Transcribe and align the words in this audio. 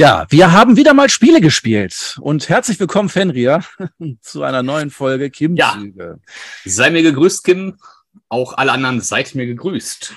Ja, 0.00 0.24
wir 0.30 0.52
haben 0.52 0.78
wieder 0.78 0.94
mal 0.94 1.10
Spiele 1.10 1.42
gespielt 1.42 2.16
und 2.22 2.48
herzlich 2.48 2.80
willkommen, 2.80 3.10
Fenrir, 3.10 3.62
zu 4.22 4.42
einer 4.42 4.62
neuen 4.62 4.90
Folge 4.90 5.28
Kim. 5.28 5.56
Ja, 5.56 5.78
sei 6.64 6.88
mir 6.88 7.02
gegrüßt, 7.02 7.44
Kim. 7.44 7.76
Auch 8.30 8.54
alle 8.54 8.72
anderen 8.72 9.02
seid 9.02 9.34
mir 9.34 9.44
gegrüßt. 9.44 10.14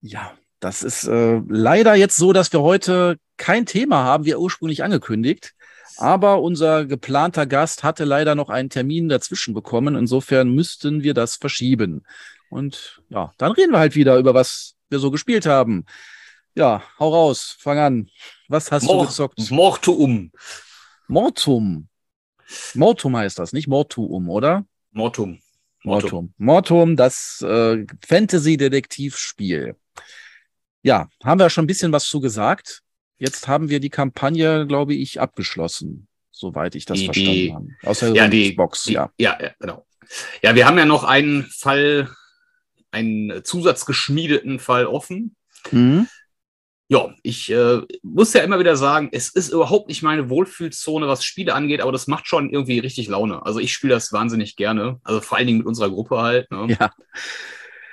Ja, 0.00 0.32
das 0.58 0.82
ist 0.82 1.04
äh, 1.04 1.40
leider 1.48 1.94
jetzt 1.94 2.16
so, 2.16 2.32
dass 2.32 2.52
wir 2.52 2.60
heute 2.60 3.18
kein 3.36 3.64
Thema 3.64 4.02
haben, 4.02 4.24
wie 4.24 4.34
ursprünglich 4.34 4.82
angekündigt. 4.82 5.54
Aber 5.96 6.42
unser 6.42 6.84
geplanter 6.84 7.46
Gast 7.46 7.84
hatte 7.84 8.04
leider 8.04 8.34
noch 8.34 8.48
einen 8.48 8.70
Termin 8.70 9.08
dazwischen 9.08 9.54
bekommen. 9.54 9.94
Insofern 9.94 10.52
müssten 10.52 11.04
wir 11.04 11.14
das 11.14 11.36
verschieben. 11.36 12.02
Und 12.50 13.02
ja, 13.08 13.32
dann 13.38 13.52
reden 13.52 13.70
wir 13.70 13.78
halt 13.78 13.94
wieder 13.94 14.16
über 14.16 14.34
was 14.34 14.74
wir 14.90 14.98
so 14.98 15.12
gespielt 15.12 15.46
haben. 15.46 15.86
Ja, 16.56 16.82
hau 16.98 17.10
raus, 17.10 17.56
fang 17.60 17.78
an. 17.78 18.10
Was 18.48 18.72
hast 18.72 18.84
Mor 18.84 19.02
du 19.02 19.06
gezockt? 19.08 19.50
Mortuum. 19.50 20.32
Mortum. 21.06 21.88
Mortum 22.74 23.16
heißt 23.16 23.38
das, 23.38 23.52
nicht 23.52 23.68
Mortuum, 23.68 24.30
oder? 24.30 24.64
Mortum. 24.90 25.38
Mortum. 25.84 26.32
Mortum, 26.38 26.96
das 26.96 27.42
äh, 27.42 27.84
Fantasy-Detektivspiel. 28.06 29.76
Ja, 30.82 31.08
haben 31.22 31.38
wir 31.38 31.50
schon 31.50 31.64
ein 31.64 31.68
bisschen 31.68 31.92
was 31.92 32.06
zu 32.06 32.20
gesagt. 32.20 32.82
Jetzt 33.18 33.48
haben 33.48 33.68
wir 33.68 33.80
die 33.80 33.90
Kampagne, 33.90 34.66
glaube 34.66 34.94
ich, 34.94 35.20
abgeschlossen, 35.20 36.08
soweit 36.30 36.74
ich 36.74 36.86
das 36.86 36.98
die, 36.98 37.04
verstanden 37.04 37.54
habe. 37.54 37.68
Außer 37.82 38.14
ja, 38.14 38.28
die 38.28 38.52
Box, 38.52 38.84
die, 38.84 38.94
ja. 38.94 39.10
ja. 39.18 39.38
Ja, 39.40 39.50
genau. 39.58 39.86
Ja, 40.42 40.54
wir 40.54 40.66
haben 40.66 40.78
ja 40.78 40.86
noch 40.86 41.04
einen 41.04 41.44
Fall, 41.44 42.08
einen 42.90 43.44
zusatzgeschmiedeten 43.44 44.58
Fall 44.58 44.86
offen. 44.86 45.36
Mhm 45.70 46.08
ja, 46.90 47.14
ich 47.22 47.50
äh, 47.52 47.82
muss 48.02 48.32
ja 48.32 48.40
immer 48.42 48.58
wieder 48.58 48.76
sagen, 48.76 49.10
es 49.12 49.28
ist 49.28 49.50
überhaupt 49.50 49.88
nicht 49.88 50.02
meine 50.02 50.30
Wohlfühlzone, 50.30 51.06
was 51.06 51.22
Spiele 51.22 51.54
angeht, 51.54 51.82
aber 51.82 51.92
das 51.92 52.06
macht 52.06 52.26
schon 52.26 52.48
irgendwie 52.48 52.78
richtig 52.78 53.08
Laune. 53.08 53.44
Also 53.44 53.60
ich 53.60 53.74
spiele 53.74 53.92
das 53.92 54.10
wahnsinnig 54.12 54.56
gerne. 54.56 54.98
Also 55.04 55.20
vor 55.20 55.36
allen 55.36 55.46
Dingen 55.46 55.58
mit 55.58 55.66
unserer 55.66 55.90
Gruppe 55.90 56.18
halt. 56.18 56.50
Ne? 56.50 56.76
Ja. 56.78 56.92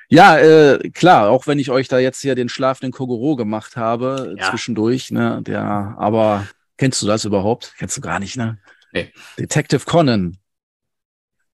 Ja, 0.07 0.37
äh, 0.37 0.89
klar, 0.91 1.29
auch 1.29 1.47
wenn 1.47 1.57
ich 1.57 1.71
euch 1.71 1.87
da 1.87 1.97
jetzt 1.97 2.21
hier 2.21 2.35
den 2.35 2.47
schlafenden 2.47 2.91
Kogoro 2.91 3.35
gemacht 3.35 3.75
habe, 3.75 4.35
ja. 4.37 4.49
zwischendurch, 4.49 5.09
ne, 5.09 5.41
der, 5.41 5.95
aber 5.97 6.47
kennst 6.77 7.01
du 7.01 7.07
das 7.07 7.25
überhaupt? 7.25 7.73
Kennst 7.79 7.97
du 7.97 8.01
gar 8.01 8.19
nicht, 8.19 8.37
ne? 8.37 8.59
Nee. 8.91 9.11
Detective 9.39 9.83
Conan. 9.85 10.37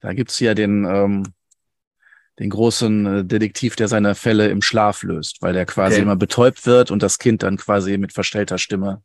Da 0.02 0.14
gibt's 0.14 0.38
ja 0.40 0.54
den, 0.54 0.84
ähm, 0.84 1.24
den 2.42 2.50
großen 2.50 3.06
äh, 3.06 3.24
Detektiv, 3.24 3.76
der 3.76 3.88
seine 3.88 4.16
Fälle 4.16 4.50
im 4.50 4.64
Schlaf 4.64 5.04
löst, 5.04 5.42
weil 5.42 5.54
der 5.54 5.68
quasi 5.68 5.96
okay. 5.96 6.02
immer 6.02 6.16
betäubt 6.16 6.66
wird 6.66 6.90
und 6.90 7.04
das 7.04 7.20
Kind 7.20 7.44
dann 7.44 7.58
quasi 7.58 7.98
mit 8.00 8.14
verstellter 8.14 8.58
Stimme 8.58 9.04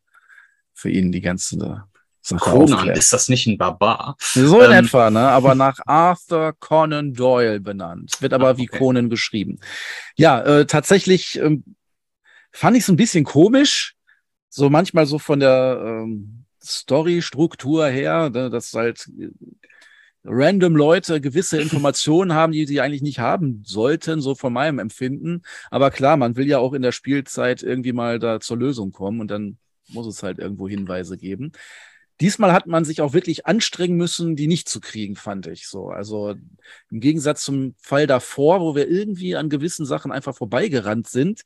für 0.72 0.88
ihn 0.88 1.12
die 1.12 1.20
ganze 1.20 1.84
Sache 2.22 2.38
Conan, 2.40 2.72
aufklärt. 2.72 2.96
ist 2.96 3.12
das 3.12 3.28
nicht 3.28 3.46
ein 3.46 3.58
Barbar? 3.58 4.16
So 4.18 4.62
in 4.62 4.72
ähm. 4.72 4.86
etwa, 4.86 5.10
ne? 5.10 5.20
aber 5.20 5.54
nach 5.54 5.78
Arthur 5.84 6.54
Conan 6.58 7.12
Doyle 7.12 7.60
benannt. 7.60 8.16
Wird 8.20 8.32
aber 8.32 8.48
ah, 8.48 8.50
okay. 8.52 8.62
wie 8.62 8.66
Conan 8.66 9.10
geschrieben. 9.10 9.58
Ja, 10.16 10.40
äh, 10.40 10.64
tatsächlich 10.64 11.38
ähm, 11.38 11.62
fand 12.52 12.74
ich 12.78 12.84
es 12.84 12.88
ein 12.88 12.96
bisschen 12.96 13.24
komisch, 13.24 13.96
so 14.48 14.70
manchmal 14.70 15.04
so 15.04 15.18
von 15.18 15.40
der 15.40 15.78
ähm, 15.84 16.46
Story-Struktur 16.64 17.86
her, 17.86 18.30
ne, 18.30 18.48
dass 18.48 18.72
halt 18.72 19.10
random 20.26 20.76
Leute 20.76 21.20
gewisse 21.20 21.60
Informationen 21.60 22.34
haben, 22.34 22.52
die 22.52 22.66
sie 22.66 22.80
eigentlich 22.80 23.02
nicht 23.02 23.18
haben 23.18 23.62
sollten, 23.64 24.20
so 24.20 24.34
von 24.34 24.52
meinem 24.52 24.78
Empfinden. 24.78 25.42
Aber 25.70 25.90
klar, 25.90 26.16
man 26.16 26.36
will 26.36 26.46
ja 26.46 26.58
auch 26.58 26.72
in 26.72 26.82
der 26.82 26.92
Spielzeit 26.92 27.62
irgendwie 27.62 27.92
mal 27.92 28.18
da 28.18 28.40
zur 28.40 28.58
Lösung 28.58 28.92
kommen 28.92 29.20
und 29.20 29.30
dann 29.30 29.58
muss 29.88 30.06
es 30.06 30.22
halt 30.22 30.38
irgendwo 30.38 30.68
Hinweise 30.68 31.16
geben. 31.16 31.52
Diesmal 32.20 32.52
hat 32.52 32.66
man 32.66 32.84
sich 32.84 33.02
auch 33.02 33.12
wirklich 33.12 33.44
anstrengen 33.44 33.96
müssen, 33.96 34.36
die 34.36 34.46
nicht 34.46 34.70
zu 34.70 34.80
kriegen, 34.80 35.16
fand 35.16 35.46
ich 35.46 35.68
so. 35.68 35.88
Also 35.88 36.34
im 36.90 37.00
Gegensatz 37.00 37.44
zum 37.44 37.74
Fall 37.78 38.06
davor, 38.06 38.60
wo 38.60 38.74
wir 38.74 38.88
irgendwie 38.88 39.36
an 39.36 39.50
gewissen 39.50 39.84
Sachen 39.84 40.12
einfach 40.12 40.34
vorbeigerannt 40.34 41.08
sind, 41.08 41.42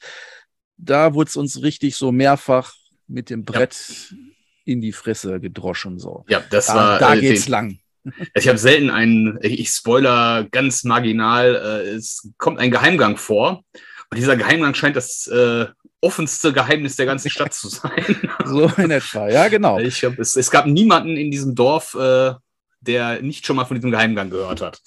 da 0.77 1.15
wurde 1.15 1.29
es 1.29 1.37
uns 1.37 1.63
richtig 1.63 1.97
so 1.97 2.13
mehrfach 2.13 2.75
mit 3.09 3.31
dem 3.31 3.45
Brett 3.45 3.77
ja. 4.11 4.17
in 4.65 4.81
die 4.81 4.93
Fresse 4.93 5.41
gedroschen 5.41 5.99
so. 5.99 6.25
Ja, 6.29 6.41
das 6.51 6.67
da, 6.67 6.75
war 6.75 6.99
da 7.01 7.15
äh, 7.15 7.21
geht's 7.21 7.47
den, 7.47 7.51
lang. 7.51 7.79
Ich 8.35 8.49
habe 8.49 8.59
selten 8.59 8.91
einen, 8.91 9.39
ich 9.43 9.69
spoiler 9.69 10.47
ganz 10.51 10.85
marginal, 10.85 11.55
äh, 11.55 11.91
es 11.91 12.31
kommt 12.39 12.59
ein 12.59 12.71
Geheimgang 12.71 13.17
vor. 13.17 13.63
Und 14.11 14.17
dieser 14.17 14.37
Geheimgang 14.37 14.75
scheint 14.75 14.97
das 14.97 15.27
äh, 15.29 15.67
offenste 16.01 16.53
Geheimnis 16.53 16.97
der 16.97 17.07
ganzen 17.07 17.31
Stadt 17.31 17.55
zu 17.55 17.69
sein. 17.69 18.05
so 18.45 18.71
in 18.77 18.91
etwa, 18.91 19.29
ja, 19.29 19.49
genau. 19.49 19.79
Ich 19.79 20.05
hab, 20.05 20.19
es, 20.19 20.37
es 20.37 20.51
gab 20.51 20.67
niemanden 20.67 21.17
in 21.17 21.31
diesem 21.31 21.55
Dorf, 21.55 21.95
äh, 21.95 22.33
der 22.81 23.23
nicht 23.23 23.47
schon 23.47 23.57
mal 23.57 23.67
von 23.67 23.77
diesem 23.77 23.91
Geheimgang 23.91 24.31
gehört 24.31 24.61
hat. 24.63 24.81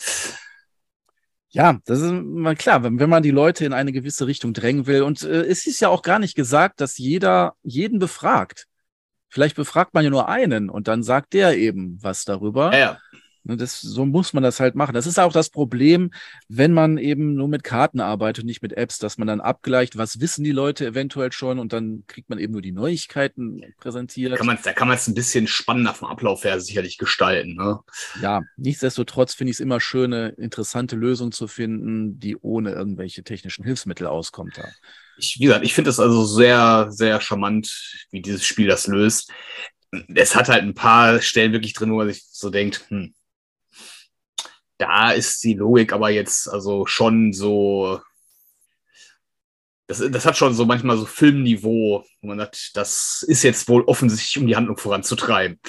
Ja, 1.50 1.80
das 1.86 2.02
ist 2.02 2.12
mal 2.12 2.56
klar, 2.56 2.84
wenn, 2.84 3.00
wenn 3.00 3.12
man 3.12 3.22
die 3.22 3.32
Leute 3.32 3.64
in 3.64 3.74
eine 3.74 3.92
gewisse 3.92 4.26
Richtung 4.26 4.54
drängen 4.54 4.88
will. 4.88 5.04
Und 5.04 5.22
äh, 5.22 5.44
es 5.44 5.68
ist 5.68 5.80
ja 5.80 5.90
auch 5.90 6.02
gar 6.02 6.18
nicht 6.18 6.36
gesagt, 6.36 6.82
dass 6.82 6.98
jeder 6.98 7.54
jeden 7.62 8.00
befragt. 8.00 8.66
Vielleicht 9.34 9.56
befragt 9.56 9.96
man 9.96 10.04
ja 10.04 10.12
nur 10.12 10.30
einen 10.30 10.70
und 10.70 10.88
dann 10.88 11.02
sagt 11.02 11.34
der 11.34 11.58
eben 11.58 11.98
was 12.04 12.24
darüber. 12.24 12.72
Ja, 12.72 12.78
ja. 12.78 12.98
Ne, 13.46 13.58
das, 13.58 13.82
so 13.82 14.06
muss 14.06 14.32
man 14.32 14.42
das 14.42 14.62
halt 14.62 14.76
machen. 14.76 14.94
Das 14.94 15.06
ist 15.06 15.20
auch 15.20 15.34
das 15.34 15.50
Problem, 15.50 16.12
wenn 16.48 16.72
man 16.72 16.98
eben 16.98 17.36
nur 17.36 17.50
mit 17.50 17.64
Karten 17.64 18.00
arbeitet 18.00 18.44
und 18.44 18.48
nicht 18.48 18.62
mit 18.62 18.74
Apps, 18.74 19.00
dass 19.00 19.18
man 19.18 19.28
dann 19.28 19.42
abgleicht, 19.42 19.98
was 19.98 20.22
wissen 20.22 20.46
die 20.46 20.52
Leute 20.52 20.86
eventuell 20.86 21.32
schon 21.34 21.60
und 21.60 21.74
dann 21.74 22.06
kriegt 22.08 22.30
man 22.30 22.40
eben 22.40 22.54
nur 22.54 22.62
die 22.62 22.72
Neuigkeiten 22.72 23.62
präsentiert. 23.78 24.32
Da 24.32 24.38
kann 24.38 24.48
man 24.48 24.58
da 24.64 24.72
kann 24.72 24.88
man 24.88 24.96
es 24.96 25.08
ein 25.08 25.14
bisschen 25.14 25.48
spannender 25.48 25.94
vom 25.94 26.08
Ablauf 26.08 26.46
her 26.46 26.62
sicherlich 26.62 26.98
gestalten. 26.98 27.56
Ne? 27.56 27.80
Ja, 28.22 28.44
nichtsdestotrotz 28.56 29.34
finde 29.34 29.52
ich 29.52 29.58
es 29.58 29.62
immer 29.62 29.82
schön, 29.82 30.14
eine 30.14 30.30
interessante 30.30 30.96
Lösung 30.96 31.34
zu 31.34 31.48
finden, 31.48 32.20
die 32.20 32.38
ohne 32.38 32.72
irgendwelche 32.72 33.24
technischen 33.24 33.66
Hilfsmittel 33.66 34.08
auskommt. 34.08 34.58
Da 34.58 34.70
ich, 35.18 35.38
wie 35.40 35.46
gesagt, 35.46 35.66
ich 35.66 35.74
finde 35.74 35.90
es 35.90 36.00
also 36.00 36.26
sehr, 36.26 36.88
sehr 36.92 37.20
charmant, 37.22 38.08
wie 38.12 38.22
dieses 38.22 38.46
Spiel 38.46 38.68
das 38.68 38.88
löst. 38.88 39.32
Es 40.16 40.36
hat 40.36 40.50
halt 40.50 40.64
ein 40.64 40.74
paar 40.74 41.22
Stellen 41.22 41.52
wirklich 41.52 41.74
drin, 41.74 41.92
wo 41.92 41.98
man 41.98 42.12
sich 42.12 42.24
so 42.32 42.50
denkt, 42.50 42.86
hm, 42.88 43.14
da 44.78 45.12
ist 45.12 45.44
die 45.44 45.54
Logik 45.54 45.94
aber 45.94 46.10
jetzt 46.10 46.48
also 46.48 46.86
schon 46.86 47.34
so. 47.34 48.00
Das, 49.88 50.00
das 50.00 50.26
hat 50.26 50.38
schon 50.38 50.54
so 50.54 50.66
manchmal 50.66 50.98
so 50.98 51.06
Filmniveau, 51.06 52.06
wo 52.22 52.28
man 52.28 52.40
sagt, 52.40 52.72
das 52.76 53.24
ist 53.28 53.44
jetzt 53.44 53.68
wohl 53.68 53.84
offensichtlich, 53.84 54.38
um 54.38 54.48
die 54.48 54.56
Handlung 54.56 54.78
voranzutreiben 54.78 55.60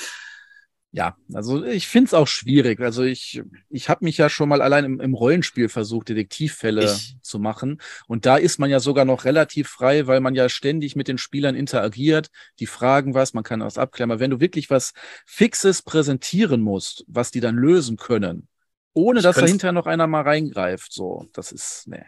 ja, 0.94 1.16
also 1.32 1.64
ich 1.64 1.88
finde 1.88 2.06
es 2.06 2.14
auch 2.14 2.28
schwierig. 2.28 2.78
Also 2.78 3.02
ich, 3.02 3.42
ich 3.68 3.88
habe 3.88 4.04
mich 4.04 4.16
ja 4.16 4.30
schon 4.30 4.48
mal 4.48 4.62
allein 4.62 4.84
im, 4.84 5.00
im 5.00 5.12
Rollenspiel 5.12 5.68
versucht, 5.68 6.08
Detektivfälle 6.08 6.84
ich. 6.84 7.16
zu 7.20 7.40
machen. 7.40 7.80
Und 8.06 8.26
da 8.26 8.36
ist 8.36 8.60
man 8.60 8.70
ja 8.70 8.78
sogar 8.78 9.04
noch 9.04 9.24
relativ 9.24 9.68
frei, 9.68 10.06
weil 10.06 10.20
man 10.20 10.36
ja 10.36 10.48
ständig 10.48 10.94
mit 10.94 11.08
den 11.08 11.18
Spielern 11.18 11.56
interagiert. 11.56 12.28
Die 12.60 12.68
fragen 12.68 13.12
was, 13.12 13.34
man 13.34 13.42
kann 13.42 13.58
was 13.58 13.76
abklären. 13.76 14.12
Aber 14.12 14.20
wenn 14.20 14.30
du 14.30 14.38
wirklich 14.38 14.70
was 14.70 14.92
Fixes 15.26 15.82
präsentieren 15.82 16.60
musst, 16.60 17.04
was 17.08 17.32
die 17.32 17.40
dann 17.40 17.56
lösen 17.56 17.96
können, 17.96 18.46
ohne 18.94 19.20
dass 19.20 19.36
dahinter 19.36 19.72
noch 19.72 19.86
einer 19.86 20.06
mal 20.06 20.22
reingreift, 20.22 20.92
so, 20.92 21.28
das 21.32 21.52
ist, 21.52 21.86
ne. 21.86 22.06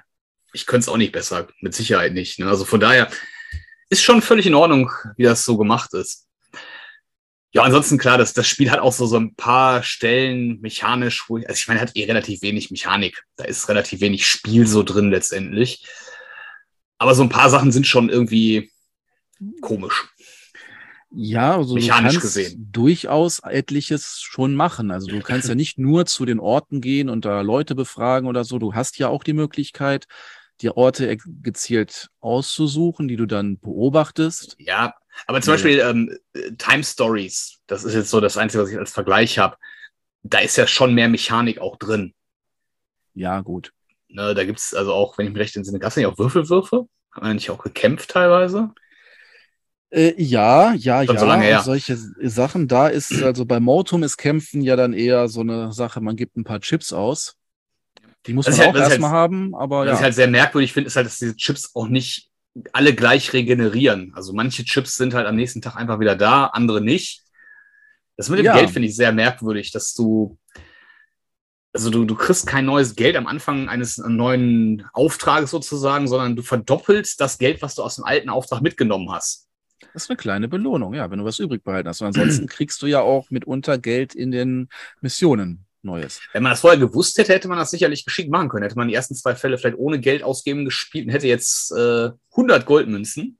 Ich 0.52 0.66
könnte 0.66 0.84
es 0.84 0.88
auch 0.88 0.96
nicht 0.96 1.12
besser, 1.12 1.48
mit 1.60 1.74
Sicherheit 1.74 2.14
nicht. 2.14 2.38
Ne? 2.38 2.48
Also 2.48 2.64
von 2.64 2.80
daher 2.80 3.10
ist 3.90 4.02
schon 4.02 4.22
völlig 4.22 4.46
in 4.46 4.54
Ordnung, 4.54 4.90
wie 5.16 5.24
das 5.24 5.44
so 5.44 5.58
gemacht 5.58 5.92
ist. 5.92 6.26
Ja, 7.52 7.62
ansonsten 7.62 7.98
klar, 7.98 8.18
das, 8.18 8.32
das 8.32 8.46
Spiel 8.46 8.70
hat 8.70 8.80
auch 8.80 8.92
so, 8.92 9.06
so 9.06 9.16
ein 9.16 9.34
paar 9.34 9.82
Stellen 9.82 10.60
mechanisch, 10.60 11.24
wo 11.28 11.38
ich, 11.38 11.48
also 11.48 11.58
ich 11.58 11.68
meine, 11.68 11.80
hat 11.80 11.96
eh 11.96 12.04
relativ 12.04 12.42
wenig 12.42 12.70
Mechanik. 12.70 13.24
Da 13.36 13.44
ist 13.44 13.68
relativ 13.68 14.00
wenig 14.00 14.26
Spiel 14.26 14.66
so 14.66 14.82
drin 14.82 15.10
letztendlich. 15.10 15.86
Aber 16.98 17.14
so 17.14 17.22
ein 17.22 17.28
paar 17.28 17.50
Sachen 17.50 17.72
sind 17.72 17.86
schon 17.86 18.08
irgendwie 18.08 18.70
komisch. 19.60 20.08
Ja, 21.18 21.56
also 21.56 21.74
mechanisch 21.74 22.14
du 22.14 22.20
kannst 22.20 22.34
gesehen. 22.34 22.68
durchaus 22.72 23.38
etliches 23.38 24.20
schon 24.20 24.54
machen. 24.54 24.90
Also 24.90 25.06
du 25.06 25.20
kannst 25.20 25.48
ja 25.48 25.54
nicht 25.54 25.78
nur 25.78 26.04
zu 26.04 26.26
den 26.26 26.38
Orten 26.38 26.82
gehen 26.82 27.08
und 27.08 27.24
da 27.24 27.40
Leute 27.40 27.74
befragen 27.74 28.28
oder 28.28 28.44
so. 28.44 28.58
Du 28.58 28.74
hast 28.74 28.98
ja 28.98 29.08
auch 29.08 29.24
die 29.24 29.32
Möglichkeit, 29.32 30.06
die 30.60 30.68
Orte 30.68 31.16
gezielt 31.42 32.10
auszusuchen, 32.20 33.08
die 33.08 33.16
du 33.16 33.24
dann 33.24 33.58
beobachtest. 33.58 34.56
Ja, 34.58 34.94
aber 35.26 35.40
zum 35.40 35.52
ja. 35.52 35.54
Beispiel 35.54 35.78
ähm, 35.80 36.18
Time 36.58 36.84
Stories, 36.84 37.60
das 37.66 37.84
ist 37.84 37.94
jetzt 37.94 38.10
so 38.10 38.20
das 38.20 38.36
Einzige, 38.36 38.62
was 38.62 38.70
ich 38.70 38.78
als 38.78 38.92
Vergleich 38.92 39.38
habe. 39.38 39.56
Da 40.22 40.40
ist 40.40 40.56
ja 40.56 40.66
schon 40.66 40.92
mehr 40.94 41.08
Mechanik 41.08 41.60
auch 41.60 41.76
drin. 41.76 42.12
Ja, 43.14 43.40
gut. 43.40 43.72
Ne, 44.08 44.34
da 44.34 44.44
gibt 44.44 44.58
es 44.58 44.74
also 44.74 44.92
auch, 44.92 45.16
wenn 45.16 45.26
ich 45.26 45.32
mich 45.32 45.40
recht 45.40 45.56
entsinne, 45.56 45.78
gab 45.78 45.90
es 45.90 45.96
nicht 45.96 46.06
auch 46.06 46.18
Würfelwürfe? 46.18 46.88
Haben 47.12 47.26
wir 47.26 47.34
nicht 47.34 47.48
auch 47.50 47.62
gekämpft 47.62 48.10
teilweise? 48.10 48.74
Äh, 49.96 50.14
ja, 50.22 50.74
ja, 50.74 51.04
Schon 51.06 51.14
ja. 51.14 51.20
So 51.20 51.26
lange 51.26 51.44
her. 51.44 51.62
Solche 51.62 51.96
Sachen. 51.96 52.68
Da 52.68 52.88
ist, 52.88 53.22
also 53.22 53.46
bei 53.46 53.60
Mortum 53.60 54.02
ist 54.02 54.18
Kämpfen 54.18 54.60
ja 54.60 54.76
dann 54.76 54.92
eher 54.92 55.28
so 55.28 55.40
eine 55.40 55.72
Sache, 55.72 56.02
man 56.02 56.16
gibt 56.16 56.36
ein 56.36 56.44
paar 56.44 56.60
Chips 56.60 56.92
aus. 56.92 57.36
Die 58.26 58.34
muss 58.34 58.46
man 58.46 58.58
halt, 58.58 58.68
auch 58.68 58.76
erstmal 58.76 59.10
halt, 59.10 59.18
haben, 59.18 59.54
aber 59.54 59.80
was 59.80 59.86
ja. 59.86 59.92
Was 59.92 59.98
ich 60.00 60.04
halt 60.04 60.14
sehr 60.14 60.28
merkwürdig 60.28 60.72
finde, 60.72 60.88
ist 60.88 60.96
halt, 60.96 61.06
dass 61.06 61.18
diese 61.18 61.36
Chips 61.36 61.70
auch 61.74 61.88
nicht 61.88 62.28
alle 62.72 62.94
gleich 62.94 63.32
regenerieren. 63.32 64.12
Also 64.14 64.34
manche 64.34 64.64
Chips 64.64 64.96
sind 64.96 65.14
halt 65.14 65.26
am 65.26 65.36
nächsten 65.36 65.62
Tag 65.62 65.76
einfach 65.76 65.98
wieder 65.98 66.16
da, 66.16 66.46
andere 66.46 66.82
nicht. 66.82 67.22
Das 68.18 68.28
mit 68.28 68.38
dem 68.38 68.46
ja. 68.46 68.54
Geld 68.54 68.70
finde 68.70 68.88
ich 68.88 68.96
sehr 68.96 69.12
merkwürdig, 69.12 69.72
dass 69.72 69.94
du, 69.94 70.36
also 71.72 71.88
du, 71.88 72.04
du 72.04 72.14
kriegst 72.14 72.46
kein 72.46 72.66
neues 72.66 72.96
Geld 72.96 73.16
am 73.16 73.26
Anfang 73.26 73.68
eines 73.68 73.98
neuen 73.98 74.86
Auftrages 74.92 75.50
sozusagen, 75.50 76.06
sondern 76.08 76.36
du 76.36 76.42
verdoppelst 76.42 77.20
das 77.20 77.38
Geld, 77.38 77.62
was 77.62 77.74
du 77.74 77.82
aus 77.82 77.96
dem 77.96 78.04
alten 78.04 78.28
Auftrag 78.28 78.60
mitgenommen 78.60 79.10
hast. 79.10 79.45
Das 79.96 80.02
ist 80.02 80.10
eine 80.10 80.18
kleine 80.18 80.46
Belohnung, 80.46 80.92
ja, 80.92 81.10
wenn 81.10 81.20
du 81.20 81.24
was 81.24 81.38
übrig 81.38 81.64
behalten 81.64 81.88
hast. 81.88 82.02
Und 82.02 82.08
ansonsten 82.08 82.46
kriegst 82.48 82.82
du 82.82 82.86
ja 82.86 83.00
auch 83.00 83.30
mitunter 83.30 83.78
Geld 83.78 84.14
in 84.14 84.30
den 84.30 84.68
Missionen. 85.00 85.64
Neues. 85.80 86.20
Wenn 86.34 86.42
man 86.42 86.50
das 86.50 86.60
vorher 86.60 86.78
gewusst 86.78 87.16
hätte, 87.16 87.32
hätte 87.32 87.48
man 87.48 87.56
das 87.56 87.70
sicherlich 87.70 88.04
geschickt 88.04 88.30
machen 88.30 88.50
können. 88.50 88.64
Hätte 88.64 88.76
man 88.76 88.88
die 88.88 88.94
ersten 88.94 89.14
zwei 89.14 89.34
Fälle 89.34 89.56
vielleicht 89.56 89.78
ohne 89.78 89.98
Geld 89.98 90.22
ausgeben 90.22 90.66
gespielt 90.66 91.06
und 91.06 91.12
hätte 91.12 91.28
jetzt 91.28 91.72
äh, 91.72 92.10
100 92.32 92.66
Goldmünzen. 92.66 93.38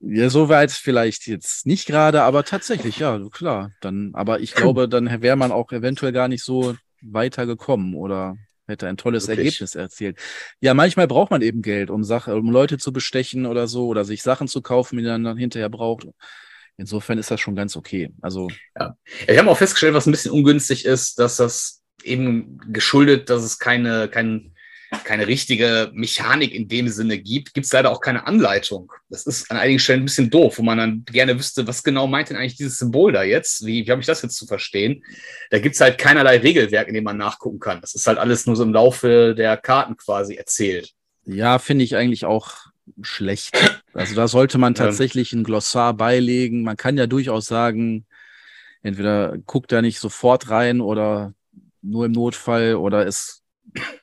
Ja, 0.00 0.30
soweit 0.30 0.72
vielleicht 0.72 1.26
jetzt 1.26 1.66
nicht 1.66 1.84
gerade, 1.84 2.22
aber 2.22 2.42
tatsächlich, 2.44 2.98
ja, 2.98 3.20
klar. 3.30 3.70
Dann, 3.82 4.12
aber 4.14 4.40
ich 4.40 4.54
glaube, 4.54 4.88
dann 4.88 5.20
wäre 5.20 5.36
man 5.36 5.52
auch 5.52 5.72
eventuell 5.72 6.12
gar 6.12 6.28
nicht 6.28 6.42
so 6.42 6.74
weitergekommen 7.02 7.96
oder 7.96 8.38
hätte 8.72 8.88
ein 8.88 8.96
tolles 8.96 9.28
Wirklich? 9.28 9.54
Ergebnis 9.54 9.74
erzielt. 9.74 10.18
Ja, 10.60 10.74
manchmal 10.74 11.06
braucht 11.06 11.30
man 11.30 11.42
eben 11.42 11.62
Geld, 11.62 11.90
um 11.90 12.04
Sache, 12.04 12.34
um 12.34 12.50
Leute 12.50 12.78
zu 12.78 12.92
bestechen 12.92 13.46
oder 13.46 13.68
so 13.68 13.86
oder 13.86 14.04
sich 14.04 14.22
Sachen 14.22 14.48
zu 14.48 14.62
kaufen, 14.62 14.98
die 14.98 15.04
man 15.04 15.24
dann 15.24 15.36
hinterher 15.36 15.68
braucht. 15.68 16.06
Insofern 16.76 17.18
ist 17.18 17.30
das 17.30 17.40
schon 17.40 17.54
ganz 17.54 17.76
okay. 17.76 18.12
Also 18.20 18.48
ja. 18.78 18.96
Wir 19.26 19.38
haben 19.38 19.48
auch 19.48 19.58
festgestellt, 19.58 19.94
was 19.94 20.06
ein 20.06 20.12
bisschen 20.12 20.32
ungünstig 20.32 20.84
ist, 20.84 21.18
dass 21.18 21.36
das 21.36 21.82
eben 22.02 22.58
geschuldet, 22.72 23.30
dass 23.30 23.42
es 23.44 23.58
keine, 23.58 24.08
kein, 24.08 24.51
keine 25.04 25.26
richtige 25.26 25.90
Mechanik 25.94 26.52
in 26.54 26.68
dem 26.68 26.88
Sinne 26.88 27.18
gibt, 27.18 27.54
gibt 27.54 27.66
es 27.66 27.72
leider 27.72 27.90
auch 27.90 28.00
keine 28.00 28.26
Anleitung. 28.26 28.92
Das 29.08 29.26
ist 29.26 29.50
an 29.50 29.56
einigen 29.56 29.78
Stellen 29.78 30.02
ein 30.02 30.04
bisschen 30.04 30.30
doof, 30.30 30.58
wo 30.58 30.62
man 30.62 30.78
dann 30.78 31.04
gerne 31.06 31.38
wüsste, 31.38 31.66
was 31.66 31.82
genau 31.82 32.06
meint 32.06 32.30
denn 32.30 32.36
eigentlich 32.36 32.56
dieses 32.56 32.78
Symbol 32.78 33.12
da 33.12 33.22
jetzt? 33.22 33.64
Wie, 33.64 33.86
wie 33.86 33.90
habe 33.90 34.00
ich 34.00 34.06
das 34.06 34.22
jetzt 34.22 34.36
zu 34.36 34.46
verstehen? 34.46 35.02
Da 35.50 35.58
gibt 35.58 35.74
es 35.74 35.80
halt 35.80 35.98
keinerlei 35.98 36.38
Regelwerk, 36.38 36.88
in 36.88 36.94
dem 36.94 37.04
man 37.04 37.16
nachgucken 37.16 37.58
kann. 37.58 37.80
Das 37.80 37.94
ist 37.94 38.06
halt 38.06 38.18
alles 38.18 38.46
nur 38.46 38.56
so 38.56 38.62
im 38.62 38.72
Laufe 38.72 39.34
der 39.34 39.56
Karten 39.56 39.96
quasi 39.96 40.34
erzählt. 40.34 40.92
Ja, 41.24 41.58
finde 41.58 41.84
ich 41.84 41.96
eigentlich 41.96 42.24
auch 42.24 42.56
schlecht. 43.00 43.56
Also 43.94 44.14
da 44.14 44.28
sollte 44.28 44.58
man 44.58 44.74
tatsächlich 44.74 45.32
ein 45.32 45.44
Glossar 45.44 45.94
beilegen. 45.94 46.62
Man 46.62 46.76
kann 46.76 46.96
ja 46.96 47.06
durchaus 47.06 47.46
sagen, 47.46 48.06
entweder 48.82 49.38
guckt 49.46 49.72
da 49.72 49.82
nicht 49.82 50.00
sofort 50.00 50.50
rein 50.50 50.80
oder 50.80 51.34
nur 51.80 52.06
im 52.06 52.12
Notfall 52.12 52.76
oder 52.76 53.06
es 53.06 53.41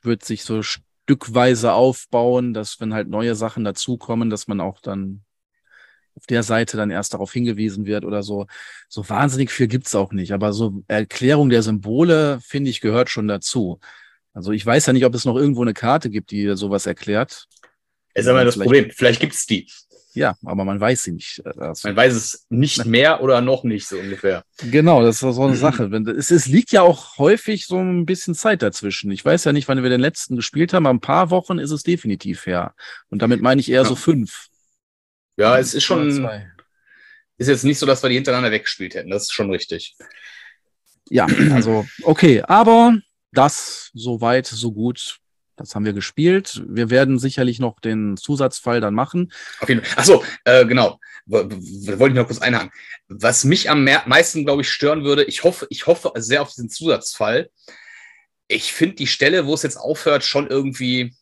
wird 0.02 0.24
sich 0.24 0.44
so 0.44 0.62
stückweise 0.62 1.74
aufbauen, 1.74 2.54
dass 2.54 2.80
wenn 2.80 2.94
halt 2.94 3.08
neue 3.08 3.36
Sachen 3.36 3.64
dazukommen, 3.64 4.30
dass 4.30 4.48
man 4.48 4.62
auch 4.62 4.80
dann 4.80 5.24
auf 6.16 6.26
der 6.28 6.44
Seite 6.44 6.76
dann 6.76 6.92
erst 6.92 7.14
darauf 7.14 7.32
hingewiesen 7.32 7.86
wird 7.86 8.04
oder 8.04 8.24
so. 8.24 8.46
So 8.90 9.08
wahnsinnig 9.08 9.52
viel 9.52 9.68
gibt's 9.68 9.96
auch 9.96 10.12
nicht. 10.12 10.34
Aber 10.34 10.52
so 10.52 10.84
Erklärung 10.88 11.50
der 11.50 11.64
Symbole, 11.64 12.40
finde 12.42 12.70
ich, 12.70 12.82
gehört 12.82 13.10
schon 13.10 13.28
dazu. 13.28 13.80
Also 14.34 14.52
ich 14.52 14.66
weiß 14.66 14.86
ja 14.86 14.94
nicht, 14.94 15.06
ob 15.06 15.16
es 15.16 15.26
noch 15.26 15.36
irgendwo 15.36 15.62
eine 15.62 15.74
Karte 15.74 16.10
gibt, 16.10 16.32
die 16.32 16.56
sowas 16.56 16.86
erklärt. 16.86 17.48
Ist 18.14 18.28
aber 18.28 18.44
das 18.44 18.58
Problem. 18.58 18.92
Vielleicht 18.92 19.22
gibt 19.22 19.34
es 19.34 19.46
die. 19.46 19.68
Ja, 20.14 20.36
aber 20.44 20.66
man 20.66 20.80
weiß 20.80 21.04
sie 21.04 21.12
nicht. 21.12 21.46
Also 21.46 21.88
man 21.88 21.96
weiß 21.96 22.14
es 22.14 22.46
nicht 22.50 22.86
mehr 22.86 23.22
oder 23.22 23.42
noch 23.42 23.64
nicht, 23.64 23.88
so 23.88 23.98
ungefähr. 23.98 24.44
Genau, 24.58 25.04
das 25.04 25.22
ist 25.22 25.36
so 25.36 25.44
eine 25.44 25.56
Sache. 25.56 25.86
Es, 26.18 26.32
es 26.32 26.48
liegt 26.48 26.72
ja 26.72 26.82
auch 26.82 27.18
häufig 27.20 27.68
so 27.68 27.78
ein 27.78 28.06
bisschen 28.06 28.34
Zeit 28.34 28.64
dazwischen. 28.64 29.12
Ich 29.12 29.24
weiß 29.24 29.44
ja 29.44 29.54
nicht, 29.54 29.68
wann 29.68 29.84
wir 29.84 29.90
den 29.90 30.02
letzten 30.02 30.36
gespielt 30.36 30.74
haben. 30.74 30.88
ein 30.88 31.00
paar 31.00 31.30
Wochen 31.30 31.60
ist 31.60 31.72
es 31.72 31.84
definitiv 31.84 32.48
her. 32.48 32.74
Und 33.10 33.22
damit 33.22 33.42
meine 33.42 33.62
ich 33.62 33.70
eher 33.70 33.84
ja. 33.84 33.88
so 33.88 33.96
fünf. 33.96 34.48
Ja, 35.38 35.58
es 35.58 35.74
ist 35.74 35.84
schon. 35.84 36.28
Ist 37.38 37.48
jetzt 37.48 37.64
nicht 37.64 37.80
so, 37.80 37.86
dass 37.86 38.04
wir 38.04 38.10
die 38.10 38.16
hintereinander 38.16 38.52
weggespielt 38.52 38.96
hätten. 38.96 39.12
Das 39.12 39.24
ist 39.24 39.34
schon 39.34 39.50
richtig. 39.50 39.96
Ja, 41.10 41.26
also, 41.52 41.86
okay. 42.04 42.42
Aber 42.42 42.98
das 43.32 43.92
so 43.94 44.22
weit, 44.22 44.48
so 44.48 44.72
gut. 44.72 45.20
Das 45.60 45.76
haben 45.76 45.84
wir 45.84 45.92
gespielt. 45.92 46.64
Wir 46.68 46.90
werden 46.90 47.20
sicherlich 47.20 47.60
noch 47.60 47.82
den 47.82 48.16
Zusatzfall 48.16 48.80
dann 48.80 48.94
machen. 48.94 49.32
Auf 49.60 49.68
jeden 49.68 49.84
Fall. 49.84 50.00
Achso, 50.00 50.24
äh, 50.46 50.66
genau. 50.66 51.00
wollte 51.26 51.58
ich 52.08 52.14
noch 52.14 52.28
kurz 52.28 52.40
einhaken. 52.40 52.72
Was 53.10 53.44
mich 53.44 53.70
am 53.70 53.84
meisten, 53.84 54.46
glaube 54.46 54.62
ich, 54.62 54.70
stören 54.70 55.04
würde, 55.04 55.26
ich 55.26 55.44
hoffe, 55.44 55.68
ich 55.70 55.86
hoffe 55.86 56.14
sehr 56.16 56.42
auf 56.42 56.50
diesen 56.50 56.70
Zusatzfall. 56.70 57.50
Ich 58.48 58.72
finde 58.72 58.96
die 58.96 59.08
Stelle, 59.08 59.46
wo 59.46 59.54
es 59.54 59.64
jetzt 59.64 59.76
aufhört, 59.76 60.24
schon 60.24 60.48
irgendwie, 60.48 61.14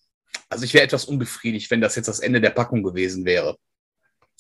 also 0.50 0.64
ich 0.64 0.74
wäre 0.74 0.84
etwas 0.84 1.06
unbefriedigt, 1.06 1.72
wenn 1.72 1.82
das 1.82 1.96
jetzt 1.96 2.08
das 2.08 2.20
Ende 2.20 2.40
der 2.40 2.52
Packung 2.52 2.84
gewesen 2.84 3.26
wäre. 3.26 3.58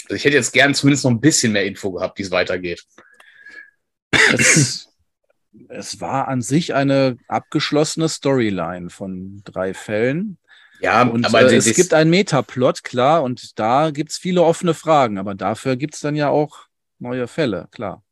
Also 0.03 0.15
ich 0.15 0.25
hätte 0.25 0.35
jetzt 0.35 0.53
gern 0.53 0.75
zumindest 0.75 1.05
noch 1.05 1.11
ein 1.11 1.19
bisschen 1.19 1.53
mehr 1.53 1.65
Info 1.65 1.91
gehabt, 1.91 2.19
wie 2.19 2.23
es 2.23 2.31
weitergeht. 2.31 2.83
Das 4.31 4.87
es 5.69 6.01
war 6.01 6.27
an 6.27 6.41
sich 6.41 6.73
eine 6.73 7.17
abgeschlossene 7.27 8.09
Storyline 8.09 8.89
von 8.89 9.41
drei 9.43 9.73
Fällen. 9.73 10.37
Ja, 10.79 11.03
und 11.03 11.25
aber 11.25 11.51
äh, 11.51 11.55
es 11.55 11.75
gibt 11.75 11.93
einen 11.93 12.09
Metaplot, 12.09 12.83
klar, 12.83 13.23
und 13.23 13.57
da 13.59 13.91
gibt 13.91 14.11
es 14.11 14.17
viele 14.17 14.43
offene 14.43 14.73
Fragen, 14.73 15.17
aber 15.17 15.33
dafür 15.33 15.75
gibt 15.75 15.95
es 15.95 16.01
dann 16.01 16.15
ja 16.15 16.29
auch 16.29 16.67
neue 16.99 17.27
Fälle, 17.27 17.67
klar. 17.71 18.03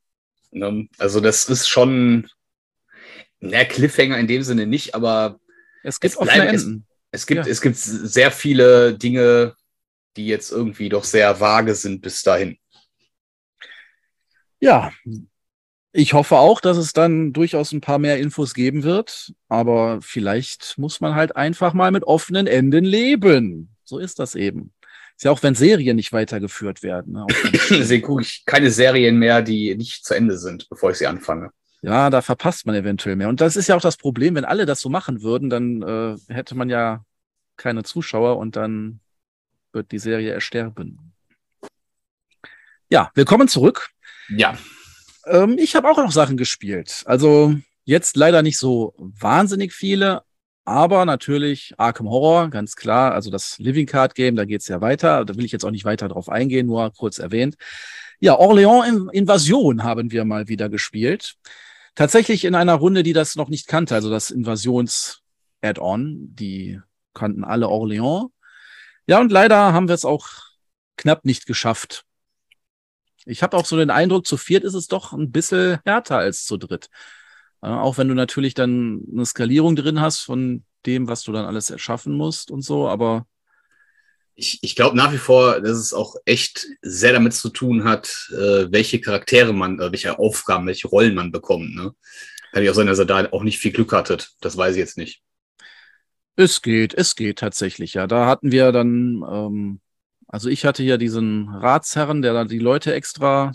Ne, 0.51 0.87
also 0.97 1.19
das 1.19 1.47
ist 1.49 1.67
schon 1.67 2.27
der 3.39 3.65
Cliffhanger 3.65 4.17
in 4.17 4.27
dem 4.27 4.41
Sinne 4.41 4.65
nicht, 4.65 4.95
aber 4.95 5.39
es 5.83 5.99
gibt 5.99 6.13
es 6.13 6.17
offene 6.17 6.43
bleibt, 6.43 6.53
Enden. 6.53 6.87
Es, 7.11 7.21
es 7.21 7.27
gibt, 7.27 7.45
ja. 7.45 7.51
es 7.51 7.61
gibt 7.61 7.77
sehr 7.77 8.31
viele 8.31 8.97
Dinge, 8.97 9.55
die 10.17 10.27
jetzt 10.27 10.51
irgendwie 10.51 10.89
doch 10.89 11.03
sehr 11.03 11.39
vage 11.39 11.75
sind 11.75 12.01
bis 12.01 12.23
dahin. 12.23 12.57
Ja, 14.59 14.91
ich 15.95 16.13
hoffe 16.13 16.35
auch, 16.35 16.59
dass 16.59 16.75
es 16.75 16.91
dann 16.91 17.31
durchaus 17.31 17.71
ein 17.71 17.79
paar 17.79 17.99
mehr 17.99 18.19
Infos 18.19 18.53
geben 18.53 18.83
wird, 18.83 19.33
aber 19.47 19.99
vielleicht 20.01 20.77
muss 20.77 20.99
man 20.99 21.15
halt 21.15 21.37
einfach 21.37 21.73
mal 21.73 21.91
mit 21.91 22.03
offenen 22.03 22.47
Enden 22.47 22.83
leben. 22.83 23.69
So 23.85 23.97
ist 23.97 24.19
das 24.19 24.35
eben. 24.35 24.73
Ist 25.15 25.23
ja 25.23 25.31
auch, 25.31 25.41
wenn 25.41 25.55
Serien 25.55 25.95
nicht 25.95 26.11
weitergeführt 26.11 26.83
werden. 26.83 27.13
Ne? 27.13 27.25
Deswegen 27.69 28.05
gucke 28.05 28.23
ich 28.23 28.43
keine 28.45 28.71
Serien 28.71 29.17
mehr, 29.17 29.41
die 29.41 29.73
nicht 29.75 30.05
zu 30.05 30.13
Ende 30.13 30.37
sind, 30.37 30.67
bevor 30.69 30.91
ich 30.91 30.97
sie 30.97 31.07
anfange. 31.07 31.51
Ja, 31.81 32.09
da 32.09 32.21
verpasst 32.21 32.65
man 32.65 32.75
eventuell 32.75 33.15
mehr. 33.15 33.29
Und 33.29 33.39
das 33.39 33.55
ist 33.55 33.67
ja 33.67 33.77
auch 33.77 33.81
das 33.81 33.95
Problem, 33.95 34.35
wenn 34.35 34.43
alle 34.43 34.65
das 34.65 34.81
so 34.81 34.89
machen 34.89 35.21
würden, 35.21 35.49
dann 35.49 35.81
äh, 35.81 36.33
hätte 36.33 36.55
man 36.55 36.69
ja 36.69 37.05
keine 37.55 37.83
Zuschauer 37.83 38.37
und 38.37 38.57
dann 38.57 38.99
wird 39.71 39.93
die 39.93 39.99
Serie 39.99 40.33
ersterben. 40.33 41.13
Ja, 42.89 43.11
willkommen 43.15 43.47
zurück. 43.47 43.91
Ja. 44.27 44.57
Ähm, 45.25 45.57
ich 45.59 45.75
habe 45.75 45.89
auch 45.89 45.97
noch 45.97 46.11
Sachen 46.11 46.37
gespielt. 46.37 47.03
Also 47.05 47.53
jetzt 47.83 48.17
leider 48.17 48.41
nicht 48.41 48.57
so 48.57 48.93
wahnsinnig 48.97 49.73
viele, 49.73 50.23
aber 50.65 51.05
natürlich 51.05 51.73
Arkham 51.77 52.09
Horror, 52.09 52.49
ganz 52.49 52.75
klar. 52.75 53.13
Also 53.13 53.29
das 53.29 53.59
Living 53.59 53.85
Card 53.85 54.15
Game, 54.15 54.35
da 54.35 54.45
geht's 54.45 54.67
ja 54.67 54.81
weiter. 54.81 55.23
Da 55.25 55.35
will 55.35 55.45
ich 55.45 55.51
jetzt 55.51 55.63
auch 55.63 55.71
nicht 55.71 55.85
weiter 55.85 56.07
drauf 56.07 56.29
eingehen, 56.29 56.67
nur 56.67 56.91
kurz 56.91 57.19
erwähnt. 57.19 57.55
Ja, 58.19 58.39
Orléans 58.39 59.11
Invasion 59.11 59.83
haben 59.83 60.11
wir 60.11 60.25
mal 60.25 60.47
wieder 60.47 60.69
gespielt. 60.69 61.35
Tatsächlich 61.95 62.45
in 62.45 62.55
einer 62.55 62.75
Runde, 62.75 63.03
die 63.03 63.13
das 63.13 63.35
noch 63.35 63.49
nicht 63.49 63.67
kannte, 63.67 63.95
also 63.95 64.09
das 64.09 64.31
Invasions-Add-on. 64.31 66.35
Die 66.35 66.79
kannten 67.13 67.43
alle 67.43 67.67
Orléans. 67.67 68.29
Ja, 69.07 69.19
und 69.19 69.31
leider 69.31 69.73
haben 69.73 69.87
wir 69.87 69.95
es 69.95 70.05
auch 70.05 70.27
knapp 70.97 71.25
nicht 71.25 71.45
geschafft, 71.45 72.05
ich 73.25 73.43
habe 73.43 73.57
auch 73.57 73.65
so 73.65 73.77
den 73.77 73.89
Eindruck, 73.89 74.25
zu 74.25 74.37
viert 74.37 74.63
ist 74.63 74.73
es 74.73 74.87
doch 74.87 75.13
ein 75.13 75.31
bisschen 75.31 75.79
härter 75.85 76.17
als 76.17 76.45
zu 76.45 76.57
dritt. 76.57 76.89
Ja, 77.61 77.81
auch 77.81 77.97
wenn 77.97 78.07
du 78.07 78.13
natürlich 78.13 78.53
dann 78.53 79.01
eine 79.11 79.25
Skalierung 79.25 79.75
drin 79.75 79.99
hast 79.99 80.19
von 80.19 80.63
dem, 80.85 81.07
was 81.07 81.23
du 81.23 81.31
dann 81.31 81.45
alles 81.45 81.69
erschaffen 81.69 82.13
musst 82.13 82.51
und 82.51 82.61
so, 82.61 82.87
aber. 82.87 83.25
Ich, 84.35 84.59
ich 84.61 84.75
glaube 84.75 84.97
nach 84.97 85.13
wie 85.13 85.17
vor, 85.17 85.61
dass 85.61 85.77
es 85.77 85.93
auch 85.93 86.15
echt 86.25 86.67
sehr 86.81 87.13
damit 87.13 87.33
zu 87.33 87.49
tun 87.49 87.85
hat, 87.85 88.29
äh, 88.31 88.69
welche 88.69 88.99
Charaktere 88.99 89.53
man, 89.53 89.79
äh, 89.79 89.91
welche 89.91 90.19
Aufgaben, 90.19 90.67
welche 90.67 90.89
Rollen 90.89 91.15
man 91.15 91.31
bekommt. 91.31 91.73
Ne? 91.73 91.93
Kann 92.51 92.61
ich 92.61 92.69
auch 92.69 92.75
sein, 92.75 92.87
dass 92.87 92.99
er 92.99 93.05
da 93.05 93.31
auch 93.31 93.43
nicht 93.43 93.59
viel 93.59 93.71
Glück 93.71 93.93
hattet. 93.93 94.31
Das 94.41 94.57
weiß 94.57 94.75
ich 94.75 94.79
jetzt 94.79 94.97
nicht. 94.97 95.21
Es 96.35 96.61
geht, 96.61 96.93
es 96.93 97.15
geht 97.15 97.39
tatsächlich, 97.39 97.93
ja. 97.93 98.07
Da 98.07 98.27
hatten 98.27 98.51
wir 98.51 98.73
dann 98.73 99.23
ähm, 99.29 99.79
also 100.35 100.49
ich 100.49 100.65
hatte 100.65 100.83
ja 100.83 100.97
diesen 100.97 101.47
Ratsherren, 101.47 102.21
der 102.21 102.33
da 102.33 102.43
die 102.43 102.59
Leute 102.59 102.93
extra 102.93 103.53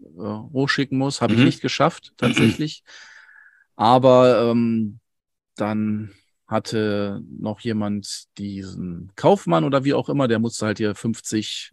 äh, 0.00 0.20
hochschicken 0.20 0.98
muss, 0.98 1.20
habe 1.20 1.34
mhm. 1.34 1.38
ich 1.38 1.44
nicht 1.44 1.60
geschafft, 1.60 2.12
tatsächlich. 2.16 2.82
Aber 3.76 4.50
ähm, 4.50 4.98
dann 5.54 6.10
hatte 6.48 7.22
noch 7.30 7.60
jemand 7.60 8.24
diesen 8.36 9.12
Kaufmann 9.14 9.62
oder 9.62 9.84
wie 9.84 9.94
auch 9.94 10.08
immer, 10.08 10.26
der 10.26 10.40
musste 10.40 10.66
halt 10.66 10.78
hier 10.78 10.96
50 10.96 11.70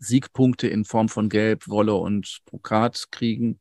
Siegpunkte 0.00 0.66
in 0.66 0.84
Form 0.84 1.08
von 1.08 1.28
Gelb, 1.28 1.68
Wolle 1.68 1.94
und 1.94 2.40
Brokat 2.46 3.12
kriegen. 3.12 3.60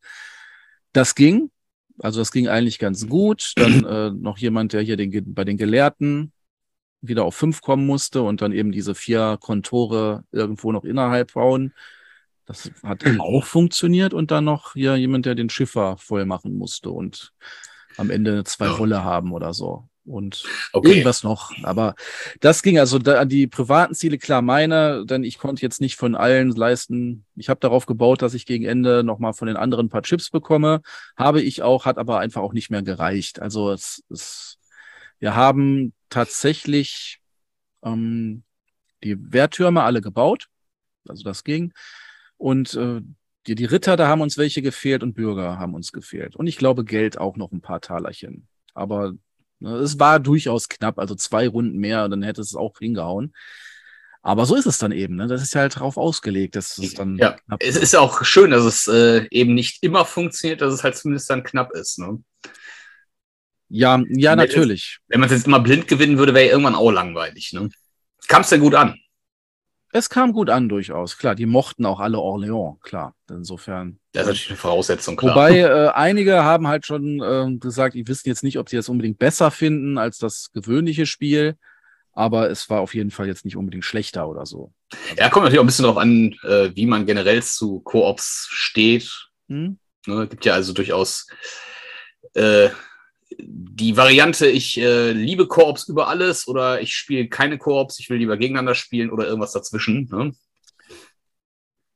Das 0.93 1.13
ging. 1.13 1.51
Also 1.99 2.21
das 2.21 2.31
ging 2.31 2.47
eigentlich 2.47 2.79
ganz 2.79 3.07
gut. 3.07 3.53
Dann 3.55 3.85
äh, 3.85 4.09
noch 4.09 4.39
jemand, 4.39 4.73
der 4.73 4.81
hier 4.81 4.97
den, 4.97 5.35
bei 5.35 5.43
den 5.43 5.57
Gelehrten 5.57 6.33
wieder 7.03 7.25
auf 7.25 7.35
fünf 7.35 7.61
kommen 7.61 7.85
musste 7.85 8.21
und 8.23 8.41
dann 8.41 8.51
eben 8.51 8.71
diese 8.71 8.95
vier 8.95 9.37
Kontore 9.39 10.23
irgendwo 10.31 10.71
noch 10.71 10.85
innerhalb 10.85 11.33
bauen. 11.33 11.73
Das 12.45 12.71
hat 12.81 13.03
auch 13.19 13.45
funktioniert 13.45 14.13
und 14.13 14.31
dann 14.31 14.45
noch 14.45 14.73
hier 14.73 14.95
jemand, 14.95 15.25
der 15.25 15.35
den 15.35 15.49
Schiffer 15.49 15.97
voll 15.97 16.25
machen 16.25 16.57
musste 16.57 16.89
und 16.89 17.33
am 17.97 18.09
Ende 18.09 18.43
zwei 18.43 18.67
Rolle 18.67 19.03
haben 19.03 19.31
oder 19.33 19.53
so 19.53 19.87
und 20.05 20.43
okay. 20.73 20.89
irgendwas 20.89 21.23
noch. 21.23 21.51
Aber 21.63 21.95
das 22.41 22.63
ging 22.63 22.79
also 22.79 22.99
da, 22.99 23.19
an 23.19 23.29
die 23.29 23.47
privaten 23.47 23.93
Ziele, 23.93 24.17
klar 24.17 24.41
meine, 24.41 25.05
denn 25.05 25.23
ich 25.23 25.37
konnte 25.37 25.61
jetzt 25.61 25.81
nicht 25.81 25.95
von 25.95 26.15
allen 26.15 26.51
leisten. 26.51 27.25
Ich 27.35 27.49
habe 27.49 27.59
darauf 27.59 27.85
gebaut, 27.85 28.21
dass 28.21 28.33
ich 28.33 28.45
gegen 28.45 28.65
Ende 28.65 29.03
nochmal 29.03 29.33
von 29.33 29.47
den 29.47 29.57
anderen 29.57 29.87
ein 29.87 29.89
paar 29.89 30.03
Chips 30.03 30.29
bekomme. 30.29 30.81
Habe 31.15 31.41
ich 31.41 31.61
auch, 31.61 31.85
hat 31.85 31.97
aber 31.97 32.19
einfach 32.19 32.41
auch 32.41 32.53
nicht 32.53 32.69
mehr 32.69 32.83
gereicht. 32.83 33.41
Also 33.41 33.71
es, 33.71 34.03
es 34.09 34.57
wir 35.19 35.35
haben 35.35 35.93
tatsächlich 36.13 37.19
ähm, 37.83 38.43
die 39.03 39.17
Wehrtürme 39.33 39.83
alle 39.83 40.01
gebaut. 40.01 40.47
Also 41.07 41.23
das 41.23 41.43
ging. 41.43 41.73
Und 42.37 42.73
äh, 42.75 43.01
die, 43.47 43.55
die 43.55 43.65
Ritter, 43.65 43.97
da 43.97 44.07
haben 44.07 44.21
uns 44.21 44.37
welche 44.37 44.61
gefehlt 44.61 45.03
und 45.03 45.13
Bürger 45.13 45.59
haben 45.59 45.73
uns 45.73 45.91
gefehlt. 45.91 46.35
Und 46.35 46.47
ich 46.47 46.57
glaube, 46.57 46.85
Geld 46.85 47.17
auch 47.17 47.35
noch 47.35 47.51
ein 47.51 47.61
paar 47.61 47.81
Talerchen. 47.81 48.47
Aber 48.73 49.13
Ne, 49.63 49.77
es 49.77 49.97
war 49.97 50.19
durchaus 50.19 50.67
knapp, 50.67 50.99
also 50.99 51.15
zwei 51.15 51.47
Runden 51.47 51.77
mehr, 51.77 52.09
dann 52.09 52.21
hätte 52.21 52.41
es 52.41 52.53
auch 52.53 52.77
hingehauen. 52.79 53.33
Aber 54.21 54.45
so 54.45 54.55
ist 54.55 54.65
es 54.65 54.77
dann 54.77 54.91
eben. 54.91 55.15
Ne? 55.15 55.27
Das 55.27 55.41
ist 55.41 55.53
ja 55.53 55.61
halt 55.61 55.77
darauf 55.77 55.95
ausgelegt, 55.95 56.57
dass 56.57 56.77
es 56.77 56.93
dann. 56.93 57.17
Ja, 57.17 57.37
es 57.59 57.77
ist 57.77 57.95
auch 57.95 58.25
schön, 58.25 58.51
dass 58.51 58.63
es 58.65 58.87
äh, 58.89 59.25
eben 59.31 59.53
nicht 59.53 59.81
immer 59.81 60.03
funktioniert, 60.03 60.59
dass 60.59 60.73
es 60.73 60.83
halt 60.83 60.97
zumindest 60.97 61.29
dann 61.29 61.43
knapp 61.43 61.71
ist. 61.71 61.97
Ne? 61.97 62.21
Ja, 63.75 63.99
ja, 64.07 64.35
natürlich. 64.35 64.99
wenn 65.07 65.19
man 65.19 65.25
es 65.25 65.35
jetzt 65.35 65.47
immer 65.47 65.59
blind 65.59 65.87
gewinnen 65.87 66.19
würde, 66.19 66.35
wäre 66.35 66.45
ja 66.45 66.51
irgendwann 66.51 66.75
auch 66.75 66.91
langweilig. 66.91 67.53
Ne? 67.53 67.69
Kam 68.27 68.43
es 68.43 68.49
denn 68.49 68.59
gut 68.59 68.75
an? 68.75 68.99
Es 69.91 70.11
kam 70.11 70.31
gut 70.31 70.51
an, 70.51 70.69
durchaus. 70.69 71.17
Klar, 71.17 71.33
die 71.33 71.47
mochten 71.47 71.87
auch 71.87 71.99
alle 71.99 72.17
Orléans, 72.19 72.79
klar. 72.83 73.15
Insofern. 73.31 73.99
Das 74.11 74.23
ist 74.23 74.27
natürlich 74.27 74.49
eine 74.49 74.57
Voraussetzung, 74.57 75.15
klar. 75.15 75.35
Wobei 75.35 75.59
äh, 75.61 75.89
einige 75.89 76.43
haben 76.43 76.67
halt 76.67 76.85
schon 76.85 77.19
äh, 77.19 77.57
gesagt, 77.57 77.95
die 77.95 78.07
wissen 78.07 78.29
jetzt 78.29 78.43
nicht, 78.43 78.59
ob 78.59 78.69
sie 78.69 78.75
das 78.75 78.89
unbedingt 78.89 79.17
besser 79.17 79.49
finden 79.49 79.97
als 79.97 80.19
das 80.19 80.51
gewöhnliche 80.53 81.07
Spiel. 81.07 81.55
Aber 82.11 82.51
es 82.51 82.69
war 82.69 82.79
auf 82.79 82.93
jeden 82.93 83.09
Fall 83.09 83.25
jetzt 83.25 83.43
nicht 83.43 83.57
unbedingt 83.57 83.85
schlechter 83.85 84.29
oder 84.29 84.45
so. 84.45 84.71
Ja, 85.17 85.29
kommt 85.29 85.45
natürlich 85.45 85.59
auch 85.59 85.63
ein 85.63 85.67
bisschen 85.67 85.83
darauf 85.83 85.97
an, 85.97 86.35
äh, 86.43 86.69
wie 86.75 86.85
man 86.85 87.07
generell 87.07 87.41
zu 87.41 87.79
Koops 87.79 88.49
steht. 88.51 89.09
Hm? 89.49 89.79
Ne, 90.05 90.27
gibt 90.27 90.45
ja 90.45 90.53
also 90.53 90.73
durchaus 90.73 91.25
äh, 92.35 92.69
die 93.39 93.97
Variante, 93.97 94.47
ich 94.47 94.77
äh, 94.79 95.11
liebe 95.11 95.47
Koops 95.47 95.87
über 95.87 96.07
alles 96.07 96.47
oder 96.47 96.81
ich 96.81 96.95
spiele 96.95 97.27
keine 97.27 97.57
Koops, 97.57 97.99
ich 97.99 98.09
will 98.09 98.17
lieber 98.17 98.37
gegeneinander 98.37 98.75
spielen 98.75 99.11
oder 99.11 99.25
irgendwas 99.25 99.53
dazwischen. 99.53 100.09
Ne? 100.11 100.33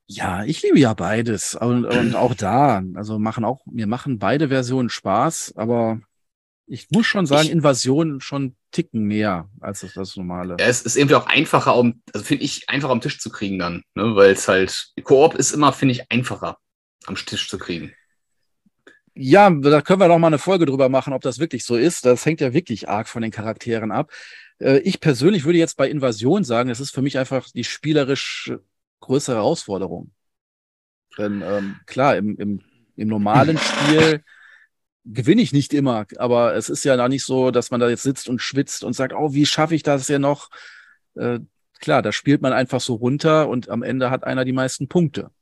Ja, 0.06 0.44
ich 0.44 0.62
liebe 0.62 0.78
ja 0.78 0.94
beides. 0.94 1.54
Und, 1.54 1.84
und 1.84 2.14
auch 2.14 2.34
da, 2.34 2.82
also 2.94 3.18
machen 3.18 3.44
auch, 3.44 3.64
mir 3.66 3.86
machen 3.86 4.18
beide 4.18 4.48
Versionen 4.48 4.88
Spaß, 4.88 5.54
aber 5.56 6.00
ich 6.66 6.90
muss 6.90 7.06
schon 7.06 7.26
sagen, 7.26 7.46
ich, 7.46 7.52
Invasion 7.52 8.20
schon 8.20 8.56
ticken 8.70 9.04
mehr 9.04 9.48
als 9.60 9.80
das, 9.80 9.94
das 9.94 10.16
normale. 10.16 10.56
Ja, 10.58 10.66
es 10.66 10.82
ist 10.82 10.96
irgendwie 10.96 11.14
auch 11.14 11.26
einfacher, 11.26 11.76
um, 11.76 12.02
also 12.12 12.24
finde 12.24 12.44
ich, 12.44 12.68
einfacher 12.68 12.92
am 12.92 13.00
Tisch 13.00 13.18
zu 13.18 13.30
kriegen 13.30 13.58
dann, 13.58 13.82
ne? 13.94 14.14
weil 14.14 14.32
es 14.32 14.48
halt, 14.48 14.92
Koop 15.02 15.34
ist 15.34 15.52
immer, 15.52 15.72
finde 15.72 15.92
ich, 15.92 16.10
einfacher 16.10 16.58
am 17.06 17.14
Tisch 17.14 17.48
zu 17.48 17.58
kriegen. 17.58 17.92
Ja, 19.20 19.50
da 19.50 19.82
können 19.82 20.00
wir 20.00 20.06
noch 20.06 20.20
mal 20.20 20.28
eine 20.28 20.38
Folge 20.38 20.64
drüber 20.64 20.88
machen, 20.88 21.12
ob 21.12 21.22
das 21.22 21.40
wirklich 21.40 21.64
so 21.64 21.74
ist. 21.74 22.06
Das 22.06 22.24
hängt 22.24 22.40
ja 22.40 22.52
wirklich 22.52 22.88
arg 22.88 23.08
von 23.08 23.20
den 23.20 23.32
Charakteren 23.32 23.90
ab. 23.90 24.12
Äh, 24.60 24.78
ich 24.78 25.00
persönlich 25.00 25.44
würde 25.44 25.58
jetzt 25.58 25.76
bei 25.76 25.90
Invasion 25.90 26.44
sagen, 26.44 26.70
es 26.70 26.78
ist 26.78 26.92
für 26.92 27.02
mich 27.02 27.18
einfach 27.18 27.50
die 27.50 27.64
spielerisch 27.64 28.52
größere 29.00 29.36
Herausforderung. 29.36 30.12
Denn 31.18 31.42
ähm, 31.42 31.80
klar, 31.86 32.16
im, 32.16 32.36
im, 32.36 32.60
im 32.94 33.08
normalen 33.08 33.58
Spiel 33.58 34.22
gewinne 35.04 35.42
ich 35.42 35.52
nicht 35.52 35.74
immer, 35.74 36.06
aber 36.18 36.54
es 36.54 36.68
ist 36.68 36.84
ja 36.84 36.96
da 36.96 37.08
nicht 37.08 37.24
so, 37.24 37.50
dass 37.50 37.72
man 37.72 37.80
da 37.80 37.88
jetzt 37.88 38.04
sitzt 38.04 38.28
und 38.28 38.40
schwitzt 38.40 38.84
und 38.84 38.92
sagt, 38.92 39.12
oh, 39.14 39.34
wie 39.34 39.46
schaffe 39.46 39.74
ich 39.74 39.82
das 39.82 40.06
ja 40.06 40.20
noch? 40.20 40.48
Äh, 41.16 41.40
klar, 41.80 42.02
da 42.02 42.12
spielt 42.12 42.40
man 42.40 42.52
einfach 42.52 42.80
so 42.80 42.94
runter 42.94 43.48
und 43.48 43.68
am 43.68 43.82
Ende 43.82 44.10
hat 44.10 44.22
einer 44.22 44.44
die 44.44 44.52
meisten 44.52 44.86
Punkte. 44.86 45.32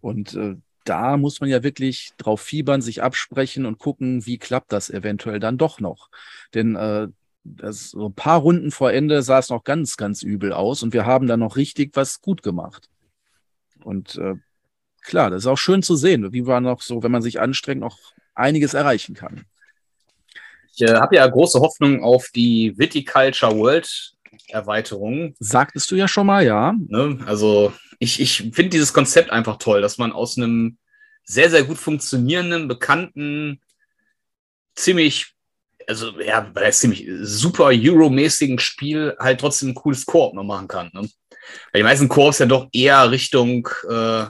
Und 0.00 0.34
äh, 0.34 0.54
da 0.88 1.16
muss 1.16 1.40
man 1.40 1.50
ja 1.50 1.62
wirklich 1.62 2.12
drauf 2.18 2.40
fiebern, 2.40 2.80
sich 2.80 3.02
absprechen 3.02 3.66
und 3.66 3.78
gucken, 3.78 4.26
wie 4.26 4.38
klappt 4.38 4.72
das 4.72 4.90
eventuell 4.90 5.40
dann 5.40 5.58
doch 5.58 5.80
noch. 5.80 6.08
Denn 6.54 6.76
äh, 6.76 7.08
das, 7.44 7.90
so 7.90 8.08
ein 8.08 8.14
paar 8.14 8.40
Runden 8.40 8.70
vor 8.70 8.92
Ende 8.92 9.22
sah 9.22 9.38
es 9.38 9.50
noch 9.50 9.64
ganz, 9.64 9.96
ganz 9.96 10.22
übel 10.22 10.52
aus 10.52 10.82
und 10.82 10.92
wir 10.92 11.06
haben 11.06 11.26
dann 11.26 11.40
noch 11.40 11.56
richtig 11.56 11.92
was 11.94 12.20
gut 12.20 12.42
gemacht. 12.42 12.88
Und 13.84 14.16
äh, 14.16 14.34
klar, 15.02 15.30
das 15.30 15.42
ist 15.42 15.46
auch 15.46 15.58
schön 15.58 15.82
zu 15.82 15.96
sehen, 15.96 16.32
wie 16.32 16.42
man 16.42 16.64
noch 16.64 16.82
so, 16.82 17.02
wenn 17.02 17.12
man 17.12 17.22
sich 17.22 17.40
anstrengt, 17.40 17.80
noch 17.80 17.98
einiges 18.34 18.74
erreichen 18.74 19.14
kann. 19.14 19.44
Ich 20.74 20.82
äh, 20.82 20.94
habe 20.94 21.16
ja 21.16 21.26
große 21.26 21.60
Hoffnung 21.60 22.02
auf 22.02 22.28
die 22.34 22.74
Viticulture 22.76 23.56
World 23.56 24.14
Erweiterung. 24.48 25.34
Sagtest 25.38 25.90
du 25.90 25.96
ja 25.96 26.08
schon 26.08 26.26
mal, 26.26 26.44
ja. 26.44 26.74
Ne? 26.86 27.18
Also 27.26 27.72
ich, 27.98 28.20
ich 28.20 28.36
finde 28.36 28.70
dieses 28.70 28.92
Konzept 28.92 29.30
einfach 29.30 29.56
toll, 29.58 29.80
dass 29.80 29.98
man 29.98 30.12
aus 30.12 30.36
einem 30.36 30.78
sehr, 31.24 31.50
sehr 31.50 31.64
gut 31.64 31.78
funktionierenden, 31.78 32.68
bekannten, 32.68 33.60
ziemlich, 34.74 35.34
also 35.86 36.18
ja, 36.20 36.52
ziemlich 36.70 37.06
super 37.20 37.66
Euro-mäßigen 37.66 38.58
Spiel 38.58 39.16
halt 39.18 39.40
trotzdem 39.40 39.70
ein 39.70 39.74
cooles 39.74 40.06
Koop 40.06 40.34
noch 40.34 40.44
machen 40.44 40.68
kann. 40.68 40.90
Ne? 40.92 41.00
Weil 41.72 41.80
die 41.80 41.82
meisten 41.82 42.08
Koops 42.08 42.38
ja 42.38 42.46
doch 42.46 42.68
eher 42.72 43.10
Richtung, 43.10 43.68
äh, 43.88 44.24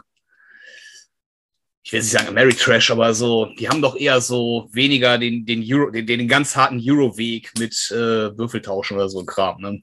ich 1.83 1.93
will 1.93 2.01
nicht 2.01 2.11
sagen 2.11 2.29
Ameritrash, 2.29 2.91
aber 2.91 3.15
so, 3.15 3.47
die 3.59 3.69
haben 3.69 3.81
doch 3.81 3.97
eher 3.97 4.21
so 4.21 4.69
weniger 4.73 5.19
den, 5.19 5.47
den, 5.47 5.65
Euro, 5.73 5.91
den, 5.91 6.07
den 6.07 6.29
ganz 6.29 6.57
harten 6.57 6.83
Euro-Weg 6.85 7.53
mit 7.59 7.91
äh, 7.91 8.37
Würfeltauschen 8.37 8.97
oder 8.97 9.09
so 9.09 9.21
ein 9.21 9.27
Kram. 9.27 9.61
Ne? 9.61 9.83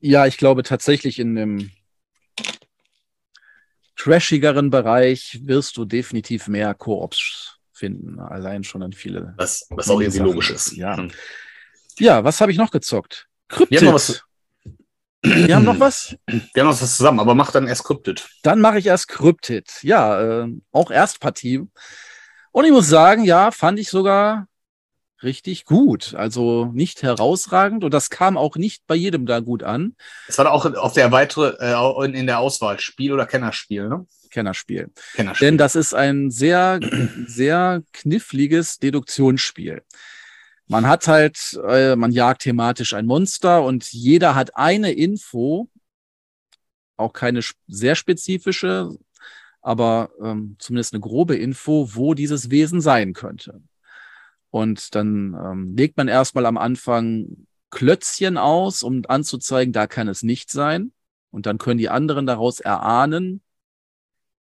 Ja, 0.00 0.26
ich 0.26 0.36
glaube 0.36 0.62
tatsächlich 0.62 1.18
in 1.18 1.34
dem 1.34 1.70
trashigeren 3.96 4.70
Bereich 4.70 5.40
wirst 5.44 5.76
du 5.76 5.84
definitiv 5.84 6.48
mehr 6.48 6.74
Koops 6.74 7.58
finden. 7.72 8.18
Allein 8.20 8.64
schon 8.64 8.82
an 8.82 8.92
viele. 8.92 9.34
Was, 9.36 9.66
was 9.70 9.90
auch 9.90 10.00
irgendwie 10.00 10.20
logisch 10.20 10.50
ist. 10.50 10.72
Ja. 10.76 10.96
Hm. 10.96 11.10
Ja, 11.98 12.24
was 12.24 12.40
habe 12.40 12.52
ich 12.52 12.58
noch 12.58 12.70
gezockt? 12.70 13.26
Cryptid. 13.48 13.70
Wir 13.70 13.78
haben 13.80 13.86
noch 13.86 13.94
was. 13.94 14.22
Wir 15.22 15.56
haben 15.56 15.64
noch 15.64 15.80
was? 15.80 16.16
Wir 16.26 16.62
haben 16.62 16.70
noch 16.70 16.80
was 16.80 16.96
zusammen, 16.96 17.20
aber 17.20 17.34
mach 17.34 17.50
dann 17.50 17.66
erst 17.66 17.84
Cryptid. 17.84 18.28
Dann 18.42 18.60
mache 18.60 18.78
ich 18.78 18.86
erst 18.86 19.08
Cryptid. 19.08 19.82
Ja, 19.82 20.44
äh, 20.44 20.48
auch 20.72 20.90
Erstpartie. 20.90 21.66
Und 22.52 22.64
ich 22.64 22.70
muss 22.70 22.88
sagen, 22.88 23.24
ja, 23.24 23.50
fand 23.50 23.78
ich 23.78 23.88
sogar 23.88 24.46
richtig 25.22 25.64
gut. 25.64 26.14
Also 26.14 26.66
nicht 26.66 27.02
herausragend 27.02 27.84
und 27.84 27.92
das 27.92 28.10
kam 28.10 28.36
auch 28.36 28.56
nicht 28.56 28.86
bei 28.86 28.94
jedem 28.94 29.26
da 29.26 29.40
gut 29.40 29.62
an. 29.62 29.96
Es 30.28 30.38
war 30.38 30.50
auch 30.52 30.64
auf 30.74 30.92
der 30.92 31.12
weitere 31.12 31.56
äh, 31.58 32.18
in 32.18 32.26
der 32.26 32.38
Auswahl 32.38 32.78
Spiel 32.80 33.12
oder 33.12 33.26
Kennerspiel, 33.26 33.88
ne? 33.88 34.06
Kennerspiel. 34.30 34.90
Kennerspiel. 35.14 35.46
Denn 35.46 35.58
das 35.58 35.74
ist 35.74 35.94
ein 35.94 36.30
sehr 36.30 36.80
sehr 37.26 37.82
kniffliges 37.92 38.78
Deduktionsspiel. 38.78 39.82
Man 40.68 40.88
hat 40.88 41.06
halt, 41.06 41.58
äh, 41.68 41.94
man 41.94 42.10
jagt 42.10 42.42
thematisch 42.42 42.92
ein 42.94 43.06
Monster 43.06 43.62
und 43.62 43.92
jeder 43.92 44.34
hat 44.34 44.56
eine 44.56 44.92
Info, 44.92 45.70
auch 46.96 47.12
keine 47.12 47.40
sehr 47.68 47.94
spezifische, 47.94 48.90
aber 49.60 50.10
ähm, 50.20 50.56
zumindest 50.58 50.92
eine 50.92 51.00
grobe 51.00 51.36
Info, 51.36 51.90
wo 51.94 52.14
dieses 52.14 52.50
Wesen 52.50 52.80
sein 52.80 53.12
könnte. 53.12 53.62
Und 54.56 54.94
dann 54.94 55.36
ähm, 55.38 55.76
legt 55.76 55.98
man 55.98 56.08
erstmal 56.08 56.46
am 56.46 56.56
Anfang 56.56 57.46
Klötzchen 57.68 58.38
aus, 58.38 58.82
um 58.82 59.02
anzuzeigen, 59.06 59.74
da 59.74 59.86
kann 59.86 60.08
es 60.08 60.22
nicht 60.22 60.50
sein. 60.50 60.92
Und 61.30 61.44
dann 61.44 61.58
können 61.58 61.76
die 61.76 61.90
anderen 61.90 62.24
daraus 62.24 62.60
erahnen, 62.60 63.42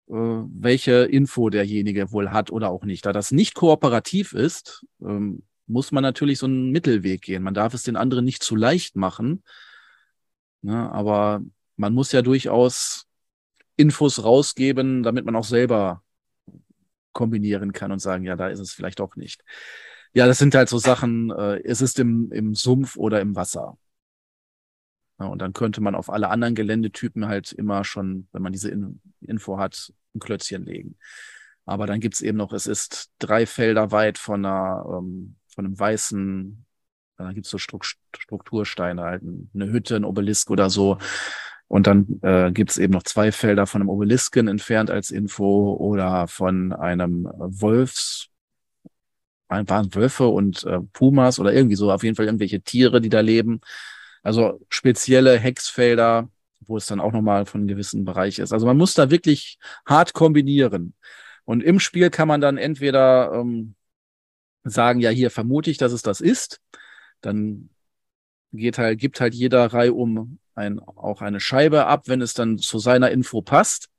äh, 0.07 0.13
welche 0.13 1.05
Info 1.05 1.50
derjenige 1.50 2.12
wohl 2.12 2.29
hat 2.29 2.51
oder 2.51 2.69
auch 2.69 2.83
nicht. 2.83 3.07
Da 3.07 3.13
das 3.13 3.31
nicht 3.31 3.55
kooperativ 3.55 4.33
ist, 4.33 4.85
ähm, 5.01 5.41
muss 5.65 5.91
man 5.91 6.03
natürlich 6.03 6.38
so 6.38 6.45
einen 6.45 6.69
Mittelweg 6.69 7.24
gehen. 7.24 7.41
Man 7.41 7.55
darf 7.55 7.74
es 7.74 7.81
den 7.81 7.95
anderen 7.95 8.25
nicht 8.25 8.43
zu 8.43 8.55
leicht 8.55 8.95
machen. 8.95 9.43
Ne, 10.62 10.91
aber 10.91 11.41
man 11.77 11.95
muss 11.95 12.12
ja 12.12 12.21
durchaus 12.21 13.07
Infos 13.75 14.24
rausgeben, 14.24 15.01
damit 15.01 15.25
man 15.25 15.35
auch 15.35 15.43
selber 15.43 16.03
kombinieren 17.12 17.74
kann 17.74 17.91
und 17.91 17.97
sagen, 17.97 18.24
ja, 18.24 18.35
da 18.35 18.50
ist 18.50 18.59
es 18.59 18.71
vielleicht 18.71 19.01
auch 19.01 19.15
nicht. 19.15 19.43
Ja, 20.15 20.25
das 20.27 20.38
sind 20.38 20.55
halt 20.55 20.69
so 20.69 20.77
Sachen, 20.77 21.29
äh, 21.31 21.62
es 21.65 21.81
ist 21.81 22.00
im, 22.00 22.31
im 22.31 22.55
Sumpf 22.55 22.95
oder 22.95 23.19
im 23.19 23.36
Wasser. 23.36 23.77
Ja, 25.19 25.27
und 25.27 25.39
dann 25.39 25.51
könnte 25.51 25.81
man 25.81 25.93
auf 25.93 26.10
alle 26.10 26.29
anderen 26.29 26.55
Geländetypen 26.55 27.27
halt 27.27 27.51
immer 27.51 27.84
schon, 27.84 28.27
wenn 28.31 28.41
man 28.41 28.53
diese 28.53 28.69
In 28.69 29.01
Info 29.22 29.57
hat, 29.57 29.93
ein 30.13 30.19
Klötzchen 30.19 30.65
legen. 30.65 30.98
Aber 31.65 31.86
dann 31.86 32.00
gibt's 32.00 32.22
eben 32.22 32.38
noch, 32.38 32.53
es 32.53 32.65
ist 32.65 33.12
drei 33.19 33.45
Felder 33.45 33.91
weit 33.91 34.17
von 34.17 34.45
einer, 34.45 34.86
ähm, 34.88 35.36
von 35.53 35.65
einem 35.65 35.77
weißen 35.77 36.65
Da 37.17 37.34
gibt 37.34 37.48
es 37.48 37.51
so 37.51 37.57
Struktursteine, 37.57 39.01
halt 39.01 39.24
eine 39.24 39.72
Hütte, 39.72 39.98
ein 39.98 40.05
Obelisk 40.05 40.50
oder 40.50 40.69
so. 40.69 40.98
Und 41.67 41.88
dann 41.88 42.19
äh, 42.22 42.51
gibt 42.53 42.72
es 42.72 42.77
eben 42.77 42.93
noch 42.93 43.03
zwei 43.03 43.31
Felder 43.31 43.67
von 43.67 43.81
einem 43.81 43.89
Obelisken 43.89 44.48
entfernt 44.48 44.91
als 44.91 45.12
Info 45.12 45.74
oder 45.75 46.27
von 46.27 46.74
einem 46.74 47.25
Wolfs, 47.25 48.29
waren 49.49 49.93
Wölfe 49.93 50.27
und 50.27 50.63
äh, 50.63 50.79
Pumas 50.93 51.39
oder 51.39 51.53
irgendwie 51.53 51.75
so, 51.75 51.91
auf 51.91 52.03
jeden 52.03 52.15
Fall 52.15 52.25
irgendwelche 52.25 52.61
Tiere, 52.61 53.01
die 53.01 53.09
da 53.09 53.19
leben. 53.19 53.61
Also 54.23 54.59
spezielle 54.69 55.37
Hexfelder, 55.37 56.29
wo 56.61 56.77
es 56.77 56.87
dann 56.87 56.99
auch 56.99 57.11
nochmal 57.11 57.45
von 57.45 57.61
einem 57.61 57.67
gewissen 57.67 58.05
Bereich 58.05 58.39
ist. 58.39 58.53
Also 58.53 58.65
man 58.65 58.77
muss 58.77 58.95
da 58.95 59.11
wirklich 59.11 59.59
hart 59.85 60.13
kombinieren. 60.13 60.95
Und 61.45 61.63
im 61.63 61.79
Spiel 61.79 62.09
kann 62.09 62.27
man 62.27 62.41
dann 62.41 62.57
entweder 62.57 63.33
ähm, 63.33 63.75
sagen, 64.63 64.99
ja, 64.99 65.11
hier 65.11 65.29
vermute 65.29 65.69
ich, 65.69 65.77
dass 65.77 65.91
es 65.91 66.01
das 66.01 66.21
ist. 66.21 66.59
Dann 67.21 67.69
geht 68.51 68.77
halt, 68.77 68.99
gibt 68.99 69.21
halt 69.21 69.35
jeder 69.35 69.65
Reihe 69.67 69.93
um 69.93 70.39
ein, 70.55 70.79
auch 70.79 71.21
eine 71.21 71.39
Scheibe 71.39 71.85
ab, 71.85 72.07
wenn 72.07 72.21
es 72.21 72.33
dann 72.33 72.57
zu 72.57 72.79
seiner 72.79 73.11
Info 73.11 73.41
passt. 73.41 73.89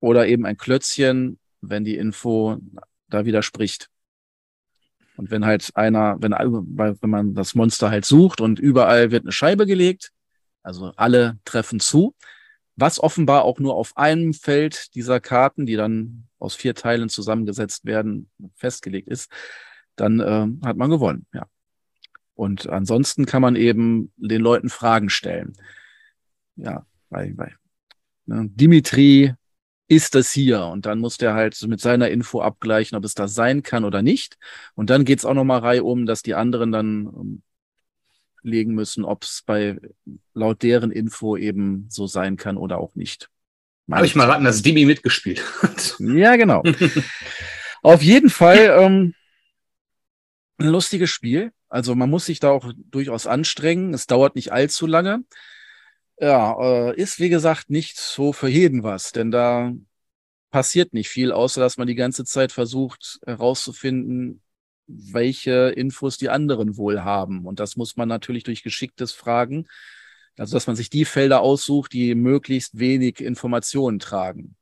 Oder 0.00 0.28
eben 0.28 0.44
ein 0.46 0.56
Klötzchen, 0.56 1.38
wenn 1.60 1.84
die 1.84 1.96
Info 1.96 2.58
da 3.08 3.24
widerspricht. 3.24 3.88
Und 5.18 5.32
wenn 5.32 5.44
halt 5.44 5.72
einer, 5.74 6.16
wenn, 6.20 6.30
wenn 6.32 7.10
man 7.10 7.34
das 7.34 7.56
Monster 7.56 7.90
halt 7.90 8.04
sucht 8.04 8.40
und 8.40 8.60
überall 8.60 9.10
wird 9.10 9.24
eine 9.24 9.32
Scheibe 9.32 9.66
gelegt, 9.66 10.12
also 10.62 10.92
alle 10.94 11.38
treffen 11.44 11.80
zu, 11.80 12.14
was 12.76 13.00
offenbar 13.00 13.42
auch 13.42 13.58
nur 13.58 13.74
auf 13.74 13.96
einem 13.96 14.32
Feld 14.32 14.94
dieser 14.94 15.18
Karten, 15.18 15.66
die 15.66 15.74
dann 15.74 16.28
aus 16.38 16.54
vier 16.54 16.76
Teilen 16.76 17.08
zusammengesetzt 17.08 17.84
werden, 17.84 18.30
festgelegt 18.54 19.08
ist, 19.08 19.28
dann 19.96 20.20
äh, 20.20 20.46
hat 20.64 20.76
man 20.76 20.88
gewonnen, 20.88 21.26
ja. 21.34 21.46
Und 22.34 22.68
ansonsten 22.68 23.26
kann 23.26 23.42
man 23.42 23.56
eben 23.56 24.12
den 24.16 24.40
Leuten 24.40 24.68
Fragen 24.68 25.10
stellen. 25.10 25.54
Ja, 26.54 26.86
bei, 27.10 27.32
bei 27.34 27.52
ne? 28.26 28.48
Dimitri 28.50 29.34
ist 29.88 30.14
das 30.14 30.30
hier? 30.30 30.66
Und 30.66 30.86
dann 30.86 30.98
muss 30.98 31.16
der 31.16 31.34
halt 31.34 31.60
mit 31.66 31.80
seiner 31.80 32.10
Info 32.10 32.40
abgleichen, 32.40 32.96
ob 32.96 33.04
es 33.04 33.14
das 33.14 33.34
sein 33.34 33.62
kann 33.62 33.84
oder 33.84 34.02
nicht. 34.02 34.38
Und 34.74 34.90
dann 34.90 35.04
geht's 35.04 35.24
auch 35.24 35.34
nochmal 35.34 35.60
Reihe 35.60 35.82
um, 35.82 36.06
dass 36.06 36.22
die 36.22 36.34
anderen 36.34 36.70
dann 36.70 37.06
ähm, 37.06 37.42
legen 38.42 38.74
müssen, 38.74 39.04
ob 39.04 39.24
es 39.24 39.42
bei 39.44 39.78
laut 40.34 40.62
deren 40.62 40.90
Info 40.90 41.36
eben 41.36 41.86
so 41.88 42.06
sein 42.06 42.36
kann 42.36 42.58
oder 42.58 42.78
auch 42.78 42.94
nicht. 42.94 43.30
Habe 43.90 44.04
ich 44.04 44.14
mal 44.14 44.28
raten, 44.28 44.44
dass 44.44 44.62
Dimi 44.62 44.84
mitgespielt 44.84 45.42
hat. 45.62 45.96
Ja, 45.98 46.36
genau. 46.36 46.62
Auf 47.82 48.02
jeden 48.02 48.28
Fall 48.28 48.76
ähm, 48.78 49.14
ein 50.58 50.68
lustiges 50.68 51.08
Spiel. 51.08 51.52
Also 51.70 51.94
man 51.94 52.10
muss 52.10 52.26
sich 52.26 52.40
da 52.40 52.50
auch 52.50 52.70
durchaus 52.76 53.26
anstrengen. 53.26 53.94
Es 53.94 54.06
dauert 54.06 54.34
nicht 54.34 54.52
allzu 54.52 54.86
lange. 54.86 55.24
Ja, 56.20 56.56
äh, 56.90 56.96
ist 57.00 57.20
wie 57.20 57.28
gesagt 57.28 57.70
nicht 57.70 57.96
so 57.96 58.32
für 58.32 58.48
jeden 58.48 58.82
was, 58.82 59.12
denn 59.12 59.30
da 59.30 59.72
passiert 60.50 60.94
nicht 60.94 61.08
viel, 61.10 61.32
außer 61.32 61.60
dass 61.60 61.78
man 61.78 61.86
die 61.88 61.96
ganze 61.96 62.24
Zeit 62.24 62.52
versucht 62.52 63.20
herauszufinden, 63.26 64.42
welche 64.86 65.70
Infos 65.70 66.18
die 66.18 66.30
anderen 66.30 66.76
wohl 66.78 67.02
haben. 67.02 67.46
Und 67.46 67.60
das 67.60 67.76
muss 67.76 67.96
man 67.96 68.08
natürlich 68.08 68.44
durch 68.44 68.62
geschicktes 68.64 69.12
Fragen, 69.12 69.68
also 70.38 70.56
dass 70.56 70.66
man 70.68 70.76
sich 70.76 70.90
die 70.90 71.04
Felder 71.06 71.40
aussucht, 71.42 71.92
die 71.94 72.14
möglichst 72.14 72.78
wenig 72.78 73.20
Informationen 73.20 73.98
tragen. 74.00 74.56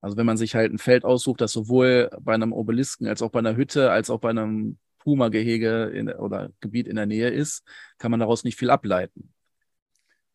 Also 0.00 0.16
wenn 0.16 0.26
man 0.26 0.36
sich 0.38 0.54
halt 0.54 0.72
ein 0.72 0.78
Feld 0.78 1.04
aussucht, 1.04 1.40
das 1.40 1.52
sowohl 1.52 2.10
bei 2.20 2.34
einem 2.34 2.52
Obelisken 2.52 3.06
als 3.08 3.22
auch 3.22 3.30
bei 3.30 3.40
einer 3.40 3.56
Hütte 3.56 3.90
als 3.90 4.10
auch 4.10 4.20
bei 4.20 4.30
einem 4.30 4.78
Puma-Gehege 5.00 6.16
oder 6.20 6.50
Gebiet 6.60 6.88
in 6.88 6.96
der 6.96 7.06
Nähe 7.06 7.30
ist, 7.30 7.64
kann 7.98 8.10
man 8.10 8.20
daraus 8.20 8.44
nicht 8.44 8.58
viel 8.58 8.70
ableiten. 8.70 9.32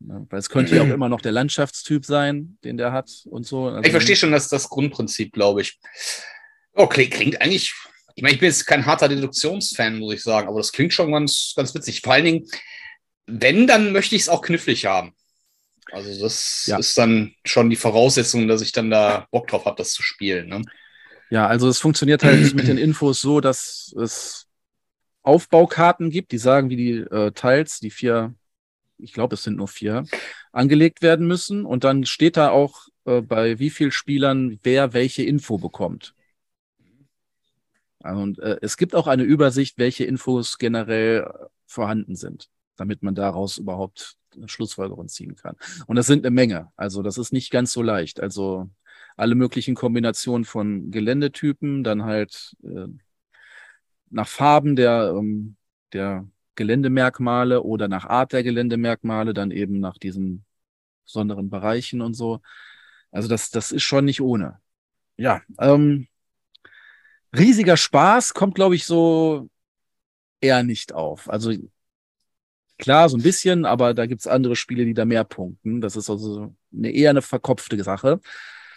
Ja, 0.01 0.25
weil 0.29 0.39
es 0.39 0.49
könnte 0.49 0.75
ja 0.75 0.83
auch 0.83 0.87
immer 0.87 1.09
noch 1.09 1.21
der 1.21 1.31
Landschaftstyp 1.31 2.05
sein, 2.05 2.57
den 2.63 2.77
der 2.77 2.91
hat 2.91 3.09
und 3.25 3.45
so. 3.45 3.67
Also 3.67 3.83
ich 3.83 3.91
verstehe 3.91 4.15
schon 4.15 4.31
das, 4.31 4.49
das 4.49 4.69
Grundprinzip, 4.69 5.31
glaube 5.33 5.61
ich. 5.61 5.79
Oh, 6.73 6.87
klingt, 6.87 7.11
klingt 7.11 7.41
eigentlich, 7.41 7.73
ich 8.15 8.21
meine, 8.21 8.33
ich 8.33 8.39
bin 8.39 8.47
jetzt 8.47 8.65
kein 8.65 8.85
harter 8.85 9.07
Deduktionsfan, 9.07 9.99
muss 9.99 10.15
ich 10.15 10.23
sagen, 10.23 10.47
aber 10.47 10.57
das 10.57 10.71
klingt 10.71 10.93
schon 10.93 11.11
ganz, 11.11 11.53
ganz 11.55 11.73
witzig. 11.73 12.01
Vor 12.01 12.13
allen 12.13 12.25
Dingen, 12.25 12.47
wenn, 13.25 13.67
dann 13.67 13.93
möchte 13.93 14.15
ich 14.15 14.23
es 14.23 14.29
auch 14.29 14.41
knifflig 14.41 14.85
haben. 14.85 15.13
Also 15.91 16.19
das 16.21 16.65
ja. 16.65 16.77
ist 16.77 16.97
dann 16.97 17.33
schon 17.45 17.69
die 17.69 17.75
Voraussetzung, 17.75 18.47
dass 18.47 18.61
ich 18.61 18.71
dann 18.71 18.89
da 18.89 19.27
Bock 19.31 19.47
drauf 19.47 19.65
habe, 19.65 19.77
das 19.77 19.91
zu 19.91 20.03
spielen. 20.03 20.49
Ne? 20.49 20.61
Ja, 21.29 21.47
also 21.47 21.69
es 21.69 21.79
funktioniert 21.79 22.23
halt 22.23 22.53
mit 22.55 22.67
den 22.67 22.77
Infos 22.77 23.21
so, 23.21 23.39
dass 23.39 23.93
es 23.99 24.47
Aufbaukarten 25.21 26.09
gibt, 26.09 26.31
die 26.31 26.37
sagen, 26.37 26.69
wie 26.69 26.75
die 26.75 26.97
äh, 26.97 27.31
Teils, 27.31 27.79
die 27.79 27.89
vier 27.89 28.35
ich 28.97 29.13
glaube, 29.13 29.35
es 29.35 29.43
sind 29.43 29.57
nur 29.57 29.67
vier, 29.67 30.05
angelegt 30.51 31.01
werden 31.01 31.27
müssen. 31.27 31.65
Und 31.65 31.83
dann 31.83 32.05
steht 32.05 32.37
da 32.37 32.49
auch, 32.49 32.87
äh, 33.05 33.21
bei 33.21 33.59
wie 33.59 33.69
vielen 33.69 33.91
Spielern 33.91 34.59
wer 34.63 34.93
welche 34.93 35.23
Info 35.23 35.57
bekommt. 35.57 36.15
Und 37.99 38.39
äh, 38.39 38.57
es 38.61 38.77
gibt 38.77 38.93
auch 38.93 39.07
eine 39.07 39.23
Übersicht, 39.23 39.77
welche 39.77 40.05
Infos 40.05 40.57
generell 40.57 41.27
vorhanden 41.65 42.15
sind, 42.15 42.49
damit 42.75 43.01
man 43.01 43.15
daraus 43.15 43.57
überhaupt 43.57 44.17
Schlussfolgerungen 44.45 45.09
ziehen 45.09 45.35
kann. 45.35 45.55
Und 45.87 45.95
das 45.95 46.07
sind 46.07 46.25
eine 46.25 46.33
Menge. 46.33 46.71
Also 46.75 47.01
das 47.01 47.17
ist 47.17 47.33
nicht 47.33 47.51
ganz 47.51 47.71
so 47.73 47.81
leicht. 47.81 48.19
Also 48.19 48.69
alle 49.15 49.35
möglichen 49.35 49.75
Kombinationen 49.75 50.45
von 50.45 50.91
Geländetypen, 50.91 51.83
dann 51.83 52.03
halt 52.03 52.55
äh, 52.63 52.87
nach 54.09 54.27
Farben 54.27 54.75
der, 54.75 55.13
ähm, 55.17 55.55
der 55.93 56.27
Geländemerkmale 56.55 57.63
oder 57.63 57.87
nach 57.87 58.05
Art 58.05 58.33
der 58.33 58.43
Geländemerkmale, 58.43 59.33
dann 59.33 59.51
eben 59.51 59.79
nach 59.79 59.97
diesen 59.97 60.45
besonderen 61.05 61.49
Bereichen 61.49 62.01
und 62.01 62.13
so. 62.13 62.41
Also 63.11 63.27
das, 63.27 63.49
das 63.49 63.71
ist 63.71 63.83
schon 63.83 64.05
nicht 64.05 64.21
ohne. 64.21 64.59
Ja, 65.17 65.41
ähm, 65.59 66.07
riesiger 67.35 67.77
Spaß 67.77 68.33
kommt, 68.33 68.55
glaube 68.55 68.75
ich, 68.75 68.85
so 68.85 69.49
eher 70.41 70.63
nicht 70.63 70.93
auf. 70.93 71.29
Also 71.29 71.53
klar, 72.77 73.09
so 73.09 73.17
ein 73.17 73.23
bisschen, 73.23 73.65
aber 73.65 73.93
da 73.93 74.05
gibt's 74.05 74.27
andere 74.27 74.55
Spiele, 74.55 74.85
die 74.85 74.93
da 74.93 75.05
mehr 75.05 75.23
punkten. 75.23 75.81
Das 75.81 75.95
ist 75.95 76.09
also 76.09 76.53
eine, 76.73 76.91
eher 76.91 77.11
eine 77.11 77.21
verkopfte 77.21 77.81
Sache. 77.83 78.19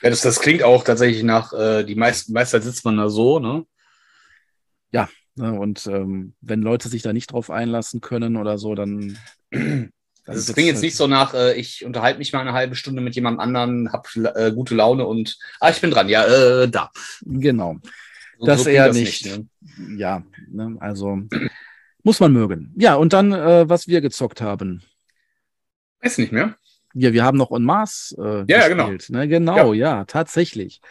Ja, 0.02 0.10
das, 0.10 0.20
das 0.20 0.40
klingt 0.40 0.62
auch 0.62 0.84
tatsächlich 0.84 1.24
nach, 1.24 1.52
äh, 1.52 1.82
die 1.84 1.96
meisten, 1.96 2.32
meiste 2.32 2.60
sitzt 2.62 2.84
man 2.84 2.96
da 2.96 3.08
so, 3.08 3.40
ne? 3.40 3.66
Ja, 4.92 5.08
und 5.38 5.86
ähm, 5.86 6.34
wenn 6.40 6.62
Leute 6.62 6.88
sich 6.88 7.02
da 7.02 7.12
nicht 7.12 7.32
drauf 7.32 7.50
einlassen 7.50 8.00
können 8.00 8.36
oder 8.36 8.58
so, 8.58 8.74
dann. 8.74 9.18
Also 10.26 10.40
es 10.40 10.52
klingt 10.52 10.66
jetzt 10.66 10.76
halt 10.76 10.84
nicht 10.84 10.96
so 10.96 11.06
nach, 11.06 11.32
äh, 11.32 11.54
ich 11.54 11.86
unterhalte 11.86 12.18
mich 12.18 12.34
mal 12.34 12.40
eine 12.40 12.52
halbe 12.52 12.74
Stunde 12.74 13.00
mit 13.00 13.14
jemand 13.14 13.40
anderen, 13.40 13.90
habe 13.94 14.34
äh, 14.36 14.52
gute 14.52 14.74
Laune 14.74 15.06
und 15.06 15.38
ah, 15.58 15.70
ich 15.70 15.80
bin 15.80 15.90
dran, 15.90 16.10
ja, 16.10 16.26
äh, 16.26 16.68
da. 16.68 16.90
Genau. 17.22 17.78
So, 18.38 18.44
das 18.44 18.64
so 18.64 18.68
eher 18.68 18.88
das 18.88 18.96
nicht. 18.98 19.24
nicht 19.24 19.38
ne? 19.78 19.96
Ja, 19.98 20.22
ne, 20.50 20.76
also 20.80 21.22
muss 22.02 22.20
man 22.20 22.34
mögen. 22.34 22.74
Ja, 22.76 22.96
und 22.96 23.14
dann, 23.14 23.32
äh, 23.32 23.70
was 23.70 23.88
wir 23.88 24.02
gezockt 24.02 24.42
haben. 24.42 24.82
Weiß 26.02 26.18
nicht 26.18 26.32
mehr. 26.32 26.56
Ja, 26.92 27.14
wir 27.14 27.24
haben 27.24 27.38
noch 27.38 27.50
On 27.50 27.64
Mars 27.64 28.14
äh, 28.18 28.44
ja, 28.48 28.68
genau. 28.68 28.90
gespielt. 28.90 29.06
Genau. 29.06 29.18
Ne? 29.20 29.28
Genau, 29.28 29.72
ja. 29.72 29.96
ja, 29.96 30.04
tatsächlich 30.04 30.82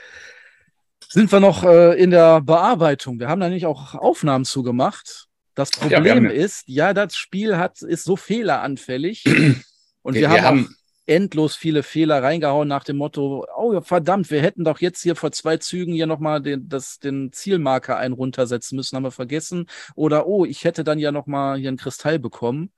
sind 1.17 1.31
wir 1.31 1.39
noch 1.39 1.63
äh, 1.63 1.99
in 1.99 2.11
der 2.11 2.41
Bearbeitung. 2.41 3.19
Wir 3.19 3.27
haben 3.27 3.41
da 3.41 3.49
nicht 3.49 3.65
auch 3.65 3.95
Aufnahmen 3.95 4.45
zugemacht. 4.45 5.25
Das 5.55 5.71
Problem 5.71 6.25
ja, 6.25 6.29
ist, 6.29 6.65
ja, 6.67 6.93
das 6.93 7.15
Spiel 7.15 7.57
hat, 7.57 7.81
ist 7.81 8.03
so 8.03 8.15
fehleranfällig 8.15 9.25
und 10.03 10.13
wir, 10.13 10.21
wir 10.21 10.29
haben, 10.29 10.45
haben 10.45 10.75
endlos 11.07 11.55
viele 11.55 11.81
Fehler 11.81 12.21
reingehauen 12.21 12.67
nach 12.67 12.83
dem 12.83 12.97
Motto, 12.97 13.47
oh 13.57 13.81
verdammt, 13.81 14.29
wir 14.29 14.43
hätten 14.43 14.63
doch 14.63 14.79
jetzt 14.79 15.01
hier 15.01 15.15
vor 15.15 15.31
zwei 15.31 15.57
Zügen 15.57 15.91
hier 15.91 16.05
nochmal 16.05 16.39
den, 16.39 16.69
den 17.03 17.31
Zielmarker 17.31 17.97
ein 17.97 18.11
runtersetzen 18.11 18.75
müssen, 18.75 18.95
haben 18.95 19.03
wir 19.03 19.09
vergessen. 19.09 19.65
Oder 19.95 20.27
oh, 20.27 20.45
ich 20.45 20.65
hätte 20.65 20.83
dann 20.83 20.99
ja 20.99 21.11
nochmal 21.11 21.57
hier 21.57 21.69
einen 21.69 21.77
Kristall 21.77 22.19
bekommen. 22.19 22.71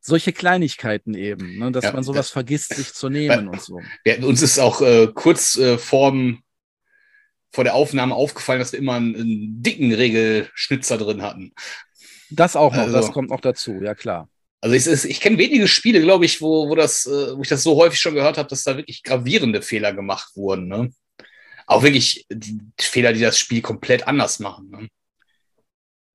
Solche 0.00 0.32
Kleinigkeiten 0.32 1.12
eben, 1.12 1.58
ne, 1.58 1.72
dass 1.72 1.84
ja, 1.84 1.92
man 1.92 2.04
sowas 2.04 2.30
vergisst, 2.30 2.74
sich 2.74 2.94
zu 2.94 3.10
nehmen 3.10 3.48
und 3.48 3.60
so. 3.60 3.82
Ja, 4.06 4.24
uns 4.24 4.40
ist 4.40 4.58
auch 4.58 4.80
äh, 4.80 5.08
kurz 5.12 5.58
äh, 5.58 5.76
vorm 5.76 6.42
vor 7.52 7.64
der 7.64 7.74
Aufnahme 7.74 8.14
aufgefallen, 8.14 8.58
dass 8.58 8.72
wir 8.72 8.78
immer 8.78 8.94
einen, 8.94 9.14
einen 9.14 9.62
dicken 9.62 9.92
Regelschnitzer 9.92 10.98
drin 10.98 11.22
hatten. 11.22 11.52
Das 12.30 12.56
auch 12.56 12.72
noch, 12.74 12.82
also, 12.82 12.96
das 12.96 13.12
kommt 13.12 13.30
noch 13.30 13.40
dazu, 13.40 13.80
ja 13.82 13.94
klar. 13.94 14.28
Also 14.60 14.74
ich, 14.74 15.10
ich 15.10 15.20
kenne 15.20 15.38
wenige 15.38 15.68
Spiele, 15.68 16.00
glaube 16.00 16.24
ich, 16.24 16.40
wo, 16.40 16.68
wo, 16.68 16.74
das, 16.74 17.06
äh, 17.06 17.36
wo 17.36 17.42
ich 17.42 17.48
das 17.48 17.62
so 17.62 17.76
häufig 17.76 18.00
schon 18.00 18.14
gehört 18.14 18.38
habe, 18.38 18.48
dass 18.48 18.64
da 18.64 18.76
wirklich 18.76 19.02
gravierende 19.02 19.62
Fehler 19.62 19.92
gemacht 19.92 20.32
wurden. 20.34 20.66
Ne? 20.66 20.90
Auch 21.66 21.82
wirklich 21.82 22.26
die 22.30 22.58
Fehler, 22.80 23.12
die 23.12 23.20
das 23.20 23.38
Spiel 23.38 23.60
komplett 23.60 24.08
anders 24.08 24.38
machen. 24.40 24.70
Ne? 24.70 24.88